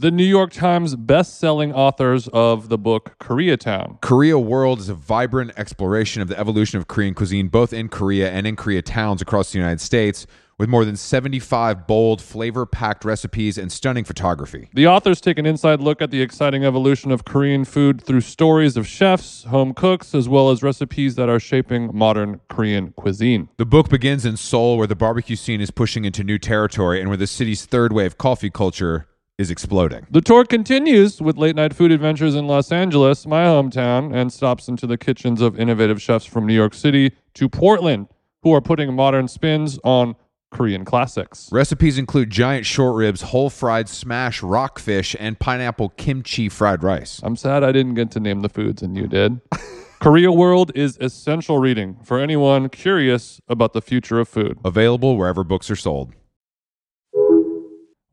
The 0.00 0.12
New 0.12 0.24
York 0.24 0.52
Times 0.52 0.94
best-selling 0.94 1.72
authors 1.72 2.28
of 2.28 2.68
the 2.68 2.78
book 2.78 3.16
Koreatown. 3.18 4.00
Korea 4.00 4.38
World 4.38 4.78
is 4.78 4.88
a 4.88 4.94
vibrant 4.94 5.50
exploration 5.56 6.22
of 6.22 6.28
the 6.28 6.38
evolution 6.38 6.78
of 6.78 6.86
Korean 6.86 7.14
cuisine, 7.14 7.48
both 7.48 7.72
in 7.72 7.88
Korea 7.88 8.30
and 8.30 8.46
in 8.46 8.54
Korea 8.54 8.80
towns 8.80 9.20
across 9.20 9.50
the 9.50 9.58
United 9.58 9.80
States, 9.80 10.24
with 10.56 10.68
more 10.68 10.84
than 10.84 10.94
75 10.94 11.88
bold, 11.88 12.22
flavor 12.22 12.64
packed 12.64 13.04
recipes 13.04 13.58
and 13.58 13.72
stunning 13.72 14.04
photography. 14.04 14.68
The 14.72 14.86
authors 14.86 15.20
take 15.20 15.36
an 15.36 15.46
inside 15.46 15.80
look 15.80 16.00
at 16.00 16.12
the 16.12 16.22
exciting 16.22 16.64
evolution 16.64 17.10
of 17.10 17.24
Korean 17.24 17.64
food 17.64 18.00
through 18.00 18.20
stories 18.20 18.76
of 18.76 18.86
chefs, 18.86 19.44
home 19.44 19.74
cooks, 19.74 20.14
as 20.14 20.28
well 20.28 20.50
as 20.50 20.62
recipes 20.62 21.16
that 21.16 21.28
are 21.28 21.40
shaping 21.40 21.90
modern 21.92 22.40
Korean 22.48 22.92
cuisine. 22.92 23.48
The 23.56 23.66
book 23.66 23.88
begins 23.88 24.24
in 24.24 24.36
Seoul, 24.36 24.78
where 24.78 24.86
the 24.86 24.96
barbecue 24.96 25.36
scene 25.36 25.60
is 25.60 25.72
pushing 25.72 26.04
into 26.04 26.22
new 26.22 26.38
territory 26.38 27.00
and 27.00 27.08
where 27.08 27.16
the 27.16 27.26
city's 27.26 27.64
third 27.64 27.92
wave 27.92 28.16
coffee 28.16 28.50
culture 28.50 29.08
is 29.38 29.50
exploding. 29.52 30.04
The 30.10 30.20
tour 30.20 30.44
continues 30.44 31.22
with 31.22 31.38
late 31.38 31.54
night 31.54 31.72
food 31.72 31.92
adventures 31.92 32.34
in 32.34 32.48
Los 32.48 32.72
Angeles, 32.72 33.24
my 33.24 33.44
hometown, 33.44 34.12
and 34.12 34.32
stops 34.32 34.66
into 34.66 34.86
the 34.86 34.98
kitchens 34.98 35.40
of 35.40 35.58
innovative 35.58 36.02
chefs 36.02 36.24
from 36.26 36.44
New 36.44 36.54
York 36.54 36.74
City 36.74 37.12
to 37.34 37.48
Portland, 37.48 38.08
who 38.42 38.52
are 38.52 38.60
putting 38.60 38.92
modern 38.94 39.28
spins 39.28 39.78
on 39.84 40.16
Korean 40.50 40.84
classics. 40.84 41.48
Recipes 41.52 41.98
include 41.98 42.30
giant 42.30 42.66
short 42.66 42.96
ribs, 42.96 43.22
whole 43.22 43.48
fried 43.48 43.88
smash 43.88 44.42
rockfish, 44.42 45.14
and 45.20 45.38
pineapple 45.38 45.90
kimchi 45.90 46.48
fried 46.48 46.82
rice. 46.82 47.20
I'm 47.22 47.36
sad 47.36 47.62
I 47.62 47.70
didn't 47.70 47.94
get 47.94 48.10
to 48.12 48.20
name 48.20 48.40
the 48.40 48.48
foods 48.48 48.82
and 48.82 48.96
you 48.96 49.06
did. 49.06 49.40
Korea 50.00 50.32
World 50.32 50.72
is 50.74 50.96
essential 51.00 51.58
reading 51.58 51.98
for 52.02 52.18
anyone 52.18 52.68
curious 52.68 53.40
about 53.48 53.72
the 53.72 53.82
future 53.82 54.18
of 54.20 54.28
food. 54.28 54.58
Available 54.64 55.16
wherever 55.16 55.44
books 55.44 55.70
are 55.70 55.76
sold. 55.76 56.12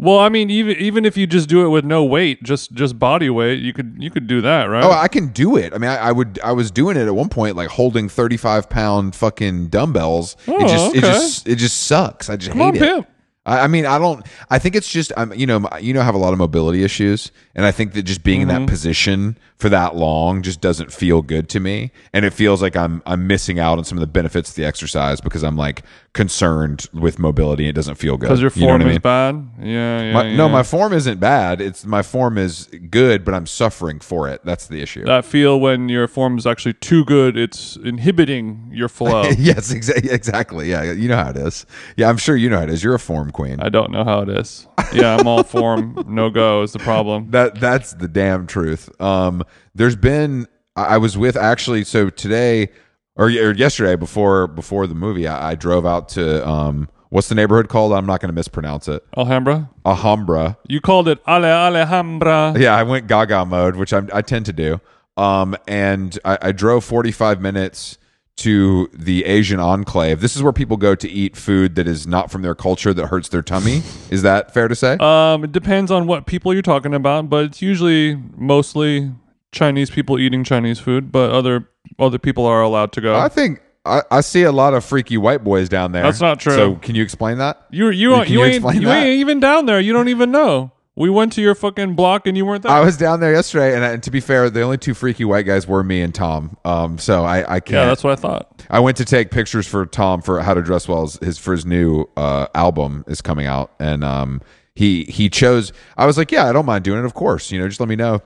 Well, 0.06 0.20
I 0.20 0.30
mean, 0.30 0.49
even 0.51 0.76
even 0.78 1.03
if 1.03 1.18
you 1.18 1.26
just 1.26 1.49
do 1.49 1.66
it 1.66 1.70
with 1.70 1.84
no 1.84 2.03
weight, 2.03 2.43
just 2.43 2.72
just 2.74 2.99
body 2.99 3.30
weight, 3.30 3.60
you 3.60 3.74
could 3.74 3.95
you 3.97 4.12
could 4.12 4.28
do 4.28 4.39
that, 4.41 4.66
right? 4.66 4.84
Oh, 4.84 4.91
I 4.91 5.08
can 5.08 5.30
do 5.30 5.58
it. 5.58 5.74
I 5.74 5.80
mean, 5.80 5.89
I, 5.89 5.95
I 5.97 6.12
would. 6.12 6.39
I 6.43 6.51
was 6.51 6.70
doing 6.70 6.95
it 6.95 7.08
at 7.08 7.16
one 7.16 7.30
point, 7.30 7.56
like 7.56 7.70
holding 7.70 8.08
thirty-five 8.08 8.70
pound 8.70 9.16
fucking 9.16 9.70
dumbbells. 9.70 10.38
Oh, 10.47 10.58
it 10.64 10.68
just, 10.68 10.95
it 10.95 11.01
just, 11.01 11.47
it 11.47 11.56
just 11.56 11.84
sucks. 11.88 12.30
I 12.30 12.36
just 12.38 12.51
Come 12.51 12.60
hate 12.60 12.68
on, 12.68 12.76
it. 12.76 12.80
pimp. 12.80 13.08
I, 13.46 13.62
I 13.62 13.68
mean, 13.68 13.86
I 13.86 13.98
don't. 14.00 14.26
I 14.50 14.60
think 14.60 14.76
it's 14.76 14.89
just, 14.91 15.12
I'm, 15.18 15.34
you 15.34 15.46
know, 15.48 15.68
you 15.80 15.93
know, 15.93 16.02
I 16.02 16.04
have 16.04 16.16
a 16.16 16.20
lot 16.20 16.34
of 16.34 16.39
mobility 16.39 16.84
issues, 16.84 17.32
and 17.56 17.66
I 17.66 17.72
think 17.72 17.93
that 17.93 18.04
just 18.04 18.24
being 18.24 18.41
in 18.41 18.48
Mm-hmm. 18.48 18.66
that 18.66 18.70
position 18.70 19.38
for 19.58 19.70
that 19.70 19.96
long 19.96 20.41
just 20.41 20.60
doesn't 20.62 20.91
feel 20.91 21.22
good 21.22 21.48
to 21.50 21.60
me, 21.60 21.91
and 22.14 22.26
it 22.26 22.32
feels 22.34 22.62
like 22.62 22.76
I'm, 22.76 23.02
I'm 23.06 23.26
missing 23.28 23.58
out 23.60 23.78
on 23.78 23.84
some 23.86 23.98
of 23.98 24.02
the 24.02 24.08
benefits 24.08 24.50
of 24.50 24.56
the 24.56 24.66
exercise 24.66 25.22
because 25.22 25.43
I'm 25.43 25.56
like 25.56 25.84
concerned 26.14 26.88
with 26.93 27.20
mobility. 27.20 27.68
It 27.68 27.74
doesn't 27.74 27.96
feel 27.96 28.18
good 28.18 28.28
Because 28.28 28.41
your 28.41 28.52
You 28.56 28.62
know 28.62 28.68
form 28.70 28.82
I 28.82 28.86
is 28.86 28.89
mean? 28.91 29.02
bad. 29.02 29.50
Yeah, 29.62 30.02
yeah. 30.02 30.14
My, 30.14 30.34
No, 30.36 30.50
my 30.50 30.64
form 30.64 30.93
isn't 30.93 31.20
bad. 31.20 31.62
It's 31.62 31.86
my 31.86 32.02
form 32.02 32.38
is 32.38 32.68
good, 32.89 33.24
but 33.24 33.34
I'm 33.34 33.46
suffering 33.46 34.00
for 34.00 34.28
it. 34.30 34.41
That's 34.43 34.68
the 34.68 34.82
issue. 34.82 35.06
that 35.06 35.26
feel 35.26 35.60
when 35.60 35.88
your 35.89 36.08
form 36.08 36.38
is 36.38 36.46
actually 36.48 36.74
too 36.74 37.06
good, 37.06 37.38
it's 37.38 37.76
inhibiting 37.78 38.70
your 38.72 38.89
flow. 38.89 39.24
yes, 39.38 39.74
exa- 39.74 40.10
exactly. 40.12 40.70
Yeah, 40.72 40.91
you 40.91 41.08
know 41.10 41.18
how 41.18 41.30
it 41.30 41.38
is. 41.38 41.66
Yeah, 41.98 42.10
I'm 42.10 42.18
sure 42.18 42.36
you 42.36 42.50
know 42.50 42.58
how 42.58 42.64
it 42.64 42.70
is. 42.70 42.84
You're 42.84 42.96
a 42.96 43.00
form 43.00 43.32
queen. 43.36 43.60
I 43.60 43.70
don't 43.70 43.92
know 43.92 44.04
how 44.04 44.22
it 44.22 44.30
is. 44.30 44.68
Yeah, 44.94 45.18
I'm 45.18 45.28
all 45.28 45.44
form, 45.44 46.06
no 46.08 46.30
go 46.30 46.64
is 46.64 46.72
the 46.72 46.80
problem. 46.80 47.28
that 47.32 47.60
that's 47.60 47.94
the 47.94 48.08
damn 48.08 48.48
truth. 48.48 48.90
Um, 49.02 49.44
there's 49.76 49.96
been 49.96 50.48
I, 50.76 50.96
I 50.96 50.98
was 50.98 51.18
with 51.18 51.36
actually 51.36 51.84
so 51.84 52.10
today 52.10 52.70
or, 53.16 53.28
or 53.28 53.54
yesterday 53.54 53.96
before 53.96 54.48
before 54.48 54.88
the 54.88 54.96
movie 54.96 55.28
I, 55.28 55.52
I 55.52 55.56
drove 55.56 55.86
out 55.86 56.10
to 56.10 56.48
um 56.48 56.90
what's 57.10 57.30
the 57.30 57.36
neighborhood 57.36 57.70
called? 57.70 57.94
I'm 57.94 58.06
not 58.06 58.20
going 58.20 58.30
to 58.30 58.36
mispronounce 58.36 58.88
it. 58.88 59.06
Alhambra? 59.18 59.70
Alhambra. 59.86 60.58
You 60.68 60.82
called 60.82 61.08
it 61.08 61.20
Ale 61.28 61.46
Alhambra. 61.46 62.54
Yeah, 62.58 62.76
I 62.76 62.84
went 62.84 63.08
Gaga 63.08 63.46
mode, 63.46 63.76
which 63.76 63.94
I'm, 63.94 64.10
I 64.14 64.22
tend 64.22 64.46
to 64.48 64.54
do. 64.54 64.82
Um, 65.18 65.56
and 65.68 66.18
I, 66.26 66.38
I 66.42 66.52
drove 66.52 66.84
45 66.84 67.40
minutes 67.40 67.98
to 68.38 68.90
the 68.94 69.26
Asian 69.26 69.60
enclave. 69.60 70.20
This 70.22 70.36
is 70.36 70.44
where 70.44 70.52
people 70.52 70.78
go 70.78 70.94
to 70.96 71.10
eat 71.10 71.38
food 71.38 71.76
that 71.76 71.88
is 71.88 72.06
not 72.06 72.30
from 72.30 72.42
their 72.42 72.56
culture 72.56 72.94
that 72.94 73.08
hurts 73.08 73.30
their 73.30 73.42
tummy. 73.42 73.82
Is 74.10 74.24
that 74.24 74.54
fair 74.54 74.68
to 74.68 74.76
say? 74.76 74.98
Um, 75.00 75.44
it 75.46 75.52
depends 75.52 75.90
on 75.90 76.06
what 76.08 76.26
people 76.26 76.54
you're 76.54 76.62
talking 76.62 76.94
about, 76.94 77.30
but 77.30 77.46
it's 77.46 77.62
usually 77.62 78.16
mostly 78.36 79.12
Chinese 79.52 79.90
people 79.90 80.20
eating 80.20 80.44
Chinese 80.44 80.80
food, 80.80 81.12
but 81.12 81.32
other 81.32 81.70
other 81.98 82.20
people 82.20 82.46
are 82.46 82.62
allowed 82.62 82.92
to 82.94 83.02
go. 83.02 83.16
I 83.16 83.30
think 83.30 83.62
I, 83.86 84.02
I 84.12 84.22
see 84.22 84.44
a 84.44 84.52
lot 84.52 84.74
of 84.74 84.84
freaky 84.84 85.18
white 85.18 85.44
boys 85.44 85.70
down 85.70 85.92
there. 85.92 86.04
That's 86.04 86.22
not 86.22 86.40
true. 86.40 86.56
So 86.56 86.76
can 86.76 86.96
you 86.96 87.04
explain 87.04 87.38
that? 87.38 87.66
you 87.72 87.90
you 87.90 88.14
Can 88.16 88.28
you, 88.28 88.40
you 88.40 88.46
ain't 88.46 88.76
you 88.76 88.90
ain't 88.90 89.20
even 89.20 89.40
down 89.40 89.66
there. 89.66 89.80
You 89.80 89.94
don't 89.94 90.10
even 90.10 90.32
know. 90.32 90.72
We 90.98 91.10
went 91.10 91.34
to 91.34 91.41
your 91.41 91.56
fucking 91.56 91.96
block 91.96 92.26
and 92.26 92.38
you 92.38 92.46
weren't 92.46 92.64
there. 92.64 92.72
I 92.72 92.80
was 92.80 92.96
down 92.96 93.20
there 93.20 93.34
yesterday, 93.34 93.76
and, 93.76 93.84
and 93.84 94.02
to 94.04 94.12
be 94.12 94.22
fair, 94.22 94.50
the 94.50 94.62
only 94.62 94.78
two 94.78 94.93
freaky 94.93 95.26
white 95.26 95.46
guys 95.46 95.68
were 95.68 95.84
me 95.84 96.02
and 96.02 96.16
Tom. 96.16 96.56
Um, 96.64 96.98
so 96.98 97.26
I, 97.26 97.56
I 97.56 97.60
can't. 97.60 97.72
yeah, 97.72 97.86
that's 97.86 98.02
what 98.04 98.14
I 98.18 98.22
thought. 98.22 98.64
I 98.70 98.80
went 98.80 98.96
to 98.98 99.06
take 99.06 99.30
pictures 99.30 99.68
for 99.68 99.86
Tom 99.86 100.22
for 100.22 100.41
How 100.41 100.54
to 100.54 100.62
Dress 100.62 100.88
Well. 100.88 101.06
His 101.22 101.38
for 101.38 101.52
his 101.52 101.66
new 101.66 102.06
uh, 102.16 102.48
album 102.56 103.04
is 103.08 103.22
coming 103.22 103.46
out, 103.46 103.72
and 103.78 104.06
um, 104.06 104.41
he 104.74 105.04
he 105.06 105.30
chose. 105.30 105.74
I 105.98 106.06
was 106.06 106.18
like, 106.18 106.32
yeah, 106.32 106.48
I 106.48 106.54
don't 106.54 106.66
mind 106.66 106.86
doing 106.86 107.00
it. 107.00 107.06
Of 107.06 107.14
course, 107.14 107.52
you 107.52 107.60
know, 107.60 107.68
just 107.68 107.82
let 107.82 107.89
me 107.89 107.98
know. 107.98 108.22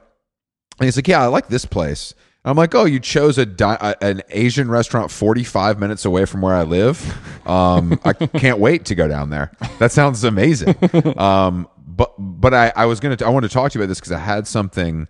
And 0.79 0.85
he's 0.85 0.95
like, 0.95 1.07
yeah, 1.07 1.23
I 1.23 1.25
like 1.27 1.47
this 1.47 1.65
place. 1.65 2.13
I'm 2.45 2.55
like, 2.55 2.73
oh, 2.73 2.85
you 2.85 2.99
chose 3.01 3.37
a, 3.37 3.45
di- 3.45 3.77
a 3.81 3.95
an 4.03 4.21
Asian 4.29 4.69
restaurant 4.71 5.11
45 5.11 5.77
minutes 5.79 6.05
away 6.05 6.23
from 6.25 6.41
where 6.41 6.55
I 6.55 6.63
live. 6.63 7.47
Um, 7.47 7.99
I 8.05 8.13
can't 8.13 8.59
wait 8.59 8.85
to 8.85 8.95
go 8.95 9.07
down 9.07 9.29
there. 9.29 9.51
That 9.79 9.91
sounds 9.91 10.23
amazing. 10.23 10.75
Um, 11.19 11.67
but 11.99 12.13
but 12.17 12.53
I, 12.53 12.71
I 12.77 12.85
was 12.85 13.01
gonna 13.01 13.17
I 13.23 13.29
wanted 13.29 13.49
to 13.49 13.53
talk 13.53 13.73
to 13.73 13.77
you 13.77 13.83
about 13.83 13.89
this 13.89 13.99
because 13.99 14.13
I 14.13 14.19
had 14.19 14.47
something 14.47 15.09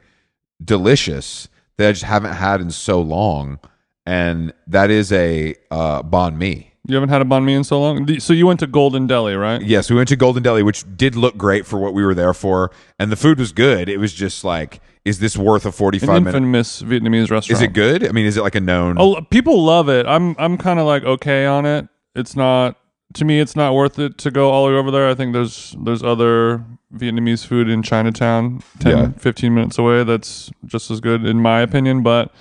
delicious 0.64 1.48
that 1.78 1.88
I 1.88 1.92
just 1.92 2.04
haven't 2.04 2.34
had 2.34 2.62
in 2.62 2.72
so 2.72 3.00
long, 3.00 3.60
and 4.08 4.52
that 4.66 4.90
is 4.90 5.12
a 5.12 5.56
uh, 5.70 6.02
banh 6.02 6.38
mi. 6.38 6.74
You 6.88 6.96
haven't 6.96 7.10
had 7.10 7.22
a 7.22 7.26
banh 7.26 7.44
mi 7.44 7.54
in 7.54 7.64
so 7.64 7.80
long. 7.80 8.20
So 8.20 8.34
you 8.34 8.48
went 8.48 8.60
to 8.62 8.68
Golden 8.68 9.06
Deli, 9.06 9.36
right? 9.36 9.62
Yes, 9.62 9.92
we 9.92 9.96
went 9.96 10.10
to 10.10 10.16
Golden 10.16 10.42
Deli, 10.42 10.64
which 10.64 10.84
did 10.98 11.16
look 11.16 11.38
great 11.38 11.68
for 11.68 11.78
what 11.78 11.94
we 11.94 12.04
were 12.04 12.16
there 12.16 12.34
for, 12.34 12.72
and 12.98 13.12
the 13.12 13.16
food 13.16 13.38
was 13.38 13.52
good. 13.52 13.88
It 13.88 13.98
was 13.98 14.12
just 14.12 14.44
like, 14.44 14.82
is 15.06 15.20
this 15.20 15.38
worth 15.38 15.68
a 15.68 15.72
forty-five 15.72 16.24
minute? 16.24 16.38
infamous 16.38 16.82
Vietnamese 16.82 17.30
restaurant. 17.30 17.52
Is 17.52 17.62
it 17.62 17.74
good? 17.74 18.04
I 18.04 18.12
mean, 18.12 18.26
is 18.26 18.36
it 18.36 18.42
like 18.42 18.56
a 18.56 18.62
known? 18.62 18.98
Oh, 19.00 19.22
people 19.30 19.64
love 19.64 19.90
it. 19.90 20.08
I'm 20.08 20.36
I'm 20.40 20.58
kind 20.58 20.80
of 20.80 20.88
like 20.88 21.04
okay 21.04 21.46
on 21.46 21.68
it. 21.68 21.88
It's 22.16 22.36
not 22.36 22.78
to 23.14 23.26
me. 23.26 23.40
It's 23.40 23.56
not 23.56 23.76
worth 23.76 24.00
it 24.00 24.18
to 24.18 24.32
go 24.32 24.50
all 24.50 24.66
the 24.66 24.72
way 24.74 24.80
over 24.80 24.90
there. 24.90 25.08
I 25.08 25.14
think 25.14 25.34
there's 25.34 25.76
there's 25.80 26.02
other 26.02 26.66
Vietnamese 26.96 27.46
food 27.46 27.70
in 27.70 27.84
Chinatown, 27.84 28.62
10, 28.80 28.98
Yeah. 28.98 29.10
15 29.18 29.54
minutes 29.54 29.78
away. 29.78 30.04
That's 30.04 30.52
just 30.66 30.90
as 30.90 31.00
good 31.00 31.26
in 31.26 31.40
my 31.42 31.62
opinion. 31.62 32.02
But 32.02 32.32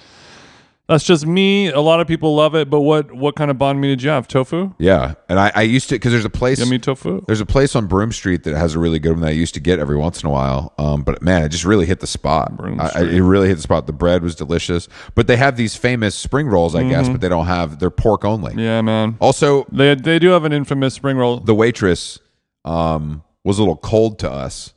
that's 0.87 1.05
just 1.05 1.27
me. 1.27 1.69
A 1.69 1.81
lot 1.83 2.01
of 2.01 2.07
people 2.07 2.35
love 2.35 2.55
it. 2.55 2.71
But 2.71 2.81
what 2.81 3.13
what 3.13 3.37
kind 3.37 3.51
of 3.51 3.59
banh 3.59 3.79
mi 3.79 3.89
did 3.89 4.03
you 4.03 4.09
have? 4.09 4.27
Tofu? 4.27 4.73
Yeah, 4.79 5.17
and 5.29 5.39
I, 5.39 5.53
I 5.55 5.61
used 5.63 5.91
to 5.91 5.97
because 5.97 6.13
there's 6.13 6.25
a 6.25 6.31
place. 6.31 6.61
Yummy 6.61 6.79
tofu. 6.79 7.23
There's 7.27 7.43
a 7.43 7.47
place 7.47 7.77
on 7.77 7.89
Broome 7.89 8.11
Street 8.11 8.45
that 8.45 8.57
has 8.57 8.75
a 8.75 8.79
really 8.79 8.99
good 8.99 9.11
one 9.13 9.21
that 9.21 9.27
I 9.29 9.33
used 9.33 9.53
to 9.53 9.61
get 9.61 9.79
every 9.79 9.97
once 9.99 10.23
in 10.23 10.29
a 10.29 10.33
while. 10.33 10.73
Um, 10.79 11.03
but 11.03 11.21
man, 11.21 11.43
it 11.43 11.51
just 11.51 11.67
really 11.67 11.85
hit 11.85 12.01
the 12.01 12.07
spot. 12.07 12.57
Broome 12.57 12.81
I, 12.81 12.91
I, 12.95 13.01
it 13.03 13.21
really 13.21 13.49
hit 13.49 13.57
the 13.57 13.63
spot. 13.63 13.87
The 13.87 13.93
bread 13.93 14.23
was 14.23 14.35
delicious, 14.35 14.89
but 15.15 15.27
they 15.27 15.37
have 15.37 15.59
these 15.59 15.77
famous 15.77 16.15
spring 16.15 16.47
rolls, 16.47 16.75
I 16.75 16.85
guess, 16.89 17.07
but 17.11 17.21
they 17.21 17.29
don't 17.29 17.45
have. 17.47 17.81
They're 17.81 17.91
pork 17.91 18.25
only. 18.25 18.53
Mm-hmm. 18.53 18.59
Yeah, 18.61 18.81
man. 18.81 19.19
Also, 19.21 19.67
They 19.71 19.95
they 19.95 20.19
do 20.19 20.31
have 20.31 20.45
an 20.45 20.55
infamous 20.55 20.95
spring 20.95 21.19
roll. 21.19 21.37
the 21.41 21.55
waitress 21.55 22.19
um, 22.65 23.23
was 23.49 23.59
a 23.59 23.63
little 23.63 23.77
cold 23.77 24.19
to 24.19 24.31
us, 24.31 24.75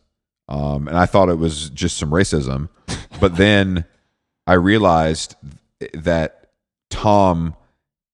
um, 0.47 0.87
and 0.87 0.97
I 0.97 1.05
thought 1.05 1.27
it 1.27 1.37
was 1.37 1.69
just 1.71 1.97
some 1.97 2.09
racism. 2.09 2.69
but 3.19 3.35
then 3.35 3.83
I 4.47 4.53
realized 4.53 5.35
that 5.93 6.47
Tom, 6.89 7.55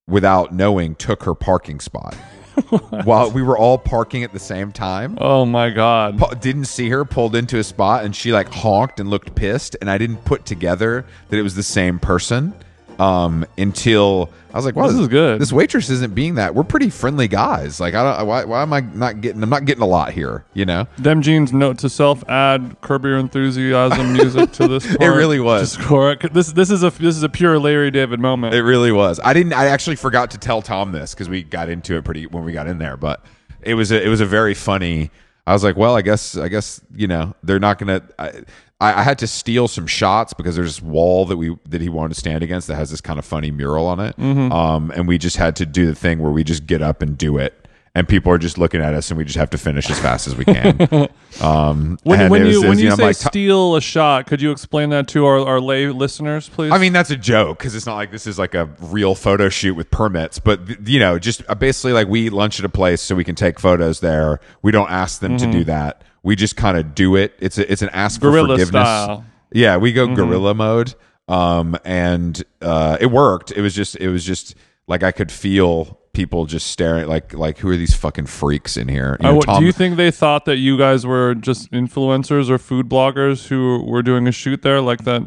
without 0.07 0.53
knowing, 0.53 0.95
took 0.95 1.23
her 1.23 1.35
parking 1.35 1.79
spot 1.79 2.15
while 3.03 3.29
we 3.29 3.43
were 3.43 3.55
all 3.55 3.77
parking 3.77 4.23
at 4.23 4.33
the 4.33 4.39
same 4.39 4.71
time. 4.71 5.15
Oh 5.21 5.45
my 5.45 5.69
god. 5.69 6.17
pu- 6.17 6.35
didn't 6.35 6.65
see 6.65 6.89
her 6.89 7.05
pulled 7.05 7.35
into 7.35 7.59
a 7.59 7.63
spot 7.63 8.03
and 8.03 8.15
she 8.15 8.33
like 8.33 8.49
honked 8.49 8.99
and 8.99 9.11
looked 9.11 9.35
pissed 9.35 9.75
and 9.79 9.91
i 9.91 9.97
didn't 9.99 10.25
put 10.25 10.43
together 10.45 11.05
that 11.29 11.37
it 11.37 11.43
was 11.43 11.53
the 11.53 11.61
same 11.61 11.99
person 11.99 12.53
um 12.99 13.45
until 13.57 14.29
i 14.53 14.57
was 14.57 14.65
like 14.65 14.75
wow 14.75 14.87
This 14.87 14.97
is 14.97 15.07
good. 15.07 15.39
this 15.39 15.51
waitress 15.53 15.89
isn't 15.89 16.15
being 16.15 16.35
that 16.35 16.55
we're 16.55 16.63
pretty 16.63 16.89
friendly 16.89 17.27
guys 17.27 17.79
like 17.79 17.93
i 17.93 18.01
don't 18.17 18.27
why, 18.27 18.43
why 18.45 18.61
am 18.63 18.73
i 18.73 18.79
not 18.79 19.21
getting 19.21 19.43
i'm 19.43 19.49
not 19.49 19.65
getting 19.65 19.83
a 19.83 19.87
lot 19.87 20.11
here 20.13 20.45
you 20.53 20.65
know 20.65 20.87
Them 20.97 21.21
jeans 21.21 21.53
note 21.53 21.77
to 21.79 21.89
self 21.89 22.27
add 22.29 22.77
curb 22.81 23.03
your 23.05 23.17
enthusiasm 23.17 24.13
music 24.13 24.51
to 24.53 24.67
this. 24.67 24.85
Part. 24.97 25.15
really 25.15 25.39
was. 25.39 25.73
Score 25.73 26.11
it. 26.13 26.33
This 26.33 26.51
this 26.53 26.69
is 26.71 26.83
a 26.83 26.89
this 26.89 27.15
is 27.15 27.23
a 27.23 27.29
pure 27.29 27.59
Larry 27.59 27.91
David 27.91 28.19
moment. 28.19 28.53
it 28.55 28.63
really 28.63 28.91
was 28.91 29.19
i 29.23 29.33
didn't 29.33 29.53
i 29.53 29.65
actually 29.67 29.95
forgot 29.95 30.31
to 30.31 30.37
tell 30.37 30.61
tom 30.61 30.91
this 30.91 31.13
because 31.13 31.29
we 31.29 31.43
got 31.43 31.69
into 31.69 31.95
it 31.95 32.03
pretty 32.05 32.25
when 32.27 32.43
we 32.43 32.51
got 32.51 32.67
in 32.67 32.77
there 32.79 32.97
but 32.97 33.23
it 33.61 33.73
was 33.75 33.91
a, 33.91 34.03
it 34.03 34.07
was 34.09 34.21
a 34.21 34.25
very 34.25 34.53
funny 34.53 35.11
i 35.45 35.53
was 35.53 35.63
like 35.63 35.75
well 35.75 35.95
i 35.95 36.01
guess 36.01 36.35
i 36.37 36.47
guess 36.47 36.81
you 36.95 37.07
know 37.07 37.35
they're 37.43 37.59
not 37.59 37.77
gonna 37.77 38.01
I, 38.17 38.43
I 38.79 38.99
I 38.99 39.03
had 39.03 39.17
to 39.19 39.27
steal 39.27 39.67
some 39.67 39.87
shots 39.87 40.33
because 40.33 40.55
there's 40.55 40.75
this 40.77 40.81
wall 40.81 41.25
that 41.25 41.37
we 41.37 41.55
that 41.67 41.81
he 41.81 41.89
wanted 41.89 42.13
to 42.13 42.19
stand 42.19 42.43
against 42.43 42.67
that 42.67 42.75
has 42.75 42.91
this 42.91 43.01
kind 43.01 43.17
of 43.19 43.25
funny 43.25 43.51
mural 43.51 43.87
on 43.87 43.99
it, 43.99 44.17
um, 44.19 44.91
and 44.95 45.07
we 45.07 45.17
just 45.17 45.37
had 45.37 45.55
to 45.57 45.65
do 45.65 45.85
the 45.87 45.95
thing 45.95 46.19
where 46.19 46.31
we 46.31 46.43
just 46.43 46.65
get 46.67 46.81
up 46.81 47.01
and 47.01 47.17
do 47.17 47.37
it, 47.37 47.67
and 47.95 48.07
people 48.07 48.31
are 48.31 48.37
just 48.37 48.57
looking 48.57 48.81
at 48.81 48.93
us, 48.93 49.09
and 49.09 49.17
we 49.17 49.23
just 49.25 49.37
have 49.37 49.49
to 49.51 49.57
finish 49.57 49.89
as 49.89 49.99
fast 49.99 50.27
as 50.27 50.35
we 50.35 50.45
can. 50.45 51.07
Um, 51.41 51.99
When, 52.03 52.29
when 52.31 52.43
was- 52.45 52.51
you 52.53 52.59
it 52.59 52.61
when 52.61 52.69
was, 52.71 52.81
you 52.81 52.89
know, 52.89 52.95
say 52.95 53.03
like, 53.03 53.15
steal 53.15 53.75
a 53.75 53.81
shot, 53.81 54.25
could 54.25 54.41
you 54.41 54.49
explain 54.51 54.89
that 54.89 55.07
to 55.09 55.25
our, 55.25 55.45
our 55.45 55.59
lay 55.61 55.87
listeners, 55.87 56.49
please? 56.49 56.71
I 56.71 56.79
mean, 56.79 56.93
that's 56.93 57.11
a 57.11 57.15
joke 57.17 57.59
because 57.59 57.75
it's 57.75 57.85
not 57.85 57.93
like 57.95 58.09
this 58.11 58.25
is 58.25 58.39
like 58.39 58.55
a 58.55 58.65
real 58.79 59.13
photo 59.13 59.47
shoot 59.49 59.75
with 59.75 59.91
permits, 59.91 60.39
but 60.39 60.65
th- 60.65 60.79
you 60.85 60.99
know, 60.99 61.19
just 61.19 61.43
uh, 61.47 61.53
basically 61.53 61.93
like 61.93 62.07
we 62.07 62.25
eat 62.25 62.33
lunch 62.33 62.57
at 62.59 62.65
a 62.65 62.69
place 62.69 63.01
so 63.01 63.13
we 63.13 63.23
can 63.23 63.35
take 63.35 63.59
photos 63.59 63.99
there. 63.99 64.39
We 64.63 64.71
don't 64.71 64.89
ask 64.89 65.19
them 65.19 65.37
to 65.37 65.51
do 65.51 65.63
that. 65.65 66.01
We 66.27 66.35
just 66.35 66.57
kind 66.57 66.77
of 66.77 66.93
do 66.93 67.15
it. 67.15 67.33
It's 67.39 67.57
a, 67.57 67.71
it's 67.71 67.81
an 67.81 67.89
ask 67.93 68.19
for 68.19 68.31
forgiveness. 68.31 68.67
style. 68.67 69.25
Yeah, 69.53 69.77
we 69.77 69.93
go 69.93 70.13
guerrilla 70.13 70.53
mode. 70.53 70.93
Um, 71.29 71.77
and 71.85 72.43
uh, 72.61 72.97
it 72.99 73.05
worked. 73.05 73.51
It 73.51 73.61
was 73.61 73.73
just 73.73 73.95
it 73.95 74.09
was 74.09 74.25
just 74.25 74.55
like 74.87 75.03
I 75.03 75.13
could 75.13 75.31
feel 75.31 75.97
people 76.11 76.45
just 76.45 76.67
staring 76.67 77.07
like 77.07 77.33
like 77.33 77.59
who 77.59 77.69
are 77.69 77.77
these 77.77 77.93
fucking 77.93 78.25
freaks 78.25 78.75
in 78.75 78.89
here? 78.89 79.15
You 79.21 79.31
know, 79.31 79.39
Tom- 79.39 79.61
do 79.61 79.65
you 79.65 79.71
think 79.71 79.95
they 79.95 80.11
thought 80.11 80.43
that 80.45 80.57
you 80.57 80.77
guys 80.77 81.05
were 81.05 81.33
just 81.33 81.71
influencers 81.71 82.49
or 82.49 82.57
food 82.57 82.89
bloggers 82.89 83.47
who 83.47 83.81
were 83.85 84.03
doing 84.03 84.27
a 84.27 84.33
shoot 84.33 84.63
there, 84.63 84.81
like 84.81 85.05
that 85.05 85.21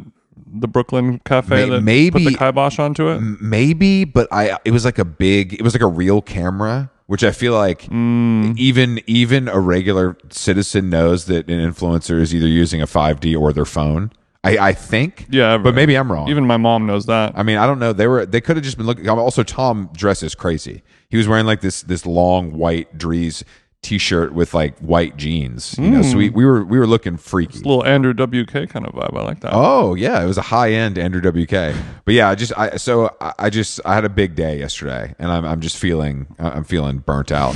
the 0.52 0.68
Brooklyn 0.68 1.20
cafe 1.24 1.64
May- 1.64 1.70
that 1.70 1.80
maybe- 1.80 2.24
put 2.24 2.32
the 2.32 2.38
kibosh 2.38 2.78
onto 2.78 3.08
it? 3.08 3.20
maybe 3.40 4.04
but 4.04 4.26
i 4.32 4.58
it 4.64 4.72
was 4.72 4.84
like 4.84 4.98
a 4.98 5.04
big 5.04 5.54
it 5.54 5.62
was 5.62 5.74
like 5.74 5.82
a 5.82 5.86
real 5.86 6.20
camera 6.20 6.90
which 7.10 7.24
i 7.24 7.32
feel 7.32 7.54
like 7.64 7.80
Mm. 7.90 8.56
even 8.68 9.00
even 9.06 9.48
a 9.48 9.58
regular 9.74 10.16
citizen 10.30 10.88
knows 10.96 11.24
that 11.30 11.42
an 11.50 11.58
influencer 11.70 12.20
is 12.20 12.32
either 12.36 12.46
using 12.62 12.80
a 12.80 12.86
5d 12.86 13.36
or 13.42 13.52
their 13.52 13.64
phone 13.76 14.12
i 14.44 14.52
i 14.70 14.72
think 14.72 15.26
Yeah, 15.30 15.58
but 15.58 15.74
maybe 15.74 15.94
i'm 16.00 16.10
wrong 16.12 16.28
Even 16.28 16.44
my 16.46 16.56
mom 16.56 16.86
knows 16.86 17.04
that. 17.06 17.28
I 17.40 17.42
mean, 17.42 17.58
I 17.62 17.66
don't 17.68 17.78
know. 17.84 17.92
They 18.00 18.06
were 18.12 18.24
they 18.34 18.40
could 18.40 18.56
have 18.56 18.64
just 18.64 18.76
been 18.78 18.86
looking. 18.86 19.06
Also, 19.08 19.42
Tom 19.42 19.90
dresses 20.02 20.34
crazy. 20.34 20.76
He 21.12 21.16
was 21.20 21.26
wearing 21.30 21.46
like 21.52 21.60
this 21.66 21.82
this 21.92 22.02
long 22.06 22.42
white 22.62 22.88
Dries 22.96 23.44
t-shirt 23.82 24.34
with 24.34 24.52
like 24.52 24.78
white 24.78 25.16
jeans. 25.16 25.76
You 25.78 25.90
know, 25.90 26.02
so 26.02 26.16
we, 26.16 26.28
hmm. 26.28 26.36
we 26.36 26.44
were 26.44 26.64
we 26.64 26.78
were 26.78 26.86
looking 26.86 27.16
freaky. 27.16 27.60
a 27.60 27.62
little 27.62 27.84
Andrew 27.84 28.12
WK 28.12 28.68
kind 28.68 28.86
of 28.86 28.94
vibe. 28.94 29.16
I 29.16 29.22
like 29.22 29.40
that. 29.40 29.52
Oh 29.54 29.94
yeah, 29.94 30.22
it 30.22 30.26
was 30.26 30.38
a 30.38 30.42
high 30.42 30.72
end 30.72 30.98
Andrew 30.98 31.20
WK. 31.20 31.74
But 32.04 32.14
yeah, 32.14 32.28
I 32.28 32.34
just 32.34 32.56
I 32.56 32.76
so 32.76 33.14
I, 33.20 33.34
I 33.38 33.50
just 33.50 33.80
I 33.84 33.94
had 33.94 34.04
a 34.04 34.10
big 34.10 34.34
day 34.34 34.58
yesterday, 34.58 35.14
and 35.18 35.30
I'm 35.30 35.44
I'm 35.44 35.60
just 35.60 35.78
feeling 35.78 36.26
I'm 36.38 36.64
feeling 36.64 36.98
burnt 36.98 37.32
out. 37.32 37.54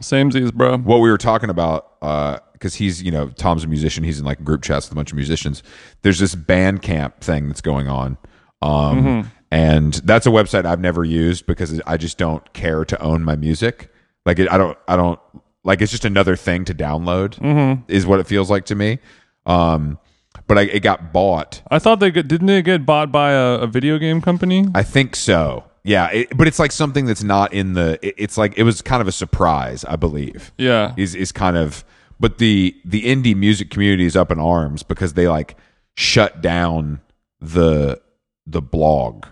same 0.00 0.30
Samesies, 0.30 0.52
bro. 0.52 0.78
What 0.78 0.98
we 0.98 1.10
were 1.10 1.18
talking 1.18 1.50
about, 1.50 1.94
uh, 2.02 2.38
because 2.52 2.74
he's 2.74 3.02
you 3.02 3.10
know 3.10 3.28
Tom's 3.30 3.64
a 3.64 3.66
musician, 3.66 4.04
he's 4.04 4.18
in 4.18 4.26
like 4.26 4.44
group 4.44 4.62
chats 4.62 4.86
with 4.86 4.92
a 4.92 4.96
bunch 4.96 5.10
of 5.10 5.16
musicians. 5.16 5.62
There's 6.02 6.18
this 6.18 6.34
Bandcamp 6.34 7.20
thing 7.20 7.48
that's 7.48 7.62
going 7.62 7.88
on. 7.88 8.18
Um, 8.62 9.04
mm-hmm. 9.04 9.28
and 9.50 9.94
that's 9.94 10.26
a 10.26 10.28
website 10.28 10.66
I've 10.66 10.80
never 10.80 11.02
used 11.02 11.46
because 11.46 11.80
I 11.86 11.96
just 11.96 12.18
don't 12.18 12.52
care 12.52 12.84
to 12.84 13.00
own 13.00 13.24
my 13.24 13.36
music. 13.36 13.90
Like 14.26 14.38
it, 14.38 14.50
I 14.50 14.58
don't, 14.58 14.76
I 14.86 14.96
don't 14.96 15.18
like 15.64 15.80
it's 15.82 15.90
just 15.90 16.04
another 16.04 16.36
thing 16.36 16.64
to 16.66 16.74
download 16.74 17.82
is 17.88 18.06
what 18.06 18.20
it 18.20 18.26
feels 18.26 18.50
like 18.50 18.66
to 18.66 18.74
me. 18.74 18.98
Um, 19.46 19.98
but 20.46 20.58
I, 20.58 20.62
it 20.62 20.80
got 20.80 21.12
bought. 21.12 21.62
I 21.70 21.78
thought 21.78 22.00
they 22.00 22.10
didn't 22.10 22.48
it 22.48 22.62
get 22.62 22.86
bought 22.86 23.12
by 23.12 23.32
a, 23.32 23.60
a 23.60 23.66
video 23.66 23.98
game 23.98 24.20
company? 24.20 24.66
I 24.74 24.82
think 24.82 25.16
so. 25.16 25.64
Yeah, 25.82 26.10
it, 26.10 26.36
but 26.36 26.46
it's 26.46 26.58
like 26.58 26.72
something 26.72 27.06
that's 27.06 27.22
not 27.22 27.52
in 27.52 27.72
the. 27.74 27.98
It, 28.02 28.14
it's 28.18 28.36
like 28.36 28.58
it 28.58 28.64
was 28.64 28.82
kind 28.82 29.00
of 29.00 29.08
a 29.08 29.12
surprise, 29.12 29.84
I 29.84 29.96
believe. 29.96 30.52
Yeah. 30.58 30.94
is 30.96 31.14
is 31.14 31.32
kind 31.32 31.56
of. 31.56 31.84
But 32.18 32.38
the 32.38 32.76
the 32.84 33.04
indie 33.04 33.34
music 33.34 33.70
community 33.70 34.04
is 34.04 34.14
up 34.14 34.30
in 34.30 34.38
arms 34.38 34.82
because 34.82 35.14
they 35.14 35.26
like 35.26 35.56
shut 35.96 36.42
down 36.42 37.00
the 37.40 38.00
the 38.46 38.60
blog 38.60 39.26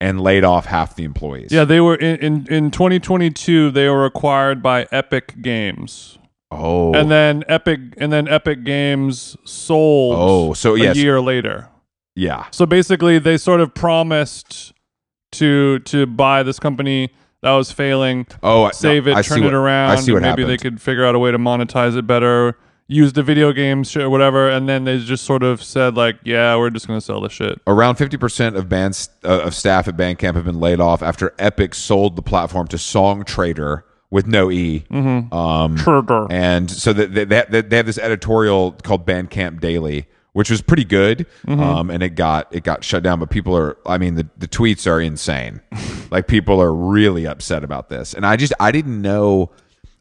and 0.00 0.20
laid 0.20 0.44
off 0.44 0.66
half 0.66 0.94
the 0.94 1.04
employees. 1.04 1.50
Yeah, 1.52 1.64
they 1.64 1.80
were 1.80 1.94
in, 1.96 2.16
in, 2.16 2.46
in 2.52 2.70
2022. 2.70 3.70
They 3.70 3.88
were 3.88 4.04
acquired 4.04 4.62
by 4.62 4.86
Epic 4.92 5.40
Games, 5.42 6.18
Oh. 6.50 6.92
and 6.94 7.10
then 7.10 7.44
Epic 7.48 7.80
and 7.96 8.12
then 8.12 8.28
Epic 8.28 8.64
Games 8.64 9.36
sold. 9.44 10.14
Oh, 10.18 10.52
so 10.54 10.74
a 10.74 10.78
yes. 10.78 10.96
year 10.96 11.20
later. 11.20 11.68
yeah. 12.14 12.46
So 12.50 12.66
basically, 12.66 13.18
they 13.18 13.36
sort 13.36 13.60
of 13.60 13.74
promised 13.74 14.72
to 15.32 15.78
to 15.80 16.06
buy 16.06 16.42
this 16.42 16.58
company 16.58 17.10
that 17.42 17.52
was 17.52 17.70
failing, 17.72 18.26
Oh, 18.42 18.70
save 18.70 19.06
no, 19.06 19.12
it, 19.12 19.16
I 19.16 19.22
turn 19.22 19.40
it 19.42 19.44
what- 19.46 19.54
around. 19.54 19.90
I 19.90 19.96
see 19.96 20.12
what 20.12 20.22
maybe 20.22 20.42
happened. 20.42 20.48
they 20.50 20.56
could 20.56 20.80
figure 20.80 21.04
out 21.04 21.14
a 21.14 21.18
way 21.18 21.30
to 21.30 21.38
monetize 21.38 21.96
it 21.96 22.06
better, 22.06 22.58
use 22.88 23.12
the 23.12 23.22
video 23.22 23.52
games 23.52 23.90
shit 23.90 24.02
or 24.02 24.10
whatever. 24.10 24.48
And 24.48 24.68
then 24.68 24.84
they 24.84 24.98
just 24.98 25.24
sort 25.24 25.42
of 25.42 25.62
said 25.62 25.96
like, 25.96 26.18
"Yeah, 26.24 26.56
we're 26.56 26.70
just 26.70 26.86
gonna 26.86 27.00
sell 27.00 27.20
the 27.20 27.28
shit." 27.28 27.60
Around 27.66 27.96
50% 27.96 28.56
of 28.56 28.68
bands 28.68 29.10
uh, 29.24 29.40
of 29.40 29.54
staff 29.54 29.88
at 29.88 29.96
Bandcamp 29.96 30.34
have 30.34 30.44
been 30.44 30.60
laid 30.60 30.80
off 30.80 31.02
after 31.02 31.34
Epic 31.38 31.74
sold 31.74 32.16
the 32.16 32.22
platform 32.22 32.66
to 32.68 32.76
Songtradr 32.76 33.82
with 34.10 34.26
no 34.26 34.50
E. 34.50 34.84
Mm-hmm. 34.90 35.34
Um, 35.34 35.76
Trigger. 35.76 36.26
and 36.30 36.70
so 36.70 36.92
they, 36.92 37.24
they, 37.24 37.44
they, 37.48 37.60
they 37.62 37.76
have 37.76 37.86
this 37.86 37.98
editorial 37.98 38.72
called 38.72 39.04
Bandcamp 39.06 39.60
Daily, 39.60 40.06
which 40.32 40.48
was 40.48 40.62
pretty 40.62 40.84
good. 40.84 41.26
Mm-hmm. 41.46 41.60
Um, 41.60 41.90
and 41.90 42.02
it 42.02 42.10
got 42.10 42.54
it 42.54 42.62
got 42.62 42.84
shut 42.84 43.02
down. 43.02 43.18
But 43.18 43.30
people 43.30 43.56
are, 43.56 43.76
I 43.84 43.98
mean, 43.98 44.14
the, 44.14 44.28
the 44.36 44.48
tweets 44.48 44.86
are 44.90 45.00
insane. 45.00 45.60
like 46.10 46.28
people 46.28 46.62
are 46.62 46.72
really 46.72 47.26
upset 47.26 47.64
about 47.64 47.88
this. 47.88 48.14
And 48.14 48.24
I 48.24 48.36
just 48.36 48.52
I 48.60 48.70
didn't 48.70 49.02
know. 49.02 49.50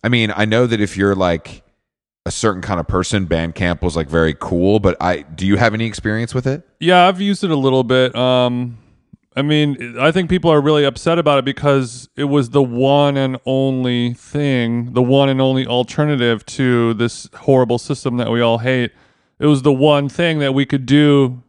I 0.03 0.09
mean, 0.09 0.31
I 0.35 0.45
know 0.45 0.67
that 0.67 0.79
if 0.79 0.97
you're 0.97 1.15
like 1.15 1.63
a 2.25 2.31
certain 2.31 2.61
kind 2.61 2.79
of 2.79 2.87
person, 2.87 3.27
Bandcamp 3.27 3.81
was 3.81 3.95
like 3.95 4.09
very 4.09 4.33
cool. 4.39 4.79
But 4.79 4.97
I 5.01 5.21
do 5.21 5.45
you 5.45 5.57
have 5.57 5.73
any 5.73 5.85
experience 5.85 6.33
with 6.33 6.47
it? 6.47 6.67
Yeah, 6.79 7.07
I've 7.07 7.21
used 7.21 7.43
it 7.43 7.51
a 7.51 7.55
little 7.55 7.83
bit. 7.83 8.15
Um, 8.15 8.77
I 9.37 9.41
mean, 9.41 9.97
I 9.99 10.11
think 10.11 10.29
people 10.29 10.49
are 10.49 10.61
really 10.61 10.85
upset 10.85 11.19
about 11.19 11.39
it 11.39 11.45
because 11.45 12.07
it 12.15 12.23
was 12.23 12.51
the 12.51 12.63
one 12.63 13.17
and 13.17 13.37
only 13.45 14.13
thing, 14.13 14.93
the 14.93 15.03
one 15.03 15.27
and 15.27 15.41
only 15.41 15.67
alternative 15.67 16.45
to 16.47 16.93
this 16.93 17.29
horrible 17.35 17.77
system 17.77 18.15
that 18.17 18.31
we 18.31 18.39
all 18.39 18.59
hate. 18.59 18.91
It 19.37 19.47
was 19.47 19.63
the 19.63 19.73
one 19.73 20.07
thing 20.07 20.39
that 20.39 20.53
we 20.53 20.65
could 20.65 20.85
do 20.85 21.43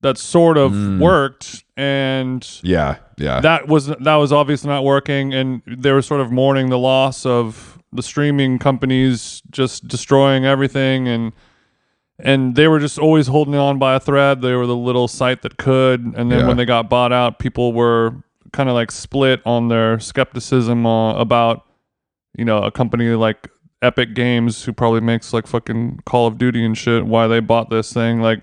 that 0.00 0.16
sort 0.16 0.56
of 0.56 0.72
worked, 0.98 1.64
and 1.76 2.46
Yeah, 2.62 2.96
yeah. 3.18 3.40
that 3.40 3.68
was 3.68 3.86
that 3.88 4.14
was 4.16 4.32
obviously 4.32 4.68
not 4.70 4.84
working. 4.84 5.34
And 5.34 5.62
they 5.66 5.92
were 5.92 6.02
sort 6.02 6.22
of 6.22 6.32
mourning 6.32 6.70
the 6.70 6.78
loss 6.78 7.26
of 7.26 7.75
the 7.92 8.02
streaming 8.02 8.58
companies 8.58 9.42
just 9.50 9.86
destroying 9.88 10.44
everything 10.44 11.08
and 11.08 11.32
and 12.18 12.56
they 12.56 12.66
were 12.66 12.78
just 12.80 12.98
always 12.98 13.26
holding 13.26 13.54
on 13.56 13.78
by 13.78 13.94
a 13.94 14.00
thread. 14.00 14.40
They 14.40 14.54
were 14.54 14.66
the 14.66 14.74
little 14.76 15.06
site 15.06 15.42
that 15.42 15.58
could, 15.58 16.00
and 16.16 16.30
then 16.32 16.40
Yeah. 16.40 16.46
when 16.46 16.56
they 16.56 16.64
got 16.64 16.88
bought 16.88 17.12
out, 17.12 17.38
people 17.38 17.74
were 17.74 18.14
kind 18.52 18.70
of 18.70 18.74
like 18.74 18.90
split 18.90 19.42
on 19.44 19.68
their 19.68 19.98
skepticism 20.00 20.86
uh, 20.86 21.14
about 21.18 21.66
you 22.38 22.44
know 22.46 22.62
a 22.62 22.70
company 22.70 23.10
like 23.10 23.48
Epic 23.82 24.14
Games, 24.14 24.64
who 24.64 24.72
probably 24.72 25.00
makes 25.02 25.34
like 25.34 25.46
fucking 25.46 26.00
Call 26.06 26.26
of 26.26 26.38
Duty 26.38 26.64
and 26.64 26.76
shit. 26.76 27.04
Why 27.04 27.26
they 27.26 27.40
bought 27.40 27.68
this 27.68 27.92
thing? 27.92 28.22
Like, 28.22 28.42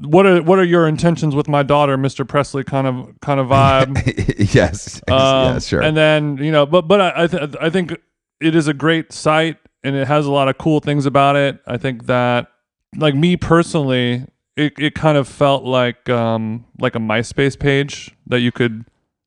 what 0.00 0.26
are 0.26 0.42
what 0.42 0.58
are 0.58 0.64
your 0.64 0.88
intentions 0.88 1.36
with 1.36 1.46
my 1.48 1.62
daughter, 1.62 1.96
Mister 1.96 2.24
Presley? 2.24 2.64
Kind 2.64 2.88
of 2.88 3.14
kind 3.20 3.38
of 3.38 3.46
vibe. 3.56 4.54
yes, 4.54 5.00
Um, 5.06 5.14
yeah, 5.14 5.58
sure. 5.60 5.82
And 5.82 5.96
then 5.96 6.36
you 6.38 6.50
know, 6.50 6.66
but 6.66 6.88
but 6.88 7.00
I 7.00 7.22
I, 7.22 7.26
th- 7.28 7.54
I 7.60 7.70
think 7.70 7.96
it 8.42 8.54
is 8.54 8.68
a 8.68 8.74
great 8.74 9.12
site 9.12 9.58
and 9.84 9.96
it 9.96 10.06
has 10.08 10.26
a 10.26 10.30
lot 10.30 10.48
of 10.48 10.58
cool 10.58 10.80
things 10.80 11.06
about 11.06 11.36
it. 11.36 11.60
I 11.66 11.76
think 11.76 12.06
that 12.06 12.48
like 12.96 13.14
me 13.14 13.36
personally, 13.36 14.26
it 14.56 14.74
it 14.78 14.94
kind 14.94 15.16
of 15.16 15.28
felt 15.28 15.64
like 15.64 16.08
um 16.08 16.66
like 16.78 16.94
a 16.94 16.98
MySpace 16.98 17.58
page 17.58 18.10
that 18.26 18.40
you 18.40 18.52
could 18.52 18.84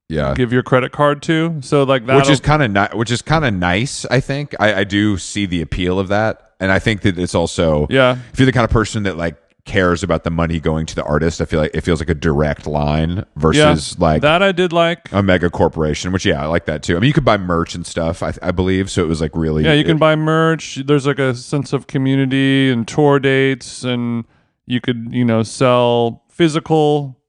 yeah, 0.08 0.34
give 0.36 0.54
your 0.54 0.64
credit 0.64 0.92
card 0.92 1.22
to. 1.24 1.60
So 1.62 1.84
like 1.84 2.06
that 2.06 2.16
which 2.16 2.30
is 2.30 2.40
kind 2.40 2.62
of 2.62 2.72
ni- 2.72 2.98
which 2.98 3.12
is 3.12 3.22
kind 3.22 3.44
of 3.46 3.54
nice. 3.54 4.06
I 4.06 4.20
think 4.20 4.56
I, 4.60 4.82
I 4.82 4.84
do 4.84 5.18
see 5.18 5.46
the 5.46 5.62
appeal 5.62 6.00
of 6.00 6.10
that, 6.10 6.54
and 6.60 6.72
I 6.72 6.80
think 6.80 7.02
that 7.02 7.18
it's 7.18 7.36
also 7.36 7.88
yeah. 7.90 8.18
if 8.32 8.40
you're 8.40 8.46
the 8.46 8.52
kind 8.52 8.66
of 8.66 8.72
person 8.72 9.04
that 9.04 9.18
like 9.18 9.36
cares 9.66 10.04
about 10.04 10.24
the 10.24 10.30
money 10.30 10.60
going 10.60 10.86
to 10.86 10.96
the 10.96 11.04
artist, 11.04 11.42
I 11.42 11.46
feel 11.46 11.60
like 11.60 11.72
it 11.74 11.82
feels 11.82 12.00
like 12.00 12.10
a 12.10 12.16
direct 12.16 12.68
line 12.68 13.26
versus 13.36 14.00
like 14.00 14.22
that 14.22 14.42
I 14.42 14.52
did 14.52 14.72
like. 14.72 15.12
a 15.12 15.22
mega 15.24 15.50
corporation. 15.50 16.12
Which 16.12 16.26
yeah, 16.26 16.42
I 16.42 16.46
like 16.46 16.66
that 16.66 16.84
too. 16.84 16.96
I 16.96 17.00
mean, 17.00 17.08
you 17.08 17.14
could 17.14 17.26
buy 17.26 17.38
merch 17.38 17.76
and 17.76 17.86
stuff. 17.86 18.24
I, 18.24 18.34
I 18.42 18.52
believe 18.52 18.90
so. 18.90 19.04
It 19.04 19.08
was 19.08 19.22
like 19.22 19.32
really 19.36 19.64
Yeah, 19.64 19.74
you 19.74 19.84
can 19.84 19.98
buy 19.98 20.16
merch. 20.16 20.82
There's 20.86 21.08
like 21.08 21.20
a 21.20 21.34
sense 21.36 21.74
of 21.74 21.88
community 21.88 22.72
and 22.72 22.88
tour 22.88 23.20
dates, 23.20 23.84
and 23.84 24.26
you 24.66 24.80
could, 24.80 25.08
you 25.12 25.26
know, 25.26 25.44
sell 25.44 26.24
physical 26.30 27.20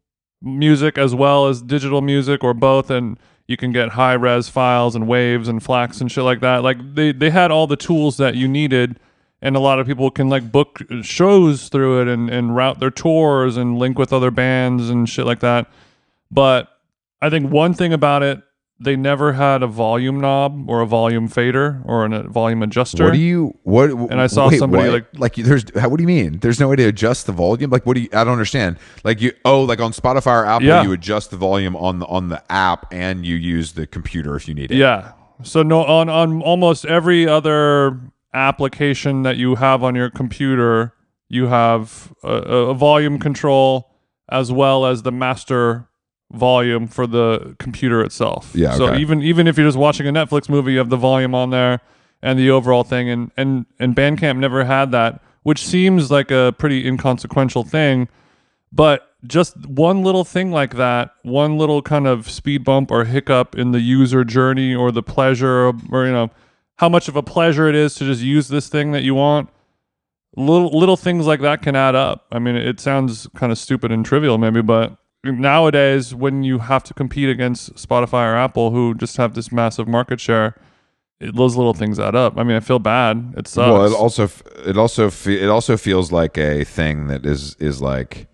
music 0.43 0.99
as 0.99 1.14
well 1.14 1.47
as 1.47 1.62
digital 1.62 2.03
music 2.03 2.45
or 2.45 2.53
both, 2.55 2.91
and 2.91 3.18
you 3.49 3.57
can 3.57 3.72
get 3.72 3.91
high 3.91 4.12
res 4.14 4.49
files 4.49 4.95
and 4.95 5.09
waves 5.09 5.49
and 5.49 5.62
FLACs 5.62 6.01
and 6.01 6.12
shit 6.12 6.24
like 6.24 6.41
that. 6.41 6.62
Like 6.62 6.95
they 6.95 7.12
they 7.12 7.30
had 7.30 7.51
all 7.51 7.66
the 7.66 7.76
tools 7.76 8.18
that 8.18 8.34
you 8.34 8.47
needed, 8.47 9.01
and 9.47 9.57
a 9.57 9.61
lot 9.61 9.78
of 9.78 9.86
people 9.86 10.11
can 10.11 10.28
like 10.28 10.51
book 10.51 10.80
shows 11.03 11.68
through 11.68 12.03
it 12.03 12.09
and 12.09 12.28
and 12.28 12.57
route 12.57 12.80
their 12.80 12.90
tours 12.90 13.57
and 13.57 13.78
link 13.78 13.99
with 13.99 14.12
other 14.12 14.30
bands 14.30 14.90
and 14.90 15.09
shit 15.09 15.24
like 15.26 15.40
that. 15.40 15.70
But 16.30 16.68
I 17.22 17.30
think 17.30 17.51
one 17.53 17.72
thing 17.72 17.92
about 17.92 18.22
it, 18.22 18.42
they 18.80 18.97
never 18.97 19.32
had 19.32 19.62
a 19.62 19.66
volume 19.66 20.20
knob 20.20 20.68
or 20.68 20.80
a 20.80 20.86
volume 20.86 21.28
fader 21.28 21.80
or 21.86 22.05
an, 22.05 22.12
a 22.12 22.24
volume 22.24 22.62
adjuster. 22.62 23.05
What 23.05 23.12
do 23.14 23.18
you 23.18 23.57
what? 23.62 23.90
And 23.90 24.20
I 24.20 24.26
saw 24.26 24.49
wait, 24.51 24.59
somebody, 24.59 24.90
what? 24.90 24.92
like- 25.14 25.18
like 25.18 25.47
there's 25.47 25.64
how, 25.78 25.88
what 25.88 25.97
do 25.99 26.03
you 26.03 26.09
mean? 26.09 26.40
There's 26.40 26.61
no 26.61 26.68
way 26.68 26.76
to 26.76 26.84
adjust 26.84 27.26
the 27.26 27.32
volume. 27.32 27.70
Like 27.70 27.86
what 27.86 27.94
do 27.94 28.03
you? 28.03 28.09
I 28.12 28.24
don't 28.24 28.32
understand. 28.32 28.78
Like 29.05 29.20
you 29.20 29.32
oh 29.44 29.62
like 29.62 29.80
on 29.80 29.92
Spotify 29.92 30.42
or 30.42 30.47
Apple, 30.47 30.66
Yeah. 30.66 30.82
you 30.82 30.92
adjust 30.92 31.30
the 31.30 31.36
volume 31.38 31.76
on 31.76 32.01
the 32.01 32.07
on 32.07 32.28
the 32.28 32.42
app 32.53 32.92
and 32.92 33.24
you 33.24 33.36
use 33.36 33.72
the 33.72 33.86
computer 33.86 34.34
if 34.36 34.49
you 34.49 34.55
need 34.55 34.70
it. 34.72 34.76
Yeah. 34.76 35.12
So 35.42 35.62
no 35.62 35.84
on 35.84 36.09
on 36.09 36.42
almost 36.42 36.84
every 36.86 37.28
other 37.28 38.01
application 38.35 39.22
that 39.22 39.37
you 39.37 39.55
have 39.57 39.83
on 39.83 39.95
your 39.95 40.11
computer, 40.11 40.93
you 41.29 41.47
have 41.47 42.12
a, 42.22 42.29
a 42.29 42.74
volume 42.74 43.18
control 43.18 43.91
as 44.29 44.51
well 44.53 44.87
as 44.87 45.03
the 45.03 45.12
master 45.12 45.89
volume 46.33 46.89
for 46.89 47.07
the 47.07 47.55
computer 47.59 48.03
itself. 48.03 48.53
Yeah, 48.55 48.74
So 48.74 48.89
okay. 48.89 49.01
even 49.01 49.22
even 49.22 49.47
if 49.47 49.57
you're 49.57 49.66
just 49.66 49.79
watching 49.79 50.07
a 50.09 50.12
Netflix 50.12 50.49
movie, 50.49 50.72
you 50.72 50.79
have 50.79 50.91
the 50.91 50.97
volume 50.97 51.35
on 51.35 51.51
there 51.51 51.81
and 52.22 52.39
the 52.39 52.51
overall 52.51 52.85
thing. 52.85 53.09
And 53.09 53.31
and 53.37 53.66
and 53.79 53.95
Bandcamp 53.95 54.37
never 54.39 54.64
had 54.64 54.91
that, 54.93 55.20
which 55.43 55.64
seems 55.64 56.11
like 56.11 56.31
a 56.31 56.55
pretty 56.59 56.87
inconsequential 56.87 57.64
thing. 57.64 58.09
But 58.72 59.09
just 59.27 59.57
one 59.66 60.03
little 60.03 60.24
thing 60.24 60.51
like 60.51 60.74
that, 60.77 61.11
one 61.22 61.57
little 61.59 61.83
kind 61.83 62.07
of 62.07 62.29
speed 62.29 62.64
bump 62.64 62.91
or 62.91 63.05
hiccup 63.05 63.57
in 63.57 63.72
the 63.72 63.81
user 63.81 64.24
journey 64.24 64.74
or 64.74 64.93
the 64.93 65.03
pleasure 65.03 65.72
or 65.91 66.07
you 66.07 66.12
know 66.12 66.31
how 66.79 66.89
much 66.89 67.09
of 67.09 67.16
a 67.16 67.22
pleasure 67.22 67.68
it 67.68 67.74
is 67.74 67.95
to 67.97 68.05
just 68.05 68.22
use 68.22 68.49
this 68.49 68.68
thing 68.68 68.93
that 68.93 69.03
you 69.03 69.14
want. 69.14 69.49
Little 70.37 70.79
little 70.79 70.97
things 70.97 71.27
like 71.27 71.41
that 71.41 71.62
can 71.62 71.74
add 71.74 71.95
up. 71.95 72.27
I 72.31 72.39
mean, 72.39 72.57
it 72.57 72.79
sounds 72.79 73.27
kind 73.35 73.51
of 73.51 73.59
stupid 73.59 73.91
and 73.91 74.05
trivial 74.05 74.37
maybe, 74.37 74.61
but 74.61 74.99
nowadays 75.24 76.14
when 76.14 76.43
you 76.43 76.59
have 76.59 76.85
to 76.85 76.95
compete 76.95 77.29
against 77.29 77.74
Spotify 77.74 78.31
or 78.31 78.37
Apple 78.37 78.70
who 78.70 78.95
just 78.95 79.16
have 79.16 79.35
this 79.35 79.51
massive 79.51 79.89
market 79.89 80.20
share, 80.20 80.55
it, 81.20 81.35
those 81.35 81.57
little 81.57 81.72
things 81.72 81.99
add 81.99 82.14
up. 82.14 82.37
I 82.37 82.45
mean, 82.45 82.57
I 82.57 82.61
feel 82.61 82.79
bad. 82.79 83.35
It 83.37 83.49
sucks. 83.49 83.72
Well, 83.72 83.87
it 83.87 83.93
also 83.95 84.29
it 84.66 84.77
also 84.77 85.09
fe- 85.09 85.41
it 85.41 85.49
also 85.49 85.79
feels 85.79 86.12
like 86.12 86.37
a 86.37 86.64
thing 86.64 87.07
that 87.07 87.24
is 87.24 87.57
is 87.59 87.81
like 87.81 88.29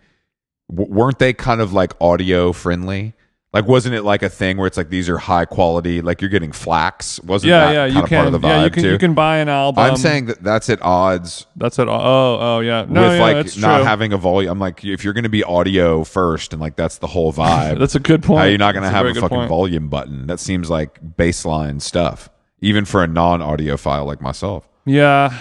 w- 0.68 0.92
weren't 0.92 1.20
they 1.20 1.32
kind 1.32 1.60
of 1.60 1.72
like 1.72 1.92
audio 2.00 2.52
friendly? 2.52 3.14
Like 3.52 3.66
wasn't 3.66 3.94
it 3.94 4.02
like 4.02 4.22
a 4.22 4.30
thing 4.30 4.56
where 4.56 4.66
it's 4.66 4.78
like 4.78 4.88
these 4.88 5.10
are 5.10 5.18
high 5.18 5.44
quality 5.44 6.00
like 6.00 6.22
you're 6.22 6.30
getting 6.30 6.52
FLACs? 6.52 7.22
Wasn't 7.22 7.50
yeah, 7.50 7.66
that 7.66 7.72
yeah, 7.72 7.84
kind 7.84 7.94
you 7.94 8.02
of 8.02 8.08
can. 8.08 8.16
part 8.16 8.26
of 8.26 8.32
the 8.32 8.38
vibe 8.38 8.50
yeah, 8.50 8.64
you 8.64 8.70
can. 8.70 8.82
too? 8.82 8.90
You 8.92 8.98
can 8.98 9.12
buy 9.12 9.38
an 9.38 9.50
album. 9.50 9.84
I'm 9.84 9.96
saying 9.96 10.26
that 10.26 10.42
that's 10.42 10.70
at 10.70 10.80
odds 10.80 11.46
that's 11.56 11.78
it. 11.78 11.86
Oh, 11.86 12.38
oh, 12.40 12.60
yeah. 12.60 12.86
No, 12.88 13.02
with 13.02 13.18
yeah, 13.18 13.20
like 13.20 13.56
not 13.58 13.76
true. 13.76 13.84
having 13.84 14.14
a 14.14 14.16
volume. 14.16 14.52
I'm 14.52 14.58
like 14.58 14.82
if 14.84 15.04
you're 15.04 15.12
going 15.12 15.24
to 15.24 15.30
be 15.30 15.44
audio 15.44 16.02
first 16.02 16.54
and 16.54 16.62
like 16.62 16.76
that's 16.76 16.96
the 16.98 17.06
whole 17.06 17.30
vibe. 17.32 17.78
That's 17.78 17.94
a 17.94 18.00
good 18.00 18.22
point. 18.22 18.40
how 18.40 18.46
you're 18.46 18.56
not 18.56 18.72
going 18.72 18.84
to 18.84 18.90
have 18.90 19.04
very 19.04 19.18
a 19.18 19.20
fucking 19.20 19.36
point. 19.36 19.48
volume 19.50 19.88
button? 19.90 20.26
That 20.28 20.40
seems 20.40 20.70
like 20.70 21.02
baseline 21.16 21.82
stuff, 21.82 22.30
even 22.62 22.86
for 22.86 23.02
a 23.04 23.06
non-audiophile 23.06 24.06
like 24.06 24.22
myself. 24.22 24.66
Yeah. 24.86 25.38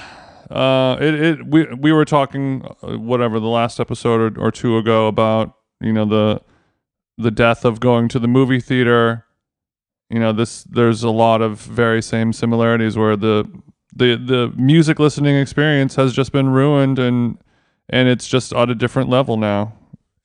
Uh, 0.50 0.98
it, 1.00 1.14
it 1.14 1.48
we 1.48 1.64
we 1.76 1.94
were 1.94 2.04
talking 2.04 2.66
uh, 2.84 2.98
whatever 2.98 3.40
the 3.40 3.48
last 3.48 3.80
episode 3.80 4.38
or, 4.38 4.48
or 4.48 4.52
two 4.52 4.78
ago 4.78 5.08
about 5.08 5.56
you 5.80 5.94
know 5.94 6.04
the 6.04 6.42
the 7.18 7.32
death 7.32 7.66
of 7.66 7.80
going 7.80 8.08
to 8.10 8.20
the 8.20 8.28
movie 8.28 8.60
theater. 8.60 9.26
You 10.10 10.20
know 10.20 10.34
this 10.34 10.64
there's 10.64 11.04
a 11.04 11.10
lot 11.10 11.42
of 11.42 11.60
very 11.60 12.02
same 12.02 12.34
similarities 12.34 12.98
where 12.98 13.16
the 13.16 13.50
the 13.96 14.16
the 14.16 14.54
music 14.58 15.00
listening 15.00 15.36
experience 15.38 15.96
has 15.96 16.14
just 16.14 16.32
been 16.32 16.50
ruined 16.50 17.00
and 17.00 17.38
and 17.90 18.08
it's 18.10 18.28
just 18.28 18.54
at 18.54 18.70
a 18.70 18.76
different 18.76 19.10
level 19.10 19.38
now. 19.38 19.74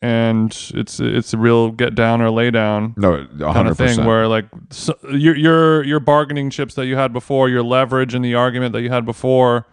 And 0.02 0.52
it's 0.74 1.00
it's 1.00 1.32
a 1.32 1.38
real 1.38 1.70
get 1.70 1.94
down 1.94 2.20
or 2.20 2.30
lay 2.30 2.50
down 2.50 2.94
No, 2.96 3.26
kind 3.52 3.66
of 3.66 3.78
thing 3.78 3.96
where 4.06 4.28
like 4.28 4.44
so, 4.70 4.94
your 5.10 5.34
your 5.34 5.82
your 5.84 6.00
bargaining 6.00 6.50
chips 6.50 6.74
that 6.74 6.86
you 6.86 6.96
had 6.96 7.12
before, 7.12 7.48
your 7.48 7.62
leverage 7.62 8.14
and 8.14 8.24
the 8.24 8.34
argument 8.34 8.72
that 8.74 8.82
you 8.82 8.90
had 8.90 9.04
before 9.06 9.66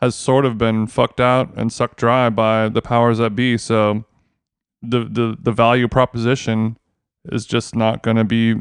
has 0.00 0.14
sort 0.14 0.46
of 0.46 0.56
been 0.56 0.86
fucked 0.86 1.20
out 1.20 1.52
and 1.56 1.72
sucked 1.72 1.98
dry 1.98 2.30
by 2.30 2.68
the 2.68 2.80
powers 2.80 3.18
that 3.18 3.36
be. 3.36 3.58
So 3.58 4.04
the 4.82 5.00
the 5.00 5.36
the 5.40 5.52
value 5.52 5.88
proposition 5.88 6.78
is 7.26 7.46
just 7.46 7.74
not 7.74 8.02
going 8.02 8.16
to 8.16 8.24
be 8.24 8.56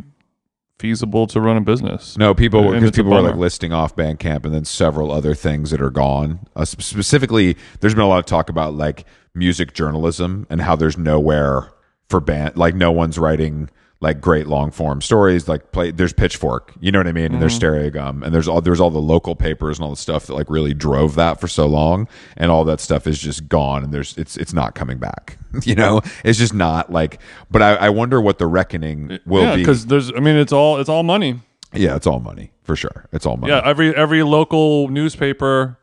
feasible 0.79 1.25
to 1.27 1.41
run 1.41 1.57
a 1.57 1.61
business. 1.61 2.17
No, 2.17 2.33
people 2.33 2.71
because 2.71 2.91
people 2.91 3.11
were 3.11 3.21
like 3.21 3.35
listing 3.35 3.73
off 3.73 3.95
Bandcamp 3.95 4.45
and 4.45 4.53
then 4.53 4.65
several 4.65 5.11
other 5.11 5.33
things 5.33 5.71
that 5.71 5.81
are 5.81 5.89
gone. 5.89 6.47
Uh, 6.55 6.65
specifically, 6.65 7.57
there's 7.79 7.93
been 7.93 8.03
a 8.03 8.07
lot 8.07 8.19
of 8.19 8.25
talk 8.25 8.49
about 8.49 8.73
like 8.73 9.05
music 9.33 9.73
journalism 9.73 10.47
and 10.49 10.61
how 10.61 10.75
there's 10.75 10.97
nowhere 10.97 11.71
for 12.09 12.19
band 12.19 12.55
like 12.57 12.73
no 12.73 12.91
one's 12.91 13.17
writing 13.17 13.69
like 13.99 14.21
great 14.21 14.45
long 14.47 14.69
form 14.69 15.01
stories 15.01 15.47
like 15.47 15.71
play 15.71 15.89
there's 15.89 16.13
pitchfork 16.13 16.71
you 16.79 16.91
know 16.91 16.99
what 16.99 17.07
i 17.07 17.11
mean 17.11 17.33
and 17.33 17.41
there's 17.41 17.57
Mm-hmm. 17.59 17.97
stereogum 17.97 18.23
and 18.23 18.33
there's 18.35 18.47
all 18.47 18.61
there's 18.61 18.79
all 18.79 18.91
the 18.91 18.99
local 19.01 19.35
papers 19.35 19.79
and 19.79 19.83
all 19.85 19.89
the 19.89 19.95
stuff 19.97 20.27
that 20.27 20.33
like 20.35 20.49
really 20.49 20.73
drove 20.75 21.15
that 21.15 21.39
for 21.39 21.47
so 21.47 21.65
long 21.65 22.07
and 22.35 22.51
all 22.51 22.63
that 22.65 22.79
stuff 22.79 23.07
is 23.07 23.17
just 23.17 23.47
gone 23.47 23.83
and 23.83 23.91
there's 23.91 24.15
it's 24.17 24.37
it's 24.37 24.53
not 24.53 24.75
coming 24.75 24.99
back 24.99 25.37
you 25.63 25.73
know 25.73 26.01
it's 26.23 26.37
just 26.37 26.53
not 26.53 26.91
like 26.91 27.19
but 27.49 27.61
i, 27.63 27.73
I 27.75 27.89
wonder 27.89 28.21
what 28.21 28.37
the 28.37 28.45
reckoning 28.45 29.17
will 29.25 29.43
yeah, 29.43 29.55
be 29.55 29.61
because 29.63 29.87
there's 29.87 30.11
I 30.13 30.19
mean 30.19 30.35
it's 30.35 30.53
all 30.53 30.77
it's 30.77 30.89
all 30.89 31.01
money. 31.03 31.39
yeah 31.73 31.95
it's 31.95 32.05
all 32.05 32.19
money 32.19 32.51
for 32.63 32.75
sure 32.75 33.05
it's 33.11 33.25
all 33.25 33.37
money 33.37 33.51
Yeah, 33.51 33.61
every 33.65 33.95
every 33.95 34.21
local 34.21 34.89
newspaper 34.89 35.79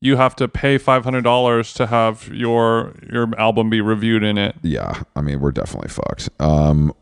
you 0.00 0.16
have 0.16 0.34
to 0.36 0.48
pay 0.48 0.78
five 0.78 1.04
hundred 1.04 1.22
dollars 1.24 1.74
to 1.74 1.86
have 1.88 2.28
your 2.32 2.94
your 3.12 3.28
album 3.38 3.68
be 3.68 3.80
reviewed 3.82 4.22
in 4.22 4.38
it. 4.38 4.54
yeah 4.62 5.02
i 5.16 5.20
mean 5.20 5.40
we're 5.40 5.52
definitely 5.52 5.90
fucked 5.90 6.30
um 6.40 6.94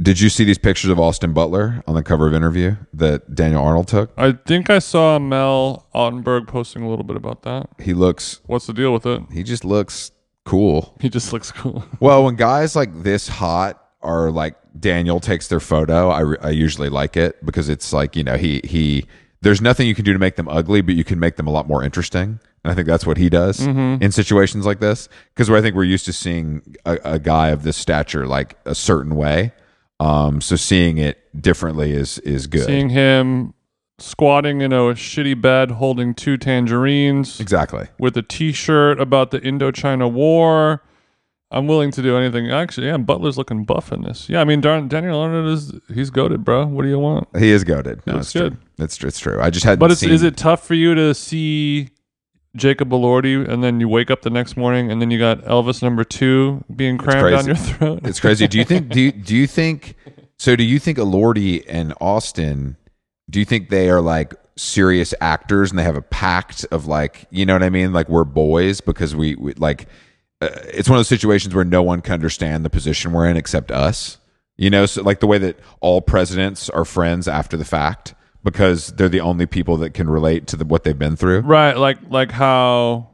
did 0.00 0.18
you 0.20 0.28
see 0.28 0.44
these 0.44 0.58
pictures 0.58 0.90
of 0.90 0.98
austin 0.98 1.32
butler 1.32 1.82
on 1.86 1.94
the 1.94 2.02
cover 2.02 2.26
of 2.26 2.32
interview 2.34 2.74
that 2.94 3.34
daniel 3.34 3.62
arnold 3.62 3.86
took 3.88 4.10
I 4.16 4.32
think 4.32 4.70
I 4.70 4.78
saw 4.78 5.18
Mel 5.18 5.86
Ottenberg 5.94 6.46
posting 6.46 6.82
a 6.82 6.88
little 6.88 7.04
bit 7.04 7.16
about 7.16 7.42
that. 7.42 7.68
he 7.78 7.92
looks 7.92 8.40
What's 8.46 8.66
the 8.66 8.72
deal 8.72 8.92
with 8.92 9.04
it? 9.06 9.22
he 9.32 9.42
just 9.42 9.64
looks 9.64 10.12
cool 10.44 10.96
He 11.00 11.08
just 11.08 11.32
looks 11.32 11.52
cool. 11.52 11.84
well 12.00 12.24
when 12.24 12.36
guys 12.36 12.74
like 12.74 13.02
this 13.02 13.28
hot 13.28 13.82
are 14.00 14.30
like 14.30 14.56
daniel 14.78 15.20
takes 15.20 15.48
their 15.48 15.60
photo 15.60 16.08
i, 16.08 16.34
I 16.46 16.50
usually 16.50 16.88
like 16.88 17.16
it 17.16 17.44
because 17.44 17.68
it's 17.68 17.92
like 17.92 18.16
you 18.16 18.24
know 18.24 18.36
he 18.36 18.60
he 18.64 19.06
there's 19.42 19.60
nothing 19.60 19.86
you 19.86 19.94
can 19.94 20.04
do 20.04 20.12
to 20.14 20.18
make 20.18 20.36
them 20.36 20.48
ugly 20.48 20.80
but 20.80 20.94
you 20.94 21.04
can 21.04 21.18
make 21.20 21.36
them 21.36 21.46
a 21.46 21.50
lot 21.50 21.68
more 21.68 21.84
interesting 21.84 22.40
and 22.64 22.72
i 22.72 22.74
think 22.74 22.86
that's 22.88 23.06
what 23.06 23.18
he 23.18 23.28
does 23.28 23.60
mm-hmm. 23.60 24.02
in 24.02 24.10
situations 24.10 24.64
like 24.64 24.80
this 24.80 25.08
because 25.34 25.50
i 25.50 25.60
think 25.60 25.76
we're 25.76 25.84
used 25.84 26.06
to 26.06 26.12
seeing 26.12 26.62
a, 26.86 26.98
a 27.04 27.18
guy 27.18 27.48
of 27.48 27.62
this 27.62 27.76
stature 27.76 28.26
like 28.26 28.56
a 28.64 28.74
certain 28.74 29.14
way 29.14 29.52
um 30.02 30.40
so 30.40 30.56
seeing 30.56 30.98
it 30.98 31.18
differently 31.40 31.92
is 31.92 32.18
is 32.20 32.46
good 32.46 32.64
Seeing 32.66 32.90
him 32.90 33.54
squatting 33.98 34.60
in 34.62 34.72
a 34.72 34.76
shitty 34.94 35.40
bed 35.40 35.70
holding 35.72 36.12
two 36.14 36.36
tangerines 36.36 37.38
exactly 37.40 37.86
with 37.98 38.16
a 38.16 38.22
t-shirt 38.22 39.00
about 39.00 39.30
the 39.30 39.40
Indochina 39.40 40.10
War. 40.10 40.82
I'm 41.54 41.66
willing 41.66 41.90
to 41.92 42.02
do 42.02 42.16
anything. 42.16 42.50
Actually, 42.50 42.86
yeah, 42.86 42.96
Butler's 42.96 43.36
looking 43.36 43.64
buff 43.64 43.92
in 43.92 44.00
this. 44.02 44.26
Yeah, 44.26 44.40
I 44.40 44.44
mean, 44.44 44.62
Dar- 44.62 44.80
Daniel 44.80 45.20
Arnold 45.20 45.48
is 45.48 45.72
he's 45.94 46.08
goaded, 46.08 46.44
bro. 46.44 46.64
What 46.66 46.82
do 46.82 46.88
you 46.88 46.98
want? 46.98 47.28
he 47.38 47.50
is 47.52 47.62
goaded 47.62 48.00
no 48.06 48.18
it's 48.18 48.32
true 48.32 48.50
good. 48.50 48.56
it's, 48.78 49.04
it's 49.04 49.20
true 49.20 49.38
i 49.40 49.50
just 49.50 49.64
hadn't 49.64 49.78
But 49.78 49.90
it's, 49.92 50.00
seen 50.00 50.10
is 50.10 50.22
it 50.22 50.36
tough 50.36 50.66
for 50.66 50.74
you 50.74 50.94
to 50.94 51.14
see 51.14 51.90
Jacob 52.56 52.90
Elordi 52.90 53.48
and 53.48 53.64
then 53.64 53.80
you 53.80 53.88
wake 53.88 54.10
up 54.10 54.22
the 54.22 54.30
next 54.30 54.56
morning 54.56 54.90
and 54.90 55.00
then 55.00 55.10
you 55.10 55.18
got 55.18 55.40
Elvis 55.42 55.82
number 55.82 56.04
two 56.04 56.62
being 56.74 56.98
crammed 56.98 57.30
down 57.30 57.44
crazy. 57.44 57.48
your 57.48 57.56
throat? 57.56 58.00
It's 58.04 58.20
crazy. 58.20 58.46
Do 58.46 58.58
you 58.58 58.64
think? 58.64 58.88
Do 58.90 59.00
you, 59.00 59.12
do 59.12 59.34
you 59.34 59.46
think? 59.46 59.96
So, 60.36 60.56
do 60.56 60.64
you 60.64 60.78
think 60.78 60.98
Elordi 60.98 61.64
and 61.68 61.94
Austin? 62.00 62.76
Do 63.30 63.38
you 63.38 63.44
think 63.44 63.70
they 63.70 63.88
are 63.88 64.00
like 64.00 64.34
serious 64.56 65.14
actors 65.20 65.70
and 65.70 65.78
they 65.78 65.84
have 65.84 65.96
a 65.96 66.02
pact 66.02 66.66
of 66.70 66.86
like, 66.86 67.26
you 67.30 67.46
know 67.46 67.54
what 67.54 67.62
I 67.62 67.70
mean? 67.70 67.92
Like 67.92 68.08
we're 68.08 68.24
boys 68.24 68.80
because 68.80 69.14
we, 69.16 69.34
we 69.36 69.54
like. 69.54 69.88
Uh, 70.42 70.48
it's 70.64 70.88
one 70.88 70.96
of 70.96 70.98
those 70.98 71.08
situations 71.08 71.54
where 71.54 71.64
no 71.64 71.82
one 71.82 72.00
can 72.00 72.14
understand 72.14 72.64
the 72.64 72.70
position 72.70 73.12
we're 73.12 73.28
in 73.28 73.36
except 73.36 73.70
us. 73.70 74.18
You 74.56 74.68
know, 74.68 74.84
so 74.84 75.02
like 75.02 75.20
the 75.20 75.26
way 75.26 75.38
that 75.38 75.58
all 75.80 76.02
presidents 76.02 76.68
are 76.68 76.84
friends 76.84 77.26
after 77.26 77.56
the 77.56 77.64
fact 77.64 78.14
because 78.44 78.88
they're 78.92 79.08
the 79.08 79.20
only 79.20 79.46
people 79.46 79.76
that 79.78 79.90
can 79.94 80.08
relate 80.10 80.46
to 80.48 80.56
the, 80.56 80.64
what 80.64 80.84
they've 80.84 80.98
been 80.98 81.16
through. 81.16 81.40
right, 81.40 81.76
like 81.76 81.98
like 82.10 82.32
how 82.32 83.10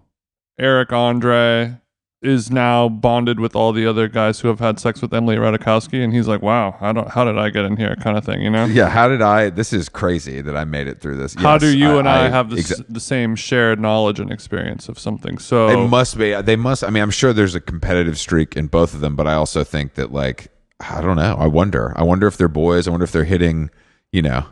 Eric 0.59 0.93
Andre 0.93 1.79
is 2.20 2.51
now 2.51 2.89
bonded 2.89 3.39
with 3.39 3.55
all 3.55 3.72
the 3.72 3.87
other 3.87 4.09
guys 4.09 4.41
who 4.41 4.49
have 4.49 4.59
had 4.59 4.81
sex 4.81 5.01
with 5.01 5.14
Emily 5.14 5.37
Ratajkowski, 5.37 6.03
and 6.03 6.12
he's 6.12 6.26
like, 6.26 6.43
"Wow, 6.43 6.76
how 6.81 6.93
don't 6.93 7.09
how 7.09 7.24
did 7.24 7.39
I 7.39 7.49
get 7.51 7.64
in 7.64 7.76
here?" 7.76 7.95
kind 7.97 8.18
of 8.18 8.24
thing, 8.24 8.43
you 8.43 8.51
know. 8.51 8.64
Yeah, 8.64 8.89
how 8.89 9.07
did 9.07 9.22
I? 9.22 9.51
This 9.51 9.72
is 9.72 9.89
crazy 9.89 10.41
that 10.41 10.57
I 10.57 10.64
made 10.64 10.89
it 10.89 11.01
through 11.01 11.16
this. 11.16 11.35
How 11.35 11.53
Yes, 11.53 11.61
do 11.61 11.79
you 11.79 11.99
and 12.01 12.09
I, 12.09 12.29
have 12.29 12.51
the, 12.51 12.57
exa- 12.57 12.85
the 12.89 12.99
same 12.99 13.37
shared 13.37 13.79
knowledge 13.79 14.18
and 14.18 14.33
experience 14.33 14.89
of 14.89 14.99
something? 14.99 15.39
So 15.39 15.68
It 15.68 15.89
must 15.89 16.18
be. 16.18 16.35
They 16.43 16.57
must. 16.57 16.83
I 16.83 16.91
mean, 16.91 17.05
I'm 17.05 17.12
sure 17.12 17.33
there's 17.33 17.55
a 17.55 17.61
competitive 17.61 18.18
streak 18.18 18.57
in 18.57 18.66
both 18.66 18.95
of 18.95 19.01
them, 19.01 19.14
but 19.14 19.29
I 19.29 19.35
also 19.35 19.62
think 19.62 19.95
that, 19.95 20.11
like, 20.11 20.49
I 20.81 21.01
don't 21.01 21.16
know. 21.16 21.37
I 21.39 21.47
wonder. 21.47 21.93
I 21.97 22.03
wonder 22.03 22.26
if 22.26 22.37
they're 22.37 22.49
boys. 22.49 22.89
I 22.89 22.91
wonder 22.91 23.05
if 23.05 23.12
they're 23.12 23.22
hitting, 23.22 23.70
you 24.11 24.22
know, 24.22 24.45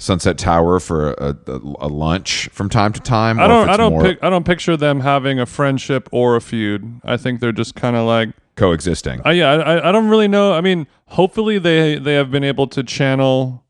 Sunset 0.00 0.38
Tower 0.38 0.80
for 0.80 1.12
a, 1.12 1.36
a, 1.46 1.60
a 1.80 1.88
lunch 1.88 2.48
from 2.52 2.68
time 2.70 2.92
to 2.94 3.00
time. 3.00 3.38
I 3.38 3.46
don't. 3.46 3.68
I 3.68 3.76
don't. 3.76 3.92
more 3.92 4.02
Pic- 4.02 4.18
I 4.22 4.30
don't 4.30 4.44
picture 4.46 4.76
them 4.76 5.00
having 5.00 5.38
a 5.38 5.46
friendship 5.46 6.08
or 6.10 6.36
a 6.36 6.40
feud. 6.40 7.00
I 7.04 7.16
think 7.16 7.40
they're 7.40 7.52
just 7.52 7.74
kind 7.74 7.94
of 7.96 8.06
like. 8.06 8.30
coexisting. 8.56 9.20
Uh, 9.26 9.30
yeah, 9.30 9.50
I, 9.52 9.90
I 9.90 9.92
don't 9.92 10.08
really 10.08 10.28
know. 10.28 10.54
I 10.54 10.62
mean, 10.62 10.86
hopefully 11.08 11.58
they 11.58 11.98
they 11.98 12.14
have 12.14 12.30
been 12.30 12.44
able 12.44 12.66
to 12.68 12.82
channel 12.82 13.64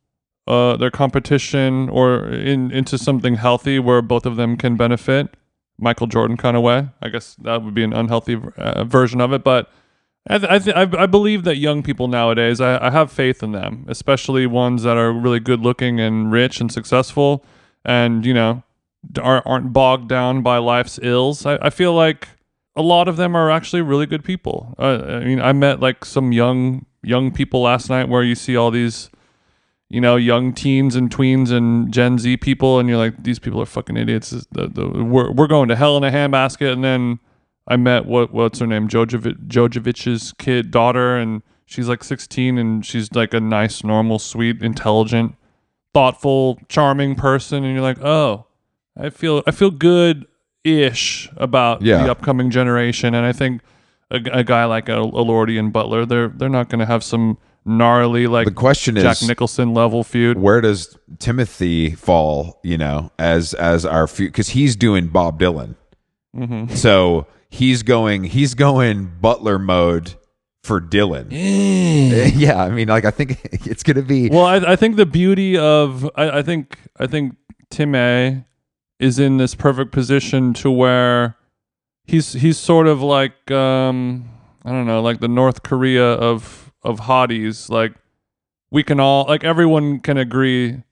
uh, 0.46 0.76
their 0.76 0.90
competition 0.90 1.88
or 1.88 2.28
in 2.28 2.70
into 2.70 2.96
something 2.96 3.34
healthy 3.34 3.78
where 3.80 4.00
both 4.00 4.24
of 4.24 4.36
them 4.36 4.56
can 4.56 4.76
benefit. 4.76 5.36
Michael 5.78 6.06
Jordan 6.06 6.36
kind 6.36 6.56
of 6.56 6.62
way. 6.62 6.88
I 7.02 7.08
guess 7.08 7.34
that 7.36 7.64
would 7.64 7.74
be 7.74 7.82
an 7.82 7.92
unhealthy 7.92 8.38
uh, 8.56 8.84
version 8.84 9.20
of 9.20 9.32
it, 9.32 9.42
but 9.42 9.70
I 10.28 10.38
th- 10.38 10.50
I, 10.50 10.58
th- 10.84 10.96
I 10.96 11.06
believe 11.06 11.44
that 11.44 11.56
young 11.56 11.82
people 11.82 12.06
nowadays, 12.06 12.60
I, 12.60 12.86
I 12.86 12.90
have 12.90 13.10
faith 13.10 13.42
in 13.42 13.52
them, 13.52 13.86
especially 13.88 14.46
ones 14.46 14.82
that 14.82 14.96
are 14.96 15.12
really 15.12 15.40
good 15.40 15.60
looking 15.60 15.98
and 15.98 16.30
rich 16.30 16.60
and 16.60 16.70
successful, 16.70 17.44
and 17.84 18.26
you 18.26 18.34
know 18.34 18.62
aren't, 19.20 19.46
aren't 19.46 19.72
bogged 19.72 20.08
down 20.08 20.42
by 20.42 20.58
life's 20.58 20.98
ills. 21.02 21.46
I, 21.46 21.56
I 21.62 21.70
feel 21.70 21.94
like 21.94 22.28
a 22.76 22.82
lot 22.82 23.08
of 23.08 23.16
them 23.16 23.34
are 23.34 23.50
actually 23.50 23.82
really 23.82 24.06
good 24.06 24.24
people. 24.24 24.74
I 24.78 25.20
mean, 25.20 25.40
I 25.40 25.52
met 25.52 25.80
like 25.80 26.04
some 26.04 26.32
young 26.32 26.86
young 27.02 27.32
people 27.32 27.62
last 27.62 27.88
night 27.88 28.08
where 28.08 28.22
you 28.22 28.34
see 28.34 28.56
all 28.56 28.70
these, 28.70 29.10
you 29.88 30.00
know, 30.00 30.16
young 30.16 30.52
teens 30.52 30.94
and 30.96 31.10
tweens 31.10 31.50
and 31.50 31.92
Gen 31.92 32.18
Z 32.18 32.36
people, 32.38 32.78
and 32.78 32.88
you're 32.88 32.98
like, 32.98 33.22
these 33.22 33.38
people 33.38 33.60
are 33.60 33.66
fucking 33.66 33.96
idiots. 33.96 34.30
The, 34.30 34.68
the, 34.68 34.86
we're 34.86 35.30
we're 35.32 35.46
going 35.46 35.68
to 35.68 35.76
hell 35.76 35.96
in 35.96 36.04
a 36.04 36.10
handbasket. 36.10 36.72
And 36.72 36.84
then 36.84 37.20
I 37.70 37.76
met 37.76 38.04
what 38.04 38.32
what's 38.34 38.58
her 38.58 38.66
name, 38.66 38.88
Jovovich, 38.88 39.46
Jovovich's 39.48 40.34
kid 40.38 40.70
daughter, 40.70 41.16
and 41.16 41.42
she's 41.64 41.88
like 41.88 42.04
16, 42.04 42.58
and 42.58 42.84
she's 42.84 43.10
like 43.14 43.32
a 43.32 43.40
nice, 43.40 43.82
normal, 43.84 44.18
sweet, 44.18 44.60
intelligent, 44.62 45.36
thoughtful, 45.94 46.58
charming 46.68 47.14
person, 47.14 47.64
and 47.64 47.72
you're 47.72 47.82
like, 47.82 48.02
oh, 48.02 48.46
I 48.96 49.10
feel 49.10 49.42
I 49.46 49.50
feel 49.52 49.70
good 49.70 50.26
ish 50.64 51.30
about 51.36 51.82
Yeah. 51.82 52.02
the 52.04 52.10
upcoming 52.10 52.50
generation, 52.50 53.14
and 53.14 53.24
I 53.24 53.32
think 53.32 53.62
a, 54.10 54.16
a 54.32 54.44
guy 54.44 54.64
like 54.64 54.88
a, 54.88 54.96
Elordi 54.96 55.58
and 55.58 55.72
Butler, 55.72 56.04
they're 56.04 56.28
they're 56.28 56.48
not 56.48 56.68
going 56.68 56.80
to 56.80 56.86
have 56.86 57.02
some 57.04 57.38
gnarly 57.64 58.26
like 58.26 58.46
The 58.46 58.52
question 58.54 58.96
Jack 58.96 59.22
is, 59.22 59.28
Nicholson 59.28 59.74
level 59.74 60.02
feud. 60.02 60.38
where 60.38 60.60
does 60.60 60.98
Timothy 61.18 61.90
fall? 61.92 62.58
You 62.64 62.78
know, 62.78 63.12
as 63.18 63.54
as 63.54 63.84
our 63.86 64.06
feud 64.06 64.32
because 64.32 64.48
he's 64.50 64.74
doing 64.76 65.06
Bob 65.08 65.38
Dylan, 65.40 65.76
Mm-hmm. 66.36 66.74
so 66.74 67.26
he's 67.50 67.82
going 67.82 68.24
he's 68.24 68.54
going 68.54 69.12
Butler 69.20 69.58
mode 69.58 70.14
for 70.62 70.80
Dylan. 70.80 71.28
yeah, 72.34 72.62
I 72.62 72.70
mean, 72.70 72.88
like 72.88 73.04
I 73.04 73.10
think 73.10 73.40
it's 73.52 73.82
gonna 73.82 74.02
be 74.02 74.30
Well, 74.30 74.46
I, 74.46 74.56
I 74.72 74.76
think 74.76 74.96
the 74.96 75.06
beauty 75.06 75.58
of 75.58 76.08
I, 76.16 76.38
I 76.38 76.42
think 76.42 76.78
I 76.98 77.06
think 77.06 77.36
Tim 77.70 77.94
A 77.94 78.44
is 78.98 79.18
in 79.18 79.38
this 79.38 79.54
perfect 79.54 79.92
position 79.92 80.52
to 80.54 80.70
where 80.70 81.36
he's 82.04 82.34
he's 82.34 82.58
sort 82.58 82.86
of 82.86 83.02
like 83.02 83.50
um 83.50 84.28
I 84.64 84.70
don't 84.70 84.86
know, 84.86 85.00
like 85.00 85.20
the 85.20 85.28
North 85.28 85.62
Korea 85.62 86.04
of 86.04 86.72
of 86.82 87.00
hotties. 87.00 87.70
Like 87.70 87.94
we 88.70 88.82
can 88.82 89.00
all 89.00 89.24
like 89.26 89.44
everyone 89.44 90.00
can 90.00 90.16
agree 90.16 90.82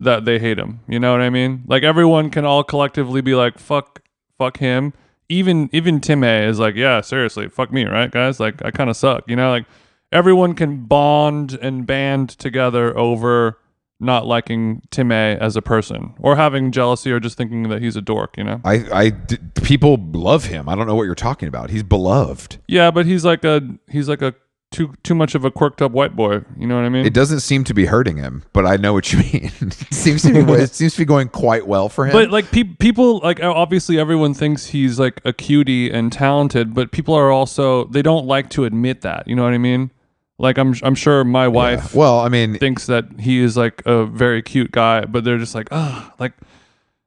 that 0.00 0.24
they 0.24 0.38
hate 0.38 0.58
him. 0.58 0.80
You 0.88 0.98
know 0.98 1.12
what 1.12 1.20
I 1.20 1.30
mean? 1.30 1.62
Like 1.66 1.82
everyone 1.82 2.30
can 2.30 2.44
all 2.44 2.64
collectively 2.64 3.20
be 3.20 3.34
like 3.34 3.58
fuck 3.58 4.02
fuck 4.36 4.58
him. 4.58 4.92
Even 5.28 5.70
even 5.72 6.00
Tim 6.00 6.22
A 6.22 6.46
is 6.46 6.58
like, 6.58 6.74
yeah, 6.74 7.00
seriously, 7.00 7.48
fuck 7.48 7.72
me, 7.72 7.84
right, 7.84 8.10
guys? 8.10 8.38
Like 8.40 8.64
I 8.64 8.70
kind 8.70 8.90
of 8.90 8.96
suck, 8.96 9.24
you 9.26 9.36
know? 9.36 9.50
Like 9.50 9.64
everyone 10.12 10.54
can 10.54 10.84
bond 10.84 11.58
and 11.60 11.86
band 11.86 12.30
together 12.30 12.96
over 12.96 13.58
not 14.00 14.26
liking 14.26 14.82
Tim 14.90 15.10
A 15.12 15.36
as 15.36 15.56
a 15.56 15.62
person 15.62 16.14
or 16.18 16.36
having 16.36 16.72
jealousy 16.72 17.10
or 17.10 17.20
just 17.20 17.38
thinking 17.38 17.68
that 17.70 17.80
he's 17.80 17.96
a 17.96 18.02
dork, 18.02 18.36
you 18.36 18.44
know? 18.44 18.60
I, 18.64 18.84
I 18.92 19.10
d- 19.10 19.38
people 19.62 19.96
love 20.12 20.46
him. 20.46 20.68
I 20.68 20.74
don't 20.74 20.86
know 20.86 20.94
what 20.94 21.04
you're 21.04 21.14
talking 21.14 21.48
about. 21.48 21.70
He's 21.70 21.82
beloved. 21.82 22.58
Yeah, 22.68 22.90
but 22.90 23.06
he's 23.06 23.24
like 23.24 23.44
a 23.44 23.62
he's 23.88 24.08
like 24.08 24.20
a 24.20 24.34
too 24.74 24.92
too 25.04 25.14
much 25.14 25.34
of 25.36 25.44
a 25.44 25.50
quirked 25.50 25.80
up 25.80 25.92
white 25.92 26.16
boy. 26.16 26.42
You 26.58 26.66
know 26.66 26.74
what 26.74 26.84
I 26.84 26.88
mean? 26.88 27.06
It 27.06 27.14
doesn't 27.14 27.40
seem 27.40 27.62
to 27.64 27.72
be 27.74 27.86
hurting 27.86 28.16
him, 28.16 28.42
but 28.52 28.66
I 28.66 28.76
know 28.76 28.92
what 28.92 29.12
you 29.12 29.18
mean. 29.32 29.52
it 29.60 29.94
seems 29.94 30.22
to 30.22 30.32
be 30.32 30.40
it 30.52 30.70
seems 30.74 30.94
to 30.94 30.98
be 30.98 31.04
going 31.04 31.28
quite 31.28 31.66
well 31.66 31.88
for 31.88 32.06
him. 32.06 32.12
But 32.12 32.30
like 32.30 32.50
pe- 32.50 32.64
people, 32.64 33.20
like 33.20 33.40
obviously 33.42 33.98
everyone 33.98 34.34
thinks 34.34 34.66
he's 34.66 34.98
like 34.98 35.20
a 35.24 35.32
cutie 35.32 35.90
and 35.90 36.12
talented, 36.12 36.74
but 36.74 36.90
people 36.90 37.14
are 37.14 37.30
also 37.30 37.84
they 37.84 38.02
don't 38.02 38.26
like 38.26 38.50
to 38.50 38.64
admit 38.64 39.02
that. 39.02 39.28
You 39.28 39.36
know 39.36 39.44
what 39.44 39.54
I 39.54 39.58
mean? 39.58 39.90
Like 40.38 40.58
I'm 40.58 40.74
I'm 40.82 40.96
sure 40.96 41.22
my 41.22 41.46
wife 41.46 41.94
well, 41.94 42.18
I 42.18 42.28
mean, 42.28 42.58
thinks 42.58 42.86
that 42.86 43.04
he 43.20 43.38
is 43.38 43.56
like 43.56 43.80
a 43.86 44.04
very 44.04 44.42
cute 44.42 44.72
guy, 44.72 45.04
but 45.04 45.22
they're 45.22 45.38
just 45.38 45.54
like, 45.54 45.68
oh, 45.70 46.10
like, 46.18 46.32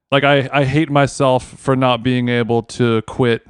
like 0.09 0.23
I 0.23 0.49
I 0.53 0.63
hate 0.63 0.89
myself 0.89 1.45
for 1.45 1.75
not 1.75 2.01
being 2.01 2.29
able 2.29 2.63
to 2.63 3.01
quit 3.01 3.45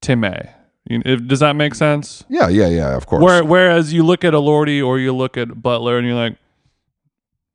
Tim 0.00 0.22
A. 0.22 0.54
You- 0.88 1.02
if- 1.04 1.26
Does 1.26 1.40
that 1.40 1.54
make 1.56 1.74
sense? 1.74 2.24
yeah, 2.28 2.48
yeah, 2.48 2.68
yeah. 2.68 2.96
Of 2.96 3.06
course. 3.06 3.22
Where, 3.22 3.44
whereas 3.44 3.92
you 3.92 4.02
look 4.02 4.24
at 4.24 4.32
Elordi 4.32 4.84
or 4.84 4.98
you 4.98 5.14
look 5.14 5.36
at 5.36 5.62
Butler 5.62 5.98
and 5.98 6.06
you're 6.06 6.16
like, 6.16 6.36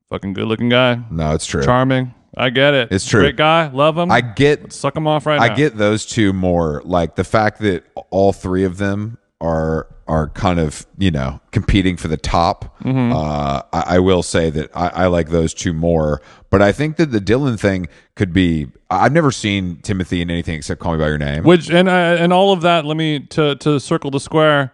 fucking 0.10 0.34
good 0.34 0.48
looking 0.48 0.70
guy, 0.70 1.00
no, 1.10 1.34
it's 1.34 1.46
true. 1.46 1.64
charming. 1.64 2.14
I 2.38 2.50
get 2.50 2.74
it. 2.74 2.92
It's 2.92 3.06
true. 3.06 3.22
Great 3.22 3.38
guy, 3.38 3.68
love 3.70 3.98
him. 3.98 4.12
I 4.12 4.20
get 4.22 4.74
suck 4.74 4.96
him 4.96 5.08
off 5.08 5.26
right 5.26 5.38
now. 5.38 5.44
I 5.44 5.56
get 5.56 5.78
those 5.78 6.06
two 6.06 6.34
more. 6.34 6.82
Like 6.84 7.16
the 7.16 7.24
fact 7.24 7.60
that 7.60 7.86
all 8.10 8.34
three 8.34 8.66
of 8.66 8.78
them 8.78 9.18
are 9.42 9.88
are 10.08 10.30
kind 10.30 10.60
of 10.60 10.86
you 10.98 11.12
know 11.12 11.40
competing 11.52 11.98
for 11.98 12.08
the 12.08 12.18
top. 12.18 12.78
Mm-hmm. 12.82 13.12
Uh, 13.12 13.62
I, 13.74 13.96
I 13.96 14.00
will 14.00 14.24
say 14.24 14.50
that 14.50 14.70
I, 14.76 14.88
I 14.88 15.08
like 15.08 15.30
those 15.30 15.54
two 15.54 15.74
more. 15.74 16.22
But 16.50 16.62
I 16.62 16.72
think 16.72 16.96
that 16.98 17.08
the 17.12 17.20
Dylan 17.20 17.60
thing 17.60 17.88
could 18.16 18.32
be. 18.32 18.68
I've 18.90 19.12
never 19.12 19.32
seen 19.32 19.78
Timothy 19.82 20.22
in 20.22 20.30
anything 20.32 20.56
except 20.56 20.80
Call 20.80 20.94
Me 20.94 21.00
by 21.00 21.08
Your 21.08 21.18
Name. 21.18 21.44
Which 21.44 21.70
and 21.70 21.90
uh, 21.90 21.92
and 22.20 22.32
all 22.32 22.54
of 22.54 22.62
that. 22.62 22.86
Let 22.86 22.98
me 22.98 23.20
to 23.32 23.56
to 23.56 23.80
circle 23.80 24.12
the 24.12 24.20
square. 24.20 24.72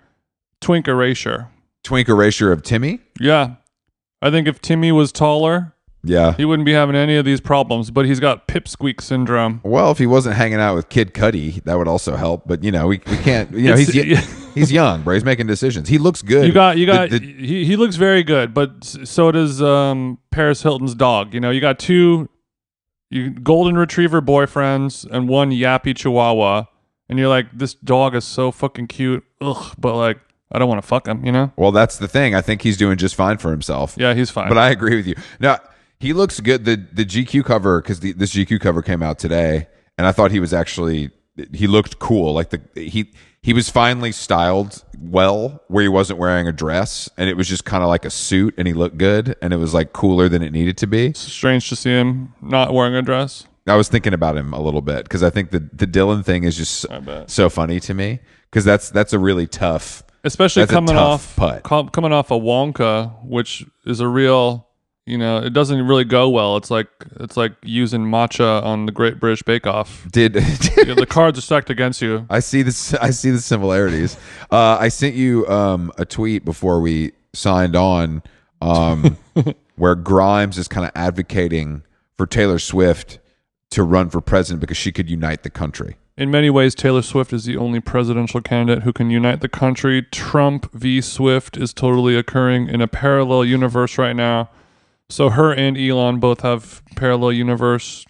Twink 0.60 0.88
erasure. 0.88 1.48
Twink 1.84 2.08
erasure 2.08 2.52
of 2.52 2.62
Timmy. 2.62 3.00
Yeah, 3.20 3.56
I 4.22 4.30
think 4.30 4.48
if 4.48 4.62
Timmy 4.62 4.92
was 4.92 5.12
taller, 5.12 5.74
Yeah. 6.04 6.34
he 6.34 6.46
wouldn't 6.46 6.68
be 6.68 6.74
having 6.74 6.96
any 6.96 7.16
of 7.18 7.26
these 7.26 7.42
problems. 7.42 7.90
But 7.90 8.06
he's 8.06 8.20
got 8.20 8.48
pipsqueak 8.48 9.02
syndrome. 9.02 9.62
Well, 9.64 9.90
if 9.90 9.98
he 9.98 10.06
wasn't 10.06 10.36
hanging 10.36 10.60
out 10.60 10.76
with 10.76 10.90
Kid 10.90 11.16
Cudi, 11.16 11.64
that 11.64 11.80
would 11.80 11.88
also 11.88 12.16
help. 12.16 12.44
But 12.46 12.64
you 12.64 12.72
know, 12.72 12.86
we, 12.86 13.02
we 13.10 13.18
can't. 13.18 13.52
You 13.54 13.72
know, 13.72 13.76
he's 13.78 13.92
he's 14.54 14.72
young, 14.72 15.04
bro. 15.04 15.14
He's 15.14 15.26
making 15.26 15.48
decisions. 15.48 15.90
He 15.90 15.98
looks 15.98 16.22
good. 16.22 16.46
You 16.46 16.52
got 16.54 16.78
you 16.78 16.86
got 16.86 17.10
the- 17.10 17.20
he 17.20 17.66
he 17.66 17.76
looks 17.76 17.96
very 17.96 18.24
good, 18.24 18.54
but 18.54 18.84
so 18.84 19.32
does 19.32 19.62
um 19.62 20.18
Paris 20.32 20.62
Hilton's 20.64 20.96
dog. 20.96 21.34
You 21.34 21.40
know, 21.40 21.50
you 21.50 21.62
got 21.62 21.80
two 21.80 22.30
you 23.10 23.30
golden 23.30 23.78
retriever 23.78 24.22
boyfriends 24.22 25.06
and 25.10 25.28
one 25.28 25.52
yappy 25.52 25.96
chihuahua, 25.96 26.66
and 27.10 27.20
you're 27.20 27.28
like, 27.28 27.48
this 27.54 27.74
dog 27.74 28.16
is 28.16 28.24
so 28.26 28.52
fucking 28.52 28.88
cute. 28.88 29.24
Ugh, 29.42 29.74
but 29.78 29.96
like, 29.96 30.20
I 30.52 30.60
don't 30.60 30.70
want 30.70 30.82
to 30.82 30.88
fuck 30.88 31.08
him. 31.08 31.26
You 31.26 31.32
know? 31.32 31.52
well, 31.58 31.72
that's 31.72 31.98
the 31.98 32.08
thing. 32.08 32.36
I 32.36 32.42
think 32.42 32.62
he's 32.62 32.78
doing 32.78 32.98
just 32.98 33.16
fine 33.16 33.38
for 33.38 33.52
himself. 33.52 33.96
Yeah, 33.98 34.14
he's 34.14 34.30
fine. 34.30 34.48
But 34.50 34.58
I 34.58 34.70
agree 34.70 34.96
with 34.96 35.08
you. 35.08 35.16
Now 35.40 35.60
he 36.00 36.14
looks 36.14 36.40
good. 36.40 36.66
The 36.66 36.84
the 36.92 37.06
GQ 37.06 37.44
cover 37.46 37.82
because 37.82 38.00
this 38.00 38.34
GQ 38.34 38.60
cover 38.62 38.82
came 38.82 39.04
out 39.04 39.20
today, 39.20 39.68
and 39.98 40.08
I 40.08 40.12
thought 40.12 40.32
he 40.32 40.40
was 40.40 40.54
actually 40.54 41.12
he 41.54 41.68
looked 41.68 42.00
cool. 42.00 42.34
Like 42.34 42.50
the 42.50 42.62
he 42.76 43.14
he 43.44 43.54
was 43.54 43.70
finally 43.70 44.12
styled 44.12 44.84
well, 45.00 45.64
where 45.68 45.82
he 45.82 45.88
wasn't 45.90 46.20
wearing 46.20 46.48
a 46.48 46.52
dress, 46.52 47.10
and 47.18 47.28
it 47.28 47.36
was 47.36 47.48
just 47.48 47.66
kind 47.66 47.82
of 47.84 47.90
like 47.90 48.06
a 48.06 48.10
suit, 48.12 48.54
and 48.58 48.68
he 48.68 48.74
looked 48.74 48.98
good, 48.98 49.36
and 49.42 49.52
it 49.52 49.58
was 49.58 49.74
like 49.74 49.94
cooler 49.94 50.30
than 50.30 50.44
it 50.44 50.52
needed 50.52 50.78
to 50.78 50.88
be. 50.88 51.08
it's 51.08 51.20
strange 51.20 51.68
to 51.70 51.76
see 51.76 51.90
him 51.90 52.34
not 52.42 52.74
wearing 52.74 52.94
a 52.96 53.02
dress. 53.02 53.46
I 53.68 53.76
was 53.76 53.88
thinking 53.90 54.14
about 54.14 54.38
him 54.38 54.54
a 54.54 54.62
little 54.62 54.82
bit 54.82 55.04
because 55.04 55.24
I 55.24 55.30
think 55.30 55.52
the 55.52 55.60
the 55.74 55.88
Dylan 55.88 56.26
thing 56.26 56.44
is 56.44 56.58
just 56.58 56.86
so 57.28 57.50
funny 57.50 57.80
to 57.82 57.94
me 57.94 58.20
because 58.50 58.66
that's 58.66 58.90
that's 58.90 59.14
a 59.14 59.20
really 59.20 59.48
tough. 59.48 60.04
especially 60.24 60.66
coming 60.68 60.96
off 60.96 61.36
putt. 61.36 61.64
com- 61.64 61.90
coming 61.90 62.12
off 62.12 62.32
a 62.32 62.36
Wonka, 62.40 63.24
which 63.26 63.66
is 63.86 64.00
a 64.00 64.08
real, 64.08 64.68
you 65.12 65.18
know, 65.18 65.40
it 65.40 65.52
doesn't 65.52 65.86
really 65.86 66.06
go 66.06 66.30
well. 66.30 66.56
It's 66.56 66.72
like 66.72 66.88
it's 67.20 67.36
like 67.36 67.52
using 67.64 68.06
matcha 68.06 68.64
on 68.64 68.86
the 68.86 68.94
Great 68.94 69.20
British 69.20 69.44
Bake 69.44 69.68
Off. 69.68 70.08
Did 70.10 70.34
the 70.36 71.06
cards 71.08 71.38
are 71.38 71.42
stacked 71.42 71.70
against 71.70 72.02
you. 72.02 72.26
I 72.30 72.40
see 72.40 72.62
this. 72.62 72.94
I 72.94 73.10
see 73.10 73.30
the 73.30 73.42
similarities. 73.42 74.16
Uh, 74.50 74.78
I 74.80 74.88
sent 74.88 75.16
you 75.16 75.46
um, 75.50 75.92
a 75.98 76.06
tweet 76.06 76.46
before 76.46 76.80
we 76.80 77.12
signed 77.34 77.76
on, 77.76 78.24
um, 78.62 79.18
where 79.76 79.96
Grimes 79.96 80.58
is 80.58 80.70
kind 80.70 80.86
of 80.86 80.94
advocating 80.96 81.84
for 82.18 82.26
Taylor 82.26 82.58
Swift 82.58 83.20
to 83.72 83.84
run 83.84 84.10
for 84.10 84.22
president 84.22 84.62
because 84.62 84.78
she 84.78 84.94
could 84.94 85.10
unite 85.10 85.44
the 85.44 85.50
country. 85.50 85.98
In 86.18 86.32
many 86.32 86.50
ways, 86.50 86.74
Taylor 86.74 87.02
Swift 87.02 87.34
is 87.34 87.44
the 87.44 87.58
only 87.58 87.82
presidential 87.82 88.40
candidate 88.40 88.86
who 88.86 88.94
can 88.94 89.10
unite 89.10 89.42
the 89.42 89.50
country. 89.50 90.04
Trump 90.04 90.72
v. 90.72 91.02
Swift 91.02 91.58
is 91.58 91.74
totally 91.74 92.16
occurring 92.16 92.70
in 92.70 92.80
a 92.80 92.88
parallel 92.88 93.44
universe 93.44 93.98
right 93.98 94.16
now. 94.16 94.50
So 95.12 95.30
her 95.30 95.54
and 95.54 95.78
Elon 95.78 96.20
both 96.20 96.42
have 96.42 96.82
parallel 96.96 97.34
universe 97.34 98.06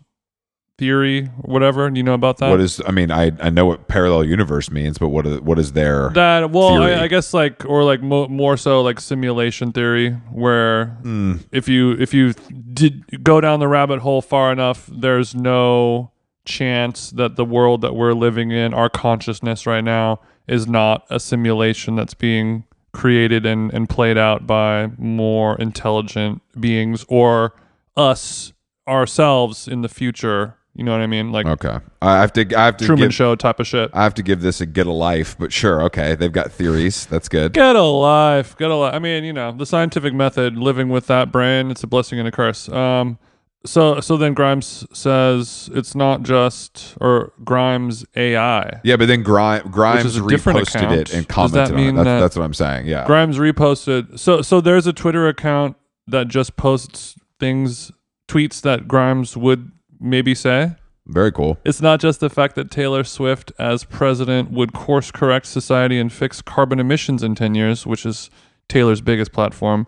theory, 0.77 1.25
whatever. 1.41 1.89
Do 1.89 1.97
you 1.97 2.03
know 2.03 2.13
about 2.13 2.37
that? 2.37 2.49
what 2.49 2.59
is? 2.59 2.81
I 2.87 2.91
mean, 2.91 3.11
I 3.11 3.31
I 3.39 3.49
know 3.49 3.65
what 3.65 3.87
parallel 3.87 4.23
universe 4.23 4.71
means, 4.71 4.97
but 4.97 5.09
what 5.09 5.27
is, 5.27 5.39
what 5.41 5.59
is 5.59 5.73
their? 5.73 6.09
that? 6.11 6.51
Well. 6.51 6.81
I, 6.81 7.03
I 7.03 7.07
guess 7.07 7.33
like 7.33 7.65
or 7.65 7.83
like 7.83 8.01
mo- 8.01 8.27
more 8.27 8.57
so 8.57 8.81
like 8.81 8.99
simulation 8.99 9.71
theory, 9.71 10.11
where 10.31 10.85
Hmm. 11.03 11.37
if 11.51 11.67
you 11.67 11.91
if 11.99 12.13
you 12.13 12.33
did 12.73 13.23
go 13.23 13.41
down 13.41 13.59
the 13.59 13.67
rabbit 13.67 13.99
hole 13.99 14.21
far 14.21 14.51
enough, 14.51 14.89
there's 14.91 15.35
no 15.35 16.11
chance 16.45 17.11
that 17.11 17.35
the 17.35 17.45
world 17.45 17.81
that 17.81 17.95
we're 17.95 18.13
living 18.13 18.49
in, 18.51 18.73
our 18.73 18.89
consciousness 18.89 19.67
right 19.67 19.83
now, 19.83 20.19
is 20.47 20.65
not 20.67 21.05
a 21.11 21.19
simulation 21.19 21.95
that's 21.95 22.15
being 22.15 22.63
created 22.93 23.45
and, 23.45 23.73
and 23.73 23.89
played 23.89 24.17
out 24.17 24.45
by 24.45 24.91
more 24.97 25.55
intelligent 25.59 26.41
beings 26.59 27.05
or 27.07 27.53
us 27.95 28.53
ourselves 28.87 29.67
in 29.67 29.81
the 29.81 29.89
future. 29.89 30.57
You 30.73 30.85
know 30.85 30.93
what 30.93 31.01
I 31.01 31.07
mean? 31.07 31.33
Like 31.33 31.45
okay, 31.45 31.79
I 32.01 32.21
have 32.21 32.31
to. 32.33 32.55
I 32.55 32.65
have 32.65 32.77
to 32.77 32.85
Truman 32.85 33.07
give. 33.07 33.13
Show 33.13 33.35
type 33.35 33.59
of 33.59 33.67
shit. 33.67 33.91
I 33.93 34.03
have 34.03 34.13
to 34.13 34.23
give 34.23 34.39
this 34.39 34.61
a 34.61 34.65
get 34.65 34.87
a 34.87 34.91
life, 34.91 35.35
but 35.37 35.51
sure, 35.51 35.83
okay. 35.83 36.15
They've 36.15 36.31
got 36.31 36.49
theories. 36.49 37.05
That's 37.07 37.27
good. 37.27 37.51
Get 37.51 37.75
a 37.75 37.83
life. 37.83 38.57
Get 38.57 38.71
a 38.71 38.75
life. 38.75 38.93
I 38.93 38.99
mean, 38.99 39.25
you 39.25 39.33
know, 39.33 39.51
the 39.51 39.65
scientific 39.65 40.13
method, 40.13 40.57
living 40.57 40.87
with 40.87 41.07
that 41.07 41.29
brain, 41.29 41.71
it's 41.71 41.83
a 41.83 41.87
blessing 41.87 42.19
and 42.19 42.27
a 42.27 42.31
curse. 42.31 42.69
Um, 42.69 43.19
So 43.63 43.99
so 43.99 44.17
then 44.17 44.33
Grimes 44.33 44.87
says 44.91 45.69
it's 45.73 45.93
not 45.93 46.23
just 46.23 46.95
or 46.99 47.31
Grimes 47.43 48.03
AI. 48.15 48.81
Yeah, 48.83 48.95
but 48.95 49.07
then 49.07 49.21
Grimes, 49.21 49.69
Grimes 49.69 50.05
is 50.05 50.17
a 50.17 50.27
different 50.27 50.59
reposted 50.59 50.75
account. 50.75 50.93
it 50.93 51.13
and 51.13 51.27
Does 51.27 51.35
commented 51.35 51.67
that 51.67 51.73
on 51.73 51.79
it. 51.79 51.91
That's, 51.93 52.05
that- 52.05 52.19
that's 52.21 52.35
what 52.37 52.43
I'm 52.45 52.53
saying. 52.55 52.87
Yeah. 52.87 53.05
Grimes 53.05 53.37
reposted. 53.37 54.17
So 54.17 54.41
so 54.41 54.61
there's 54.61 54.87
a 54.87 54.93
Twitter 54.93 55.27
account 55.27 55.77
that 56.07 56.27
just 56.27 56.55
posts 56.55 57.15
things, 57.39 57.91
tweets 58.27 58.61
that 58.61 58.87
Grimes 58.87 59.37
would 59.37 59.71
maybe 59.99 60.33
say. 60.33 60.75
Very 61.07 61.31
cool. 61.31 61.57
It's 61.65 61.81
not 61.81 61.99
just 61.99 62.19
the 62.19 62.29
fact 62.29 62.55
that 62.55 62.71
Taylor 62.71 63.03
Swift, 63.03 63.51
as 63.59 63.83
president, 63.83 64.51
would 64.51 64.71
course 64.73 65.11
correct 65.11 65.45
society 65.47 65.99
and 65.99 66.11
fix 66.11 66.41
carbon 66.41 66.79
emissions 66.79 67.21
in 67.23 67.35
10 67.35 67.53
years, 67.55 67.85
which 67.85 68.05
is 68.05 68.29
Taylor's 68.69 69.01
biggest 69.01 69.31
platform. 69.31 69.87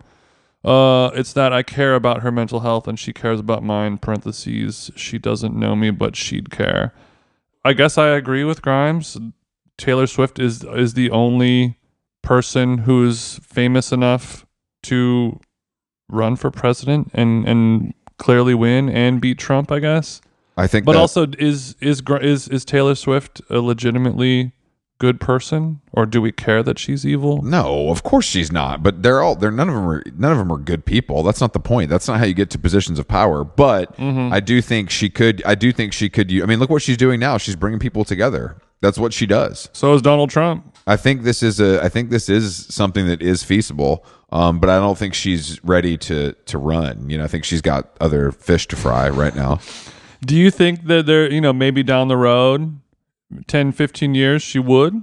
Uh, 0.64 1.10
it's 1.14 1.34
that 1.34 1.52
I 1.52 1.62
care 1.62 1.94
about 1.94 2.22
her 2.22 2.32
mental 2.32 2.60
health 2.60 2.88
and 2.88 2.98
she 2.98 3.12
cares 3.12 3.38
about 3.38 3.62
mine. 3.62 3.98
Parentheses, 3.98 4.90
she 4.96 5.18
doesn't 5.18 5.54
know 5.54 5.76
me, 5.76 5.90
but 5.90 6.16
she'd 6.16 6.50
care. 6.50 6.94
I 7.64 7.72
guess 7.74 7.98
I 7.98 8.08
agree 8.08 8.44
with 8.44 8.62
Grimes. 8.62 9.18
Taylor 9.76 10.06
Swift 10.06 10.38
is 10.38 10.64
is 10.64 10.94
the 10.94 11.10
only 11.10 11.78
person 12.22 12.78
who's 12.78 13.38
famous 13.42 13.92
enough 13.92 14.46
to 14.84 15.40
run 16.08 16.36
for 16.36 16.50
president 16.50 17.10
and 17.12 17.46
and 17.46 17.94
clearly 18.18 18.54
win 18.54 18.88
and 18.88 19.20
beat 19.20 19.38
Trump. 19.38 19.70
I 19.72 19.80
guess. 19.80 20.20
I 20.56 20.66
think 20.66 20.86
But 20.86 20.92
that, 20.92 21.00
also, 21.00 21.26
is 21.38 21.74
is 21.80 22.00
is 22.20 22.48
is 22.48 22.64
Taylor 22.64 22.94
Swift 22.94 23.40
a 23.50 23.58
legitimately 23.58 24.52
good 25.04 25.20
person, 25.20 25.80
or 25.92 26.06
do 26.06 26.20
we 26.22 26.32
care 26.32 26.62
that 26.62 26.78
she's 26.78 27.04
evil? 27.06 27.42
No, 27.42 27.90
of 27.90 28.02
course 28.02 28.24
she's 28.26 28.50
not. 28.50 28.82
But 28.82 29.02
they're 29.02 29.22
all 29.22 29.36
they're 29.36 29.50
none 29.50 29.68
of 29.68 29.74
them 29.74 29.88
are 29.88 30.02
none 30.16 30.32
of 30.32 30.38
them 30.38 30.50
are 30.50 30.56
good 30.58 30.84
people. 30.84 31.22
That's 31.22 31.40
not 31.40 31.52
the 31.52 31.60
point. 31.60 31.90
That's 31.90 32.08
not 32.08 32.18
how 32.18 32.24
you 32.24 32.34
get 32.34 32.50
to 32.50 32.58
positions 32.58 32.98
of 32.98 33.06
power. 33.06 33.44
But 33.44 33.96
Mm-hmm. 33.96 34.32
I 34.32 34.40
do 34.40 34.60
think 34.62 34.90
she 34.90 35.08
could. 35.10 35.42
I 35.44 35.54
do 35.54 35.70
think 35.72 35.92
she 35.92 36.08
could. 36.08 36.30
I 36.42 36.46
mean, 36.46 36.58
look 36.58 36.70
what 36.70 36.82
she's 36.82 36.96
doing 36.96 37.20
now. 37.20 37.38
She's 37.38 37.56
bringing 37.56 37.78
people 37.80 38.04
together. 38.04 38.56
That's 38.80 38.98
what 38.98 39.12
she 39.12 39.26
does. 39.26 39.68
So 39.72 39.94
is 39.94 40.02
Donald 40.02 40.30
Trump. 40.30 40.76
I 40.86 40.96
think 40.96 41.22
this 41.22 41.42
is 41.42 41.60
a. 41.60 41.82
I 41.82 41.88
think 41.88 42.10
this 42.10 42.28
is 42.28 42.66
something 42.66 43.06
that 43.06 43.22
is 43.22 43.42
feasible. 43.44 44.04
Um, 44.32 44.58
but 44.58 44.68
I 44.68 44.78
don't 44.78 44.98
think 44.98 45.14
she's 45.14 45.62
ready 45.64 45.96
to 45.98 46.32
to 46.32 46.58
run. 46.58 47.08
You 47.08 47.18
know, 47.18 47.24
I 47.24 47.28
think 47.28 47.44
she's 47.44 47.62
got 47.62 47.96
other 48.00 48.32
fish 48.32 48.66
to 48.68 48.76
fry 48.76 49.08
right 49.08 49.34
now. 49.34 49.60
Do 50.26 50.34
you 50.36 50.50
think 50.50 50.86
that 50.86 51.04
there, 51.06 51.30
you 51.30 51.40
know, 51.40 51.52
maybe 51.52 51.82
down 51.82 52.08
the 52.08 52.16
road, 52.16 52.80
10, 53.46 53.72
15 53.72 54.14
years, 54.14 54.42
she 54.42 54.58
would? 54.58 55.02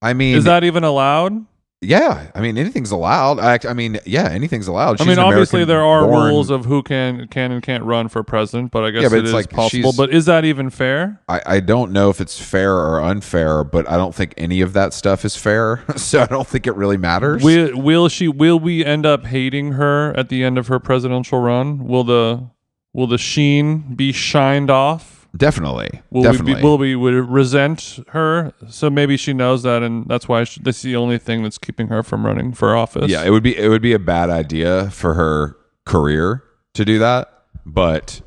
I 0.00 0.12
mean, 0.12 0.36
Is 0.36 0.44
that 0.44 0.62
even 0.64 0.84
allowed? 0.84 1.44
yeah? 1.80 2.30
I 2.34 2.40
mean, 2.40 2.56
anything's 2.56 2.90
allowed. 2.92 3.38
I, 3.40 3.58
I 3.68 3.72
mean, 3.72 3.98
yeah, 4.06 4.28
anything's 4.30 4.68
allowed. 4.68 5.00
I 5.00 5.04
mean, 5.04 5.18
obviously 5.18 5.64
there 5.64 5.82
are 5.82 5.98
American-born- 6.04 6.28
rules 6.30 6.50
of 6.50 6.64
who 6.66 6.82
can 6.82 7.26
can 7.28 7.50
and 7.52 7.62
can't 7.62 7.82
run 7.84 8.08
for 8.08 8.22
president, 8.22 8.70
but 8.70 8.84
I 8.84 8.90
guess 8.90 9.02
Yeah, 9.02 9.08
but 9.08 9.16
it 9.16 9.20
it's 9.20 9.28
is 9.28 9.34
like 9.34 9.50
possible. 9.50 9.90
she's- 9.90 9.96
But 9.96 10.10
is 10.10 10.26
that 10.26 10.44
even 10.44 10.70
fair? 10.70 11.20
I, 11.28 11.40
I 11.46 11.60
don't 11.60 11.90
know 11.92 12.10
if 12.10 12.20
it's 12.20 12.40
fair 12.40 12.74
or 12.76 13.00
unfair, 13.02 13.64
but 13.64 13.88
I 13.90 13.96
don't 13.96 14.14
think 14.14 14.34
any 14.36 14.60
of 14.60 14.72
that 14.74 14.92
stuff 14.94 15.24
is 15.24 15.34
fair. 15.36 15.82
so 15.96 16.22
I 16.22 16.26
don't 16.26 16.46
think 16.46 16.66
it 16.68 16.76
really 16.76 16.96
matters. 16.96 17.42
Will, 17.42 17.76
will 17.80 18.08
she? 18.08 18.28
Will 18.28 18.58
we 18.60 18.84
end 18.84 19.04
up 19.04 19.26
hating 19.26 19.72
her 19.72 20.16
at 20.16 20.28
the 20.28 20.44
end 20.44 20.58
of 20.58 20.68
her 20.68 20.78
presidential 20.78 21.40
run? 21.40 21.86
Will 21.88 22.04
the 22.04 22.48
will 22.92 23.08
the 23.08 23.18
sheen 23.18 23.94
be 23.96 24.12
shined 24.12 24.70
off? 24.70 25.17
Definitely, 25.36 26.02
Will 26.10 26.22
definitely. 26.22 26.54
we 26.54 26.60
be, 26.60 26.62
will 26.62 26.78
we 26.78 26.96
would 26.96 27.14
resent 27.28 27.98
her? 28.08 28.52
So 28.68 28.90
maybe 28.90 29.16
she 29.16 29.32
knows 29.32 29.62
that, 29.62 29.82
and 29.82 30.06
that's 30.08 30.28
why 30.28 30.44
she, 30.44 30.60
that's 30.60 30.82
the 30.82 30.96
only 30.96 31.18
thing 31.18 31.42
that's 31.42 31.58
keeping 31.58 31.88
her 31.88 32.02
from 32.02 32.24
running 32.26 32.52
for 32.52 32.76
office. 32.76 33.10
yeah, 33.10 33.24
it 33.24 33.30
would 33.30 33.42
be 33.42 33.56
it 33.56 33.68
would 33.68 33.82
be 33.82 33.92
a 33.92 33.98
bad 33.98 34.30
idea 34.30 34.90
for 34.90 35.14
her 35.14 35.56
career 35.84 36.42
to 36.74 36.84
do 36.84 36.98
that. 36.98 37.32
But 37.66 38.20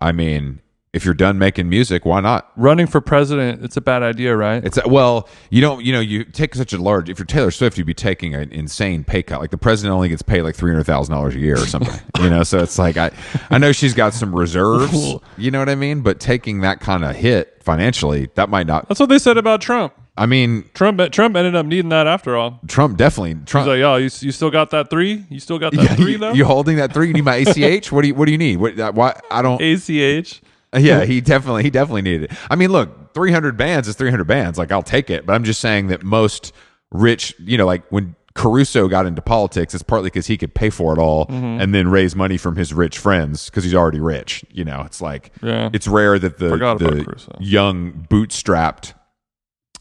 I 0.00 0.12
mean, 0.12 0.60
if 0.92 1.04
you're 1.04 1.14
done 1.14 1.38
making 1.38 1.68
music, 1.68 2.04
why 2.06 2.20
not? 2.20 2.50
running 2.56 2.86
for 2.86 3.00
president, 3.00 3.62
it's 3.64 3.76
a 3.76 3.80
bad 3.80 4.02
idea, 4.02 4.34
right? 4.36 4.64
It's 4.64 4.78
well, 4.86 5.28
you 5.50 5.60
don't, 5.60 5.84
you 5.84 5.92
know, 5.92 6.00
you 6.00 6.24
take 6.24 6.54
such 6.54 6.72
a 6.72 6.78
large. 6.78 7.08
If 7.10 7.18
you're 7.18 7.26
Taylor 7.26 7.50
Swift, 7.50 7.76
you'd 7.78 7.86
be 7.86 7.94
taking 7.94 8.34
an 8.34 8.50
insane 8.52 9.04
pay 9.04 9.22
cut. 9.22 9.40
Like 9.40 9.50
the 9.50 9.58
president 9.58 9.94
only 9.94 10.08
gets 10.08 10.22
paid 10.22 10.42
like 10.42 10.54
three 10.56 10.70
hundred 10.70 10.84
thousand 10.84 11.14
dollars 11.14 11.34
a 11.34 11.38
year 11.38 11.54
or 11.56 11.66
something. 11.66 12.00
you 12.22 12.30
know, 12.30 12.42
so 12.42 12.58
it's 12.60 12.78
like 12.78 12.96
I, 12.96 13.10
I 13.50 13.58
know 13.58 13.72
she's 13.72 13.94
got 13.94 14.14
some 14.14 14.34
reserves. 14.34 15.16
You 15.38 15.50
know 15.52 15.60
what 15.60 15.68
I 15.68 15.74
mean? 15.76 16.00
But 16.00 16.18
taking 16.20 16.62
that 16.62 16.80
kind 16.80 17.04
of 17.04 17.14
hit 17.14 17.62
financially, 17.62 18.28
that 18.34 18.48
might 18.48 18.66
not. 18.66 18.88
that's 18.88 18.98
what 18.98 19.08
they 19.08 19.18
said 19.18 19.36
about 19.36 19.60
Trump. 19.60 19.92
I 20.16 20.26
mean, 20.26 20.68
Trump 20.74 21.00
Trump 21.12 21.36
ended 21.36 21.54
up 21.54 21.64
needing 21.64 21.90
that 21.90 22.06
after 22.08 22.36
all. 22.36 22.60
Trump 22.66 22.96
definitely. 22.96 23.34
Trump. 23.46 23.66
He's 23.66 23.74
like, 23.74 23.78
yo, 23.78 23.96
you, 23.96 24.04
you 24.04 24.32
still 24.32 24.50
got 24.50 24.70
that 24.70 24.90
three? 24.90 25.24
You 25.30 25.38
still 25.38 25.58
got 25.60 25.72
that 25.74 25.96
three 25.96 26.12
you, 26.12 26.18
though? 26.18 26.32
you 26.32 26.44
holding 26.44 26.76
that 26.78 26.92
three? 26.92 27.06
You 27.06 27.12
need 27.14 27.24
my 27.24 27.36
ACH? 27.36 27.92
what 27.92 28.02
do 28.02 28.08
you 28.08 28.14
What 28.14 28.24
do 28.26 28.32
you 28.32 28.38
need? 28.38 28.56
What? 28.56 28.76
that- 28.76 28.94
Why? 28.94 29.18
I 29.30 29.42
don't. 29.42 29.60
ACH. 29.62 30.40
Yeah, 30.78 31.04
he 31.04 31.20
definitely 31.20 31.62
he 31.62 31.70
definitely 31.70 32.02
needed 32.02 32.30
it. 32.30 32.38
I 32.50 32.56
mean, 32.56 32.70
look, 32.70 33.14
300 33.14 33.56
bands 33.56 33.88
is 33.88 33.96
300 33.96 34.24
bands. 34.24 34.58
Like 34.58 34.70
I'll 34.72 34.82
take 34.82 35.08
it, 35.10 35.24
but 35.26 35.32
I'm 35.34 35.44
just 35.44 35.60
saying 35.60 35.86
that 35.88 36.02
most 36.02 36.52
rich, 36.92 37.34
you 37.38 37.56
know, 37.58 37.66
like 37.66 37.84
when 37.90 38.14
Caruso 38.34 38.86
got 38.86 39.04
into 39.06 39.20
politics, 39.20 39.74
it's 39.74 39.82
partly 39.82 40.06
because 40.08 40.26
he 40.26 40.36
could 40.36 40.54
pay 40.54 40.70
for 40.70 40.92
it 40.92 40.98
all 40.98 41.26
Mm-hmm. 41.26 41.60
and 41.60 41.74
then 41.74 41.88
raise 41.88 42.14
money 42.14 42.36
from 42.36 42.54
his 42.56 42.72
rich 42.72 42.96
friends 42.98 43.46
because 43.46 43.64
he's 43.64 43.74
already 43.74 43.98
rich. 43.98 44.44
You 44.50 44.64
know, 44.64 44.82
it's 44.86 45.00
like 45.00 45.32
Yeah. 45.42 45.70
it's 45.72 45.88
rare 45.88 46.18
that 46.18 46.38
the, 46.38 46.50
the 46.78 47.16
young 47.40 48.06
bootstrapped, 48.08 48.94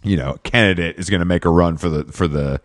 you 0.04 0.18
know, 0.18 0.38
candidate 0.44 0.98
is 0.98 1.10
going 1.10 1.20
to 1.20 1.26
make 1.26 1.46
a 1.46 1.50
run 1.50 1.78
for 1.78 1.90
the 1.90 2.12
for 2.12 2.28
the 2.28 2.62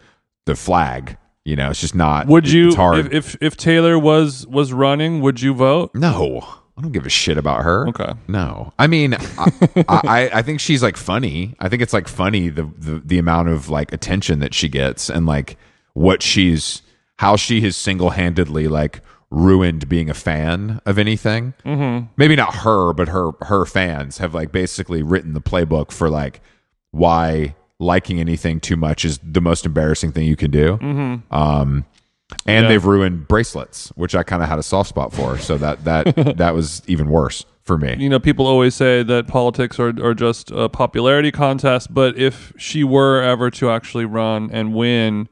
the 0.47 0.55
flag. 0.55 1.19
You 1.45 1.57
know, 1.57 1.71
it's 1.71 1.81
just 1.81 1.95
not. 1.97 2.29
Would 2.29 2.49
you 2.49 2.71
if, 2.71 3.13
if 3.13 3.37
if 3.43 3.57
Taylor 3.57 3.99
was 3.99 4.47
was 4.47 4.73
running, 4.73 5.21
would 5.21 5.41
you 5.43 5.53
vote? 5.55 5.91
No, 5.95 6.47
I 6.77 6.81
don't 6.81 6.93
give 6.93 7.05
a 7.05 7.11
shit 7.11 7.37
about 7.37 7.65
her. 7.65 7.87
Okay. 7.89 8.13
No, 8.29 8.73
I 8.79 8.87
mean, 8.87 9.15
I, 9.15 9.51
I, 9.87 10.31
I 10.35 10.43
think 10.43 10.59
she's 10.59 10.83
like 10.83 10.97
funny. 10.97 11.55
I 11.61 11.69
think 11.69 11.83
it's 11.83 11.93
like 11.93 12.09
funny 12.09 12.49
the, 12.49 12.65
the 12.79 13.03
the 13.05 13.19
amount 13.19 13.49
of 13.49 13.69
like 13.69 13.93
attention 13.93 14.39
that 14.39 14.55
she 14.55 14.69
gets 14.69 15.11
and 15.11 15.27
like 15.27 15.59
what 15.93 16.23
she's 16.23 16.83
how 17.19 17.37
she 17.37 17.61
has 17.61 17.77
single 17.77 18.11
handedly 18.11 18.69
like 18.69 19.01
ruined 19.31 19.89
being 19.89 20.09
a 20.09 20.15
fan 20.15 20.81
of 20.87 20.99
anything. 20.99 21.55
Mm-hmm. 21.65 22.07
Maybe 22.17 22.37
not 22.37 22.55
her, 22.57 22.93
but 22.93 23.09
her 23.09 23.33
her 23.43 23.67
fans 23.67 24.19
have 24.19 24.35
like 24.35 24.51
basically 24.51 25.03
written 25.03 25.35
the 25.35 25.43
playbook 25.43 25.91
for 25.91 26.09
like 26.09 26.41
why 26.91 27.55
liking 27.79 28.21
anything 28.21 28.61
too 28.61 28.77
much 28.77 29.05
is 29.05 29.19
the 29.23 29.41
most 29.41 29.67
embarrassing 29.67 30.13
thing 30.13 30.27
you 30.27 30.37
can 30.37 30.51
do. 30.51 30.79
Mm-hmm. 30.79 31.35
Um, 31.35 31.85
and 32.47 32.65
Yeah. 32.65 32.69
they've 32.69 32.85
ruined 32.85 33.29
bracelets, 33.29 33.91
which 33.97 34.15
I 34.15 34.23
kind 34.23 34.43
of 34.43 34.49
had 34.49 34.59
a 34.59 34.63
soft 34.63 34.89
spot 34.89 35.13
for. 35.13 35.39
So 35.39 35.59
that 35.59 35.85
that 35.85 36.15
that 36.39 36.55
was 36.55 36.83
even 36.87 37.09
worse 37.09 37.45
for 37.63 37.79
me. 37.79 37.97
You 37.99 38.09
know, 38.09 38.19
people 38.19 38.47
always 38.47 38.75
say 38.75 39.03
that 39.03 39.29
politics 39.29 39.79
are 39.79 39.93
are 40.05 40.15
just 40.15 40.51
a 40.51 40.69
popularity 40.69 41.31
contest, 41.31 41.93
but 41.95 42.17
if 42.19 42.53
she 42.57 42.83
were 42.85 43.23
ever 43.23 43.51
to 43.53 43.71
actually 43.71 44.05
run 44.05 44.51
and 44.53 44.75
win, 44.75 45.29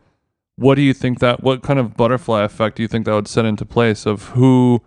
what 0.56 0.74
do 0.76 0.82
you 0.82 0.94
think 0.94 1.18
that 1.20 1.42
what 1.42 1.62
kind 1.62 1.78
of 1.78 1.96
butterfly 1.96 2.42
effect 2.44 2.76
do 2.76 2.82
you 2.82 2.88
think 2.88 3.06
that 3.06 3.14
would 3.14 3.28
set 3.28 3.44
into 3.44 3.64
place 3.64 4.06
of 4.06 4.28
who 4.30 4.82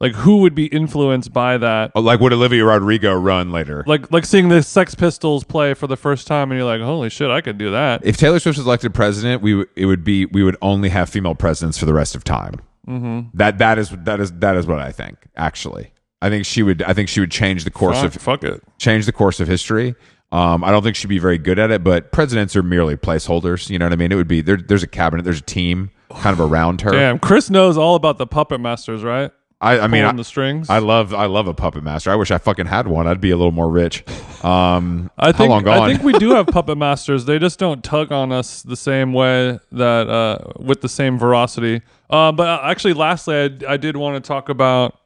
like 0.00 0.14
who 0.14 0.38
would 0.38 0.54
be 0.54 0.66
influenced 0.66 1.32
by 1.32 1.56
that? 1.58 1.92
Oh, 1.94 2.00
Like 2.00 2.20
would 2.20 2.32
Olivia 2.32 2.64
Rodrigo 2.64 3.14
run 3.14 3.50
later? 3.50 3.82
Like 3.86 4.10
like 4.12 4.24
seeing 4.24 4.48
the 4.48 4.62
Sex 4.62 4.94
Pistols 4.94 5.44
play 5.44 5.74
for 5.74 5.86
the 5.86 5.96
first 5.96 6.26
time 6.26 6.50
and 6.50 6.58
you're 6.58 6.66
like, 6.66 6.80
"Holy 6.80 7.08
shit, 7.10 7.30
I 7.30 7.40
could 7.40 7.58
do 7.58 7.70
that." 7.70 8.04
if 8.04 8.16
Taylor 8.16 8.38
Swift 8.38 8.58
was 8.58 8.66
elected 8.66 8.92
president, 8.94 9.42
we 9.42 9.52
w- 9.52 9.68
it 9.76 9.86
would 9.86 10.04
be 10.04 10.26
we 10.26 10.42
would 10.42 10.56
only 10.62 10.88
have 10.90 11.08
female 11.08 11.34
presidents 11.34 11.78
for 11.78 11.86
the 11.86 11.94
rest 11.94 12.14
of 12.14 12.24
time. 12.24 12.54
Mm-hmm. 12.86 13.28
That 13.34 13.58
that 13.58 13.78
is 13.78 13.90
that 13.90 14.20
is 14.20 14.32
that 14.32 14.56
is 14.56 14.66
what 14.66 14.78
I 14.80 14.92
think. 14.92 15.16
Actually, 15.36 15.92
I 16.22 16.28
think 16.30 16.44
she 16.46 16.62
would. 16.62 16.82
I 16.82 16.92
think 16.92 17.08
she 17.08 17.20
would 17.20 17.30
change 17.32 17.64
the 17.64 17.70
course 17.70 17.96
Fuck, 18.00 18.14
of 18.16 18.22
fuck 18.22 18.44
it. 18.44 18.62
change 18.78 19.06
the 19.06 19.12
course 19.12 19.40
of 19.40 19.48
history. 19.48 19.94
Um, 20.32 20.62
I 20.64 20.70
don't 20.72 20.82
think 20.82 20.96
she'd 20.96 21.06
be 21.08 21.18
very 21.20 21.38
good 21.38 21.58
at 21.58 21.70
it, 21.70 21.84
but 21.84 22.10
presidents 22.12 22.54
are 22.56 22.62
merely 22.62 22.96
placeholders. 22.96 23.70
You 23.70 23.78
know 23.78 23.86
what 23.86 23.92
I 23.92 23.96
mean? 23.96 24.10
It 24.12 24.16
would 24.16 24.26
be 24.28 24.40
there, 24.40 24.56
there's 24.56 24.82
a 24.82 24.88
cabinet, 24.88 25.22
there's 25.22 25.38
a 25.38 25.42
team 25.42 25.90
kind 26.10 26.34
of 26.34 26.40
around 26.40 26.80
her. 26.82 26.90
Damn, 26.90 27.18
Chris 27.20 27.48
knows 27.48 27.78
all 27.78 27.94
about 27.94 28.18
the 28.18 28.26
puppet 28.26 28.60
masters, 28.60 29.04
right? 29.04 29.30
I, 29.60 29.78
I 29.80 29.86
mean, 29.86 30.04
I, 30.04 30.12
the 30.12 30.22
strings. 30.24 30.68
I 30.68 30.78
love 30.78 31.14
I 31.14 31.26
love 31.26 31.48
a 31.48 31.54
puppet 31.54 31.82
master. 31.82 32.10
I 32.10 32.14
wish 32.16 32.30
I 32.30 32.36
fucking 32.38 32.66
had 32.66 32.86
one. 32.86 33.06
I'd 33.06 33.20
be 33.22 33.30
a 33.30 33.36
little 33.36 33.52
more 33.52 33.70
rich. 33.70 34.04
Um, 34.44 35.10
I 35.18 35.32
think 35.32 35.48
how 35.48 35.54
long 35.56 35.64
gone? 35.64 35.78
I 35.80 35.88
think 35.88 36.02
we 36.02 36.12
do 36.12 36.30
have 36.34 36.46
puppet 36.48 36.76
masters. 36.76 37.24
They 37.24 37.38
just 37.38 37.58
don't 37.58 37.82
tug 37.82 38.12
on 38.12 38.32
us 38.32 38.62
the 38.62 38.76
same 38.76 39.14
way 39.14 39.58
that 39.72 40.08
uh, 40.10 40.52
with 40.58 40.82
the 40.82 40.90
same 40.90 41.18
veracity. 41.18 41.80
Uh, 42.10 42.32
but 42.32 42.46
uh, 42.48 42.60
actually, 42.64 42.92
lastly, 42.92 43.34
I, 43.66 43.72
I 43.72 43.76
did 43.78 43.96
want 43.96 44.22
to 44.22 44.26
talk 44.28 44.50
about 44.50 44.98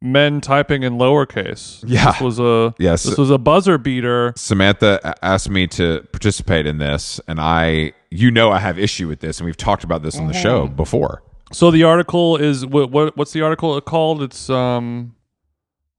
men 0.00 0.40
typing 0.40 0.82
in 0.84 0.94
lowercase. 0.94 1.84
Yeah. 1.86 2.12
this 2.12 2.20
was 2.22 2.38
a 2.40 2.74
Yes. 2.78 3.02
this 3.04 3.18
was 3.18 3.28
a 3.30 3.38
buzzer 3.38 3.76
beater. 3.76 4.32
Samantha 4.36 5.14
asked 5.22 5.50
me 5.50 5.66
to 5.68 6.00
participate 6.12 6.66
in 6.66 6.78
this, 6.78 7.20
and 7.28 7.38
I, 7.38 7.92
you 8.10 8.30
know, 8.30 8.50
I 8.50 8.58
have 8.58 8.78
issue 8.78 9.06
with 9.06 9.20
this, 9.20 9.38
and 9.38 9.44
we've 9.44 9.56
talked 9.56 9.84
about 9.84 10.02
this 10.02 10.16
on 10.18 10.26
the 10.28 10.32
show 10.34 10.64
Mm-hmm. 10.66 10.76
before. 10.76 11.22
So 11.52 11.70
the 11.70 11.84
article 11.84 12.36
is 12.36 12.64
what, 12.66 12.90
what 12.90 13.16
what's 13.16 13.32
the 13.32 13.42
article 13.42 13.80
called? 13.80 14.22
It's 14.22 14.48
um, 14.50 15.14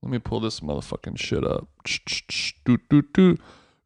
let 0.02 0.12
me 0.12 0.20
pull 0.20 0.40
this 0.40 0.60
motherfucking 0.62 1.18
shit 1.18 1.44
up. 1.44 1.68
Do 2.66 2.78
do 2.90 3.04
do 3.14 3.38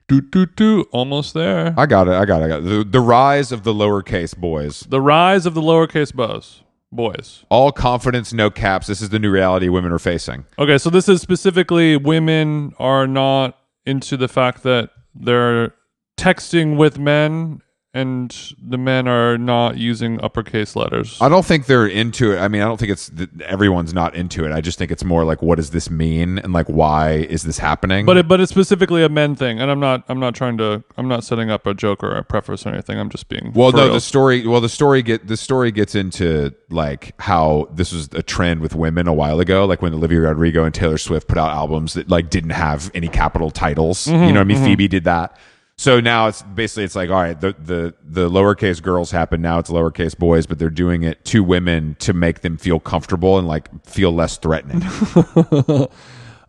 do 0.08 0.22
do 0.22 0.46
do. 0.46 0.86
Almost 0.92 1.34
there. 1.34 1.74
I 1.78 1.86
got 1.86 2.08
it. 2.08 2.14
I 2.14 2.26
got 2.26 2.42
it. 2.42 2.46
I 2.46 2.48
got 2.48 2.60
it. 2.60 2.64
The, 2.64 2.84
the 2.84 3.02
rise 3.02 3.52
of 3.52 3.64
the 3.64 3.74
lowercase 3.74 4.36
boys. 4.38 4.82
The 4.82 5.02
rise 5.02 5.46
of 5.46 5.54
the 5.54 5.62
lowercase 5.62 6.14
bows. 6.14 6.64
boys. 6.92 7.44
All 7.50 7.72
confidence, 7.72 8.32
no 8.34 8.50
caps. 8.50 8.88
This 8.88 9.02
is 9.02 9.10
the 9.10 9.20
new 9.20 9.30
reality 9.30 9.68
women 9.68 9.92
are 9.92 10.00
facing. 10.00 10.46
Okay, 10.58 10.78
so 10.78 10.90
this 10.90 11.10
is 11.10 11.22
specifically 11.22 11.98
women 11.98 12.74
are 12.80 13.06
not 13.06 13.58
into 13.86 14.16
the 14.18 14.28
fact 14.30 14.64
that 14.64 14.90
they're 15.14 15.74
texting 16.18 16.78
with 16.78 16.98
men 16.98 17.62
and 17.98 18.56
the 18.62 18.78
men 18.78 19.08
are 19.08 19.38
not 19.38 19.78
using 19.78 20.22
uppercase 20.22 20.76
letters. 20.76 21.18
I 21.20 21.30
don't 21.30 21.46
think 21.46 21.66
they're 21.66 21.88
into 21.88 22.34
it. 22.34 22.40
I 22.40 22.48
mean, 22.48 22.62
I 22.62 22.66
don't 22.66 22.78
think 22.78 22.92
it's 22.92 23.12
everyone's 23.44 23.94
not 23.94 24.16
into 24.16 24.46
it. 24.46 24.52
I 24.52 24.62
just 24.62 24.78
think 24.78 24.92
it's 24.92 25.04
more 25.04 25.26
like, 25.26 25.42
what 25.42 25.56
does 25.56 25.72
this 25.72 25.90
mean, 25.90 26.38
and 26.40 26.54
like, 26.54 26.68
why 26.68 27.14
is 27.14 27.44
this 27.44 27.58
happening? 27.58 28.06
But 28.06 28.18
it, 28.18 28.28
but 28.28 28.40
it's 28.40 28.52
specifically 28.52 29.04
a 29.04 29.10
men 29.10 29.36
thing, 29.36 29.60
and 29.60 29.72
I'm 29.72 29.80
not 29.80 30.04
I'm 30.08 30.20
not 30.20 30.36
trying 30.36 30.58
to 30.60 30.84
I'm 30.96 31.08
not 31.08 31.24
setting 31.24 31.50
up 31.50 31.66
a 31.66 31.74
joke 31.74 32.04
or 32.04 32.16
a 32.16 32.24
preface 32.24 32.66
or 32.66 32.70
anything. 32.70 33.00
I'm 33.00 33.10
just 33.10 33.28
being 33.30 33.52
well, 33.54 33.72
no, 33.72 33.86
real. 33.86 33.94
the 33.94 34.02
story. 34.02 34.46
Well, 34.46 34.62
the 34.62 34.70
story 34.70 35.02
get 35.02 35.28
the 35.28 35.38
story 35.38 35.72
gets 35.72 35.96
into 35.96 36.54
like 36.70 37.20
how 37.20 37.68
this 37.74 37.92
was 37.92 38.10
a 38.14 38.22
trend 38.22 38.62
with 38.62 38.76
women 38.76 39.08
a 39.08 39.14
while 39.14 39.40
ago, 39.40 39.66
like 39.66 39.82
when 39.82 39.94
Olivia 39.94 40.22
Rodrigo 40.22 40.64
and 40.64 40.74
Taylor 40.74 40.98
Swift 40.98 41.28
put 41.28 41.38
out 41.38 41.50
albums 41.50 41.94
that 41.96 42.10
like 42.10 42.30
didn't 42.30 42.52
have 42.52 42.92
any 42.94 43.08
capital 43.08 43.50
titles. 43.50 44.06
Mm-hmm, 44.06 44.24
you 44.24 44.34
know, 44.34 44.40
what 44.40 44.42
I 44.42 44.44
mean, 44.44 44.64
Phoebe 44.64 44.88
did 44.88 45.06
that. 45.06 45.38
So 45.80 46.00
now 46.00 46.28
it's 46.28 46.42
basically 46.42 46.86
it's 46.86 46.96
like 46.96 47.10
all 47.10 47.22
right, 47.22 47.40
the 47.40 47.56
the 47.60 47.94
the 48.04 48.30
lowercase 48.30 48.82
girls 48.82 49.12
happen 49.12 49.42
now. 49.42 49.60
It's 49.60 49.70
lowercase 49.70 50.18
boys, 50.18 50.48
but 50.48 50.58
they're 50.58 50.70
doing 50.70 51.04
it 51.04 51.24
to 51.26 51.44
women 51.44 51.96
to 52.00 52.14
make 52.14 52.42
them 52.42 52.58
feel 52.58 52.80
comfortable 52.80 53.38
and 53.38 53.48
like 53.48 53.86
feel 53.86 54.12
less 54.12 54.38
threatening. 54.38 54.84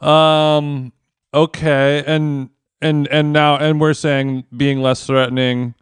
Um. 0.01 0.93
Okay. 1.35 2.05
And 2.07 2.51
and 2.81 3.09
and 3.09 3.33
now 3.33 3.57
and 3.57 3.81
we're 3.81 3.95
saying 3.95 4.45
being 4.57 4.81
less 4.81 5.07
threatening 5.07 5.75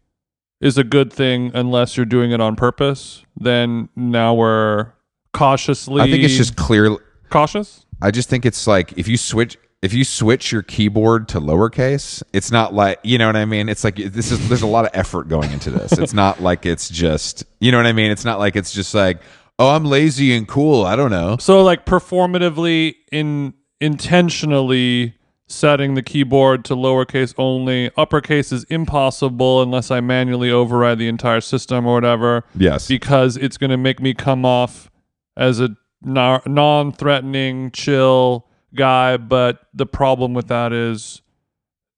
is 0.61 0.79
a 0.79 0.85
good 0.85 1.13
thing 1.13 1.51
unless 1.55 1.97
you're 1.97 2.07
doing 2.07 2.33
it 2.33 2.41
on 2.41 2.57
purpose. 2.57 3.25
Then 3.37 3.89
now 3.95 4.35
we're 4.35 4.93
cautiously. 5.33 6.01
I 6.01 6.11
think 6.11 6.25
it's 6.25 6.37
just 6.37 6.57
clear. 6.57 6.97
cautious. 7.31 7.85
I 8.01 8.11
just 8.11 8.29
think 8.29 8.47
it's 8.47 8.67
like 8.67 8.97
if 8.97 9.09
you 9.09 9.17
switch 9.17 9.57
if 9.83 9.93
you 9.93 10.05
switch 10.05 10.53
your 10.53 10.63
keyboard 10.63 11.29
to 11.29 11.41
lowercase, 11.41 12.23
it's 12.33 12.51
not 12.51 12.75
like 12.75 12.99
you 13.03 13.19
know 13.19 13.27
what 13.27 13.37
I 13.37 13.45
mean. 13.45 13.69
It's 13.69 13.85
like 13.85 13.97
this 13.97 14.31
is 14.33 14.49
there's 14.49 14.63
a 14.63 14.67
lot 14.67 14.85
of 14.85 14.91
effort 14.95 15.29
going 15.29 15.53
into 15.53 15.71
this. 15.71 15.93
It's 15.93 16.15
not 16.15 16.41
like 16.43 16.67
it's 16.67 16.89
just 16.89 17.45
you 17.61 17.71
know 17.71 17.79
what 17.79 17.87
I 17.87 17.93
mean. 17.93 18.11
It's 18.11 18.25
not 18.25 18.39
like 18.39 18.57
it's 18.57 18.73
just 18.73 18.95
like 18.95 19.21
oh 19.59 19.75
I'm 19.75 19.85
lazy 19.85 20.35
and 20.37 20.49
cool. 20.49 20.85
I 20.85 20.97
don't 20.97 21.11
know. 21.11 21.37
So 21.39 21.63
like 21.63 21.85
performatively 21.87 22.95
in 23.13 23.55
intentionally 23.81 25.15
setting 25.49 25.95
the 25.95 26.03
keyboard 26.03 26.65
to 26.65 26.75
lowercase 26.75 27.35
only. 27.39 27.91
Uppercase 27.97 28.51
is 28.53 28.65
impossible 28.65 29.63
unless 29.63 29.91
I 29.91 30.01
manually 30.01 30.51
override 30.51 30.99
the 30.99 31.09
entire 31.09 31.41
system 31.41 31.87
or 31.87 31.95
whatever. 31.95 32.45
Yes. 32.57 32.89
because 32.89 33.37
it's 33.37 33.57
going 33.57 33.71
to 33.71 33.77
make 33.77 34.01
me 34.01 34.13
come 34.13 34.45
off 34.45 34.91
as 35.37 35.61
a 35.61 35.77
non- 36.03 36.41
non-threatening, 36.47 37.71
chill 37.71 38.46
guy. 38.75 39.17
But 39.17 39.61
the 39.75 39.87
problem 39.87 40.35
with 40.35 40.49
that 40.49 40.73
is 40.73 41.23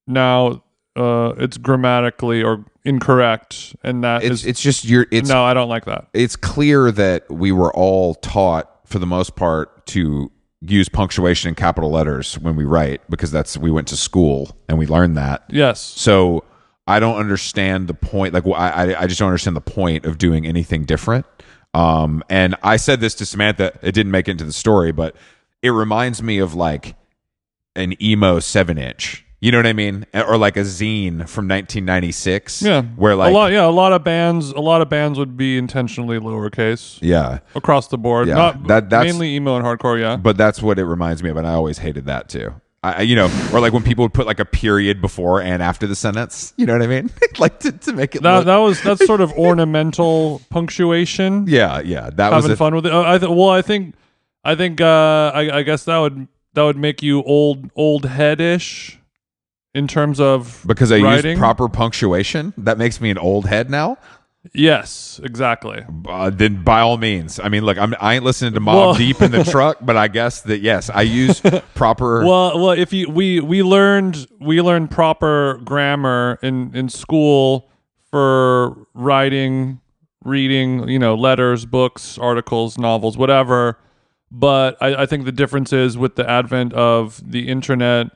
now 0.06 0.62
uh, 0.96 1.34
it's 1.38 1.56
grammatically 1.58 2.42
or 2.42 2.64
incorrect, 2.84 3.76
and 3.82 4.02
that 4.04 4.22
It's 4.24 4.40
is 4.42 4.46
it's 4.46 4.60
just 4.60 4.84
your 4.84 5.06
it's 5.10 5.28
no, 5.28 5.44
I 5.44 5.54
don't 5.54 5.68
like 5.68 5.84
that. 5.84 6.08
it's 6.14 6.36
clear 6.36 6.90
that 6.92 7.30
we 7.30 7.52
were 7.52 7.72
all 7.74 8.14
taught 8.16 8.80
for 8.86 8.98
the 8.98 9.06
most 9.06 9.36
part 9.36 9.86
to 9.86 10.32
use 10.60 10.88
punctuation 10.88 11.50
in 11.50 11.54
capital 11.54 11.90
letters 11.90 12.36
when 12.38 12.56
we 12.56 12.64
write 12.64 13.00
because 13.08 13.30
that's 13.30 13.56
we 13.56 13.70
went 13.70 13.86
to 13.88 13.96
school 13.96 14.56
and 14.68 14.76
we 14.78 14.86
learned 14.86 15.16
that. 15.16 15.44
Yes, 15.50 15.80
So 15.80 16.42
I 16.88 16.98
don't 16.98 17.16
understand 17.16 17.86
the 17.86 17.94
point. 17.94 18.34
Like 18.34 18.44
I, 18.46 18.50
I, 18.94 19.02
I 19.02 19.06
just 19.06 19.20
don't 19.20 19.28
understand 19.28 19.54
the 19.54 19.60
point 19.60 20.04
of 20.04 20.18
doing 20.18 20.46
anything 20.46 20.84
different. 20.84 21.26
Um, 21.74 22.24
and 22.28 22.56
I 22.62 22.76
said 22.76 22.98
this 23.00 23.14
to 23.16 23.26
Samantha. 23.26 23.78
It 23.82 23.92
didn't 23.92 24.10
make 24.10 24.26
it 24.26 24.32
into 24.32 24.44
the 24.44 24.52
story, 24.52 24.90
but 24.90 25.14
it 25.62 25.70
reminds 25.70 26.22
me 26.22 26.38
of 26.38 26.54
like 26.54 26.96
an 27.76 28.00
emo 28.02 28.40
seven 28.40 28.78
inch. 28.78 29.24
You 29.40 29.52
know 29.52 29.58
what 29.58 29.66
I 29.68 29.72
mean? 29.72 30.04
Or 30.12 30.36
like 30.36 30.56
a 30.56 30.62
zine 30.62 31.28
from 31.28 31.46
1996. 31.46 32.60
yeah, 32.62 32.82
where 32.82 33.14
like 33.14 33.30
a 33.30 33.34
lot, 33.34 33.52
yeah, 33.52 33.64
a 33.64 33.70
lot 33.70 33.92
of 33.92 34.02
bands, 34.02 34.50
a 34.50 34.58
lot 34.60 34.82
of 34.82 34.88
bands 34.88 35.16
would 35.16 35.36
be 35.36 35.56
intentionally 35.56 36.18
lowercase 36.18 36.98
yeah, 37.00 37.38
across 37.54 37.86
the 37.86 37.98
board. 37.98 38.26
Yeah, 38.26 38.34
Not 38.34 38.66
that- 38.66 38.90
that's- 38.90 39.12
mainly 39.12 39.36
emo 39.36 39.54
and 39.56 39.64
hardcore. 39.64 40.00
Yeah, 40.00 40.16
but 40.16 40.36
that's 40.36 40.60
what 40.60 40.78
it 40.80 40.84
reminds 40.86 41.22
me 41.22 41.30
of, 41.30 41.36
and 41.36 41.46
I 41.46 41.52
always 41.52 41.78
hated 41.78 42.06
that 42.06 42.28
too. 42.28 42.52
I, 42.82 43.02
you 43.02 43.16
know, 43.16 43.26
or 43.52 43.60
like 43.60 43.72
when 43.72 43.82
people 43.82 44.04
would 44.04 44.14
put 44.14 44.26
like 44.26 44.38
a 44.40 44.44
period 44.44 45.00
before 45.00 45.40
and 45.42 45.62
after 45.62 45.86
the 45.88 45.96
sentence. 45.96 46.52
You 46.56 46.64
know 46.66 46.72
what 46.74 46.82
I 46.82 46.86
mean? 46.86 47.10
like 47.38 47.58
to, 47.60 47.72
to 47.72 47.92
make 47.92 48.14
it 48.14 48.22
that 48.22 48.36
look. 48.38 48.46
that 48.46 48.56
was 48.56 48.82
that's 48.82 49.04
sort 49.06 49.20
of 49.20 49.32
ornamental 49.32 50.40
punctuation. 50.50 51.46
yeah, 51.48 51.80
yeah. 51.80 52.10
That 52.10 52.32
having 52.32 52.36
was 52.36 52.50
a, 52.50 52.56
fun 52.56 52.74
with 52.76 52.86
it. 52.86 52.92
Uh, 52.92 53.02
I 53.02 53.18
th- 53.18 53.30
well, 53.30 53.50
I 53.50 53.62
think, 53.62 53.94
I 54.44 54.54
think, 54.54 54.80
uh, 54.80 55.32
I, 55.34 55.58
I 55.58 55.62
guess 55.62 55.84
that 55.84 55.98
would 55.98 56.28
that 56.54 56.62
would 56.62 56.76
make 56.76 57.02
you 57.02 57.22
old 57.22 57.70
old 57.76 58.04
headish 58.04 58.96
in 59.74 59.86
terms 59.86 60.18
of 60.20 60.64
because 60.66 60.90
I 60.90 61.00
writing. 61.00 61.32
use 61.32 61.38
proper 61.38 61.68
punctuation. 61.68 62.54
That 62.56 62.78
makes 62.78 63.00
me 63.00 63.10
an 63.10 63.18
old 63.18 63.46
head 63.46 63.70
now. 63.70 63.98
Yes, 64.54 65.20
exactly. 65.22 65.84
Uh, 66.08 66.30
then 66.30 66.62
by 66.62 66.80
all 66.80 66.96
means, 66.96 67.38
I 67.38 67.48
mean, 67.48 67.64
look, 67.64 67.76
I'm, 67.76 67.94
I 68.00 68.14
ain't 68.14 68.24
listening 68.24 68.54
to 68.54 68.60
Mob 68.60 68.74
Well- 68.76 68.94
Deep 68.94 69.20
in 69.20 69.30
the 69.30 69.44
truck, 69.50 69.78
but 69.82 69.96
I 69.96 70.08
guess 70.08 70.40
that 70.42 70.60
yes, 70.60 70.88
I 70.90 71.02
use 71.02 71.40
proper. 71.74 72.24
Well, 72.24 72.58
well, 72.58 72.70
if 72.70 72.92
you 72.92 73.10
we 73.10 73.40
we 73.40 73.62
learned 73.62 74.26
we 74.40 74.62
learned 74.62 74.90
proper 74.90 75.60
grammar 75.64 76.38
in 76.42 76.74
in 76.74 76.88
school 76.88 77.68
for 78.10 78.86
writing, 78.94 79.80
reading, 80.24 80.88
you 80.88 80.98
know, 80.98 81.14
letters, 81.14 81.66
books, 81.66 82.16
articles, 82.16 82.78
novels, 82.78 83.18
whatever. 83.18 83.78
But 84.30 84.76
I, 84.80 85.02
I 85.02 85.06
think 85.06 85.24
the 85.24 85.32
difference 85.32 85.72
is 85.72 85.96
with 85.96 86.16
the 86.16 86.28
advent 86.28 86.72
of 86.74 87.22
the 87.24 87.48
internet, 87.48 88.08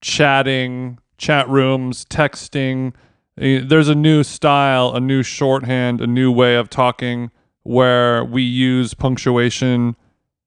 chatting, 0.00 0.98
chat 1.18 1.48
rooms, 1.48 2.04
texting. 2.06 2.94
eh, 3.38 3.60
There's 3.64 3.88
a 3.88 3.94
new 3.94 4.22
style, 4.22 4.92
a 4.94 5.00
new 5.00 5.22
shorthand, 5.22 6.00
a 6.00 6.06
new 6.06 6.32
way 6.32 6.56
of 6.56 6.70
talking 6.70 7.30
where 7.62 8.24
we 8.24 8.42
use 8.42 8.94
punctuation 8.94 9.96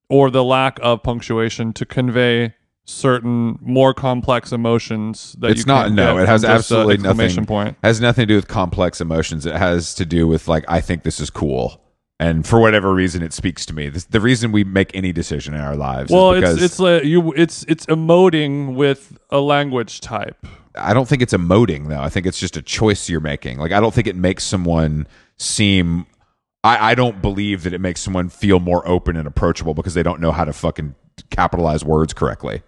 or 0.10 0.32
the 0.32 0.44
lack 0.44 0.80
of 0.82 1.04
punctuation 1.04 1.74
to 1.74 1.86
convey 1.86 2.54
certain 2.86 3.58
more 3.62 3.94
complex 3.94 4.52
emotions 4.52 5.36
that 5.40 5.52
it's 5.52 5.66
not. 5.66 5.92
No, 5.92 6.18
it 6.18 6.28
has 6.28 6.42
from 6.42 6.50
just 6.50 6.72
a 6.72 6.76
absolutely 6.76 6.98
nothing. 6.98 7.46
point. 7.46 7.78
Has 7.84 8.02
nothing 8.02 8.24
to 8.24 8.26
do 8.26 8.36
with 8.36 8.48
complex 8.48 9.00
emotions. 9.00 9.46
It 9.46 9.56
has 9.56 9.94
to 9.96 10.06
do 10.06 10.28
with 10.28 10.48
like 10.48 10.66
I 10.68 10.82
think 10.82 11.04
this 11.04 11.20
is 11.20 11.30
cool, 11.30 11.80
and 12.24 12.48
for 12.48 12.58
whatever 12.62 12.94
reason, 12.94 13.22
it 13.22 13.34
speaks 13.34 13.66
to 13.66 13.74
me. 13.74 13.90
This, 13.90 14.06
the 14.06 14.22
reason 14.22 14.54
we 14.54 14.64
make 14.64 14.96
any 14.96 15.12
decision 15.12 15.54
in 15.54 15.60
our 15.60 15.76
lives. 15.76 16.10
Well, 16.10 16.32
is 16.32 16.40
because 16.40 16.56
it's 16.56 16.66
it's 16.66 16.80
like 16.80 17.04
you 17.04 17.34
it's 17.34 17.66
it's 17.68 17.86
emoting 17.88 18.76
with 18.76 19.18
a 19.30 19.42
language 19.42 20.00
type. 20.00 20.48
I 20.76 20.94
don't 20.94 21.06
think 21.06 21.22
it's 21.22 21.34
emoting 21.34 21.90
though. 21.90 22.00
I 22.00 22.08
think 22.08 22.26
it's 22.26 22.40
just 22.40 22.56
a 22.56 22.62
choice 22.62 23.10
you're 23.10 23.20
making. 23.20 23.58
Like 23.58 23.74
I 23.74 23.82
don't 23.82 23.94
think 23.94 24.08
it 24.08 24.16
makes 24.16 24.46
someone 24.46 25.06
seem. 25.36 26.06
I, 26.64 26.92
I 26.92 26.96
don't 26.96 27.22
believe 27.22 27.64
that 27.64 27.74
it 27.74 27.82
makes 27.82 28.00
someone 28.00 28.30
feel 28.30 28.62
more 28.62 28.88
open 28.88 29.18
and 29.18 29.28
approachable 29.28 29.74
because 29.74 29.94
they 29.94 30.04
don't 30.04 30.22
know 30.22 30.32
how 30.32 30.46
to 30.46 30.54
fucking 30.54 30.96
capitalize 31.30 31.84
words 31.84 32.14
correctly, 32.14 32.62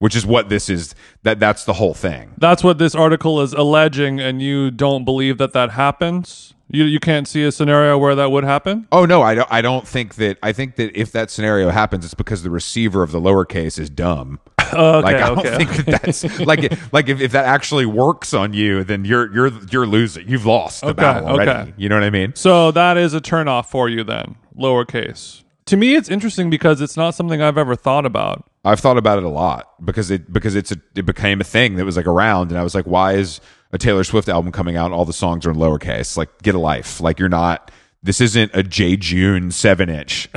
which 0.00 0.16
is 0.16 0.26
what 0.26 0.48
this 0.48 0.68
is. 0.68 0.96
That 1.22 1.38
that's 1.38 1.64
the 1.64 1.74
whole 1.74 1.94
thing. 1.94 2.34
That's 2.38 2.64
what 2.64 2.78
this 2.78 2.96
article 2.96 3.40
is 3.40 3.52
alleging, 3.52 4.18
and 4.18 4.42
you 4.42 4.72
don't 4.72 5.04
believe 5.04 5.38
that 5.38 5.52
that 5.52 5.70
happens. 5.70 6.55
You 6.68 6.84
you 6.84 6.98
can't 6.98 7.28
see 7.28 7.44
a 7.44 7.52
scenario 7.52 7.96
where 7.96 8.14
that 8.16 8.30
would 8.30 8.44
happen. 8.44 8.88
Oh 8.90 9.04
no, 9.04 9.22
I 9.22 9.34
don't. 9.36 9.48
I 9.52 9.62
don't 9.62 9.86
think 9.86 10.16
that. 10.16 10.38
I 10.42 10.52
think 10.52 10.76
that 10.76 10.98
if 10.98 11.12
that 11.12 11.30
scenario 11.30 11.70
happens, 11.70 12.04
it's 12.04 12.14
because 12.14 12.42
the 12.42 12.50
receiver 12.50 13.02
of 13.04 13.12
the 13.12 13.20
lowercase 13.20 13.78
is 13.78 13.88
dumb. 13.90 14.40
Okay, 14.66 15.00
like 15.00 15.16
I 15.16 15.28
don't 15.28 15.38
okay. 15.38 15.56
think 15.58 15.86
that 15.86 16.02
that's 16.02 16.40
like 16.40 16.72
like 16.92 17.08
if, 17.08 17.20
if 17.20 17.30
that 17.32 17.44
actually 17.44 17.86
works 17.86 18.34
on 18.34 18.52
you, 18.52 18.82
then 18.82 19.04
you're 19.04 19.32
you're 19.32 19.52
you're 19.70 19.86
losing. 19.86 20.28
You've 20.28 20.44
lost 20.44 20.80
the 20.80 20.88
Okay, 20.88 20.96
battle 21.02 21.28
already. 21.28 21.50
okay. 21.52 21.74
You 21.76 21.88
know 21.88 21.94
what 21.94 22.02
I 22.02 22.10
mean? 22.10 22.34
So 22.34 22.72
that 22.72 22.96
is 22.96 23.14
a 23.14 23.20
turnoff 23.20 23.66
for 23.66 23.88
you 23.88 24.02
then, 24.02 24.34
lowercase. 24.58 25.44
To 25.66 25.76
me, 25.76 25.94
it's 25.94 26.08
interesting 26.08 26.50
because 26.50 26.80
it's 26.80 26.96
not 26.96 27.10
something 27.14 27.40
I've 27.40 27.56
ever 27.58 27.76
thought 27.76 28.06
about. 28.06 28.44
I've 28.64 28.80
thought 28.80 28.98
about 28.98 29.18
it 29.18 29.24
a 29.24 29.28
lot 29.28 29.72
because 29.84 30.10
it 30.10 30.32
because 30.32 30.56
it's 30.56 30.72
a, 30.72 30.76
it 30.96 31.06
became 31.06 31.40
a 31.40 31.44
thing 31.44 31.76
that 31.76 31.84
was 31.84 31.96
like 31.96 32.06
around, 32.08 32.50
and 32.50 32.58
I 32.58 32.64
was 32.64 32.74
like, 32.74 32.86
why 32.86 33.12
is 33.12 33.40
a 33.76 33.78
Taylor 33.78 34.04
Swift 34.04 34.28
album 34.28 34.50
coming 34.50 34.76
out 34.76 34.92
all 34.92 35.04
the 35.04 35.12
songs 35.12 35.46
are 35.46 35.50
in 35.50 35.56
lowercase? 35.56 36.16
Like, 36.16 36.42
get 36.42 36.54
a 36.54 36.58
life. 36.58 37.00
Like, 37.00 37.18
you're 37.20 37.28
not. 37.28 37.70
This 38.02 38.20
isn't 38.20 38.50
a 38.54 38.62
Jejune 38.62 39.50
seven 39.50 39.88
inch. 39.88 40.28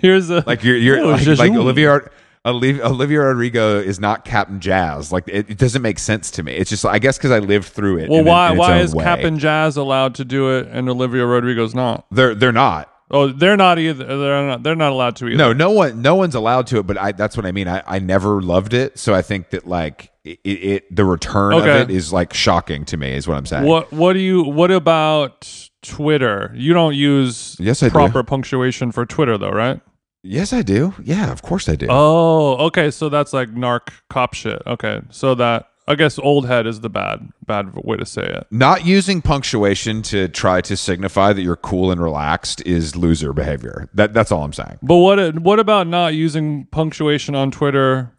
Here's 0.00 0.30
a 0.30 0.42
Like 0.46 0.64
you're 0.64 0.76
you're 0.76 1.06
like, 1.06 1.24
like 1.26 1.52
Olivia. 1.52 2.10
Olivia, 2.44 2.86
Olivia 2.86 3.20
Rodrigo 3.20 3.78
is 3.78 3.98
not 3.98 4.24
Cap'n 4.24 4.60
Jazz. 4.60 5.10
Like 5.10 5.26
it, 5.26 5.50
it 5.50 5.58
doesn't 5.58 5.82
make 5.82 5.98
sense 5.98 6.30
to 6.32 6.42
me. 6.42 6.54
It's 6.54 6.70
just 6.70 6.84
I 6.84 6.98
guess 6.98 7.18
because 7.18 7.32
I 7.32 7.40
lived 7.40 7.66
through 7.66 7.98
it. 7.98 8.08
Well, 8.08 8.20
in, 8.20 8.24
why 8.24 8.52
in 8.52 8.58
why 8.58 8.78
is 8.80 8.94
way. 8.94 9.04
Cap 9.04 9.20
and 9.20 9.38
Jazz 9.38 9.76
allowed 9.76 10.14
to 10.16 10.24
do 10.24 10.56
it 10.56 10.68
and 10.70 10.88
Olivia 10.88 11.26
Rodrigo's 11.26 11.74
not? 11.74 12.06
They're 12.10 12.34
they're 12.34 12.52
not. 12.52 12.92
Oh, 13.10 13.28
they're 13.28 13.56
not 13.56 13.78
either. 13.78 14.04
They're 14.04 14.46
not. 14.46 14.62
They're 14.62 14.74
not 14.74 14.92
allowed 14.92 15.16
to 15.16 15.26
either. 15.26 15.36
No, 15.36 15.52
no 15.52 15.70
one, 15.70 16.02
no 16.02 16.16
one's 16.16 16.34
allowed 16.34 16.66
to 16.68 16.78
it. 16.78 16.86
But 16.86 16.98
I, 16.98 17.12
that's 17.12 17.36
what 17.36 17.46
I 17.46 17.52
mean. 17.52 17.68
I, 17.68 17.82
I 17.86 17.98
never 18.00 18.42
loved 18.42 18.74
it, 18.74 18.98
so 18.98 19.14
I 19.14 19.22
think 19.22 19.50
that 19.50 19.66
like 19.66 20.10
it, 20.26 20.38
it 20.50 20.96
the 20.96 21.04
return 21.04 21.54
Okay. 21.54 21.82
of 21.82 21.90
it 21.90 21.94
is 21.94 22.12
like 22.12 22.34
shocking 22.34 22.84
to 22.86 22.96
me. 22.96 23.12
Is 23.14 23.26
what 23.28 23.36
I'm 23.36 23.46
saying. 23.46 23.64
What 23.64 23.92
what 23.92 24.12
do 24.14 24.18
you 24.18 24.42
what 24.42 24.70
about 24.70 25.68
Twitter? 25.82 26.52
You 26.54 26.72
don't 26.72 26.94
use 26.94 27.56
Yes, 27.58 27.82
I 27.82 27.86
do. 27.86 27.92
proper 27.92 28.22
punctuation 28.22 28.92
for 28.92 29.06
Twitter 29.06 29.38
though, 29.38 29.50
right? 29.50 29.80
Yes, 30.22 30.52
I 30.52 30.62
do. 30.62 30.92
Yeah, 31.02 31.30
of 31.30 31.42
course 31.42 31.68
I 31.68 31.76
do. 31.76 31.86
Oh, 31.88 32.56
okay. 32.66 32.90
So 32.90 33.08
that's 33.08 33.32
like 33.32 33.50
narc 33.54 33.90
cop 34.10 34.34
shit. 34.34 34.60
Okay. 34.66 35.00
So 35.10 35.36
that 35.36 35.68
I 35.88 35.94
guess 35.94 36.18
old 36.18 36.48
head 36.48 36.66
is 36.66 36.80
the 36.80 36.88
bad 36.90 37.28
bad 37.46 37.72
way 37.76 37.96
to 37.96 38.04
say 38.04 38.24
it. 38.24 38.48
Not 38.50 38.84
using 38.84 39.22
punctuation 39.22 40.02
to 40.02 40.26
try 40.26 40.60
to 40.62 40.76
signify 40.76 41.32
that 41.32 41.42
you're 41.42 41.54
cool 41.54 41.92
and 41.92 42.02
relaxed 42.02 42.60
is 42.66 42.96
loser 42.96 43.32
behavior. 43.32 43.88
That 43.94 44.12
that's 44.12 44.32
all 44.32 44.42
I'm 44.42 44.52
saying. 44.52 44.78
But 44.82 44.96
what 44.96 45.38
what 45.38 45.60
about 45.60 45.86
not 45.86 46.14
using 46.14 46.66
punctuation 46.72 47.36
on 47.36 47.52
Twitter, 47.52 48.12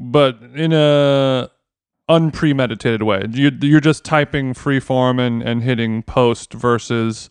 but 0.00 0.38
in 0.54 0.72
a 0.72 1.50
unpremeditated 2.08 3.02
way? 3.02 3.24
You 3.30 3.52
you're 3.60 3.80
just 3.80 4.04
typing 4.04 4.54
freeform 4.54 5.20
and 5.20 5.42
and 5.42 5.62
hitting 5.62 6.02
post 6.02 6.54
versus 6.54 7.30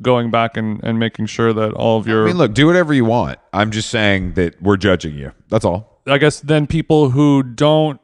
going 0.00 0.30
back 0.30 0.56
and 0.56 0.82
and 0.82 0.98
making 0.98 1.26
sure 1.26 1.52
that 1.52 1.72
all 1.72 1.98
of 1.98 2.06
your 2.06 2.24
I 2.24 2.26
mean, 2.28 2.38
look, 2.38 2.54
do 2.54 2.66
whatever 2.66 2.94
you 2.94 3.04
want. 3.04 3.38
I'm 3.52 3.70
just 3.70 3.90
saying 3.90 4.34
that 4.34 4.62
we're 4.62 4.76
judging 4.76 5.14
you. 5.14 5.32
That's 5.48 5.64
all. 5.64 6.00
I 6.06 6.18
guess 6.18 6.40
then 6.40 6.66
people 6.66 7.10
who 7.10 7.42
don't 7.42 8.00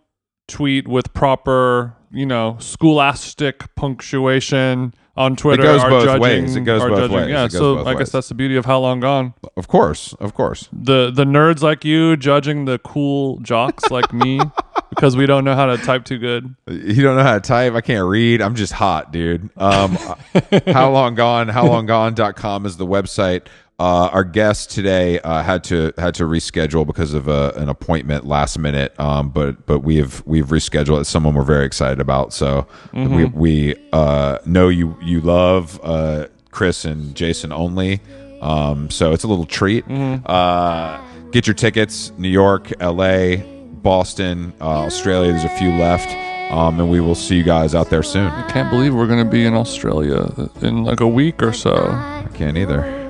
tweet 0.48 0.88
with 0.88 1.14
proper, 1.14 1.96
you 2.11 2.26
know, 2.26 2.57
scholastic 2.59 3.74
punctuation 3.76 4.92
on 5.16 5.36
Twitter 5.36 5.62
It 5.62 5.66
goes 5.66 5.80
are 5.82 5.90
both 5.90 6.04
judging. 6.04 6.22
ways. 6.22 6.56
It 6.56 6.60
goes 6.62 6.80
both 6.82 6.98
judging. 6.98 7.16
ways. 7.16 7.28
Yeah, 7.28 7.48
so 7.48 7.84
I 7.86 7.94
guess 7.94 8.10
that's 8.10 8.28
the 8.28 8.34
beauty 8.34 8.56
of 8.56 8.64
how 8.64 8.78
long 8.80 9.00
gone. 9.00 9.34
Of 9.56 9.68
course, 9.68 10.14
of 10.14 10.34
course. 10.34 10.68
The 10.72 11.10
the 11.10 11.24
nerds 11.24 11.60
like 11.62 11.84
you 11.84 12.16
judging 12.16 12.64
the 12.64 12.78
cool 12.78 13.38
jocks 13.40 13.90
like 13.90 14.12
me 14.12 14.40
because 14.90 15.16
we 15.16 15.26
don't 15.26 15.44
know 15.44 15.54
how 15.54 15.66
to 15.66 15.76
type 15.76 16.04
too 16.04 16.18
good. 16.18 16.54
You 16.66 17.02
don't 17.02 17.16
know 17.16 17.22
how 17.22 17.34
to 17.34 17.40
type. 17.40 17.74
I 17.74 17.80
can't 17.82 18.06
read. 18.08 18.40
I'm 18.40 18.54
just 18.54 18.72
hot, 18.72 19.12
dude. 19.12 19.50
Um, 19.58 19.98
how 20.66 20.90
long 20.90 21.14
gone? 21.14 21.48
Howlonggone.com 21.48 22.64
is 22.66 22.76
the 22.78 22.86
website. 22.86 23.46
Uh, 23.82 24.06
our 24.12 24.22
guest 24.22 24.70
today 24.70 25.18
uh, 25.22 25.42
had 25.42 25.64
to 25.64 25.92
had 25.98 26.14
to 26.14 26.22
reschedule 26.22 26.86
because 26.86 27.14
of 27.14 27.28
uh, 27.28 27.50
an 27.56 27.68
appointment 27.68 28.24
last 28.24 28.56
minute. 28.56 28.94
Um, 29.00 29.30
but 29.30 29.66
but 29.66 29.80
we 29.80 29.96
have 29.96 30.22
we've 30.24 30.46
rescheduled. 30.46 31.00
It's 31.00 31.10
someone 31.10 31.34
we're 31.34 31.42
very 31.42 31.66
excited 31.66 31.98
about. 32.00 32.32
So 32.32 32.68
we 32.92 33.24
we 33.24 33.74
uh, 33.92 34.38
know 34.46 34.68
you 34.68 34.96
you 35.02 35.20
love 35.20 35.80
uh, 35.82 36.28
Chris 36.52 36.84
and 36.84 37.12
Jason 37.16 37.50
only. 37.50 38.00
Um, 38.40 38.88
so 38.88 39.12
it's 39.12 39.24
a 39.24 39.28
little 39.28 39.46
treat. 39.46 39.84
Uh, 39.90 41.00
get 41.32 41.48
your 41.48 41.54
tickets. 41.54 42.12
New 42.18 42.28
York, 42.28 42.70
L.A., 42.78 43.38
Boston, 43.82 44.52
uh, 44.60 44.84
Australia. 44.84 45.32
There's 45.32 45.42
a 45.42 45.58
few 45.58 45.70
left. 45.72 46.08
Um, 46.52 46.78
and 46.78 46.88
we 46.88 47.00
will 47.00 47.16
see 47.16 47.36
you 47.36 47.42
guys 47.42 47.74
out 47.74 47.90
there 47.90 48.04
soon. 48.04 48.26
I 48.26 48.48
can't 48.48 48.70
believe 48.70 48.94
we're 48.94 49.08
gonna 49.08 49.24
be 49.24 49.44
in 49.44 49.54
Australia 49.54 50.30
in 50.60 50.84
like 50.84 51.00
a 51.00 51.08
week 51.08 51.42
or 51.42 51.52
so. 51.52 51.74
I 51.74 52.28
can't 52.34 52.56
either. 52.56 53.01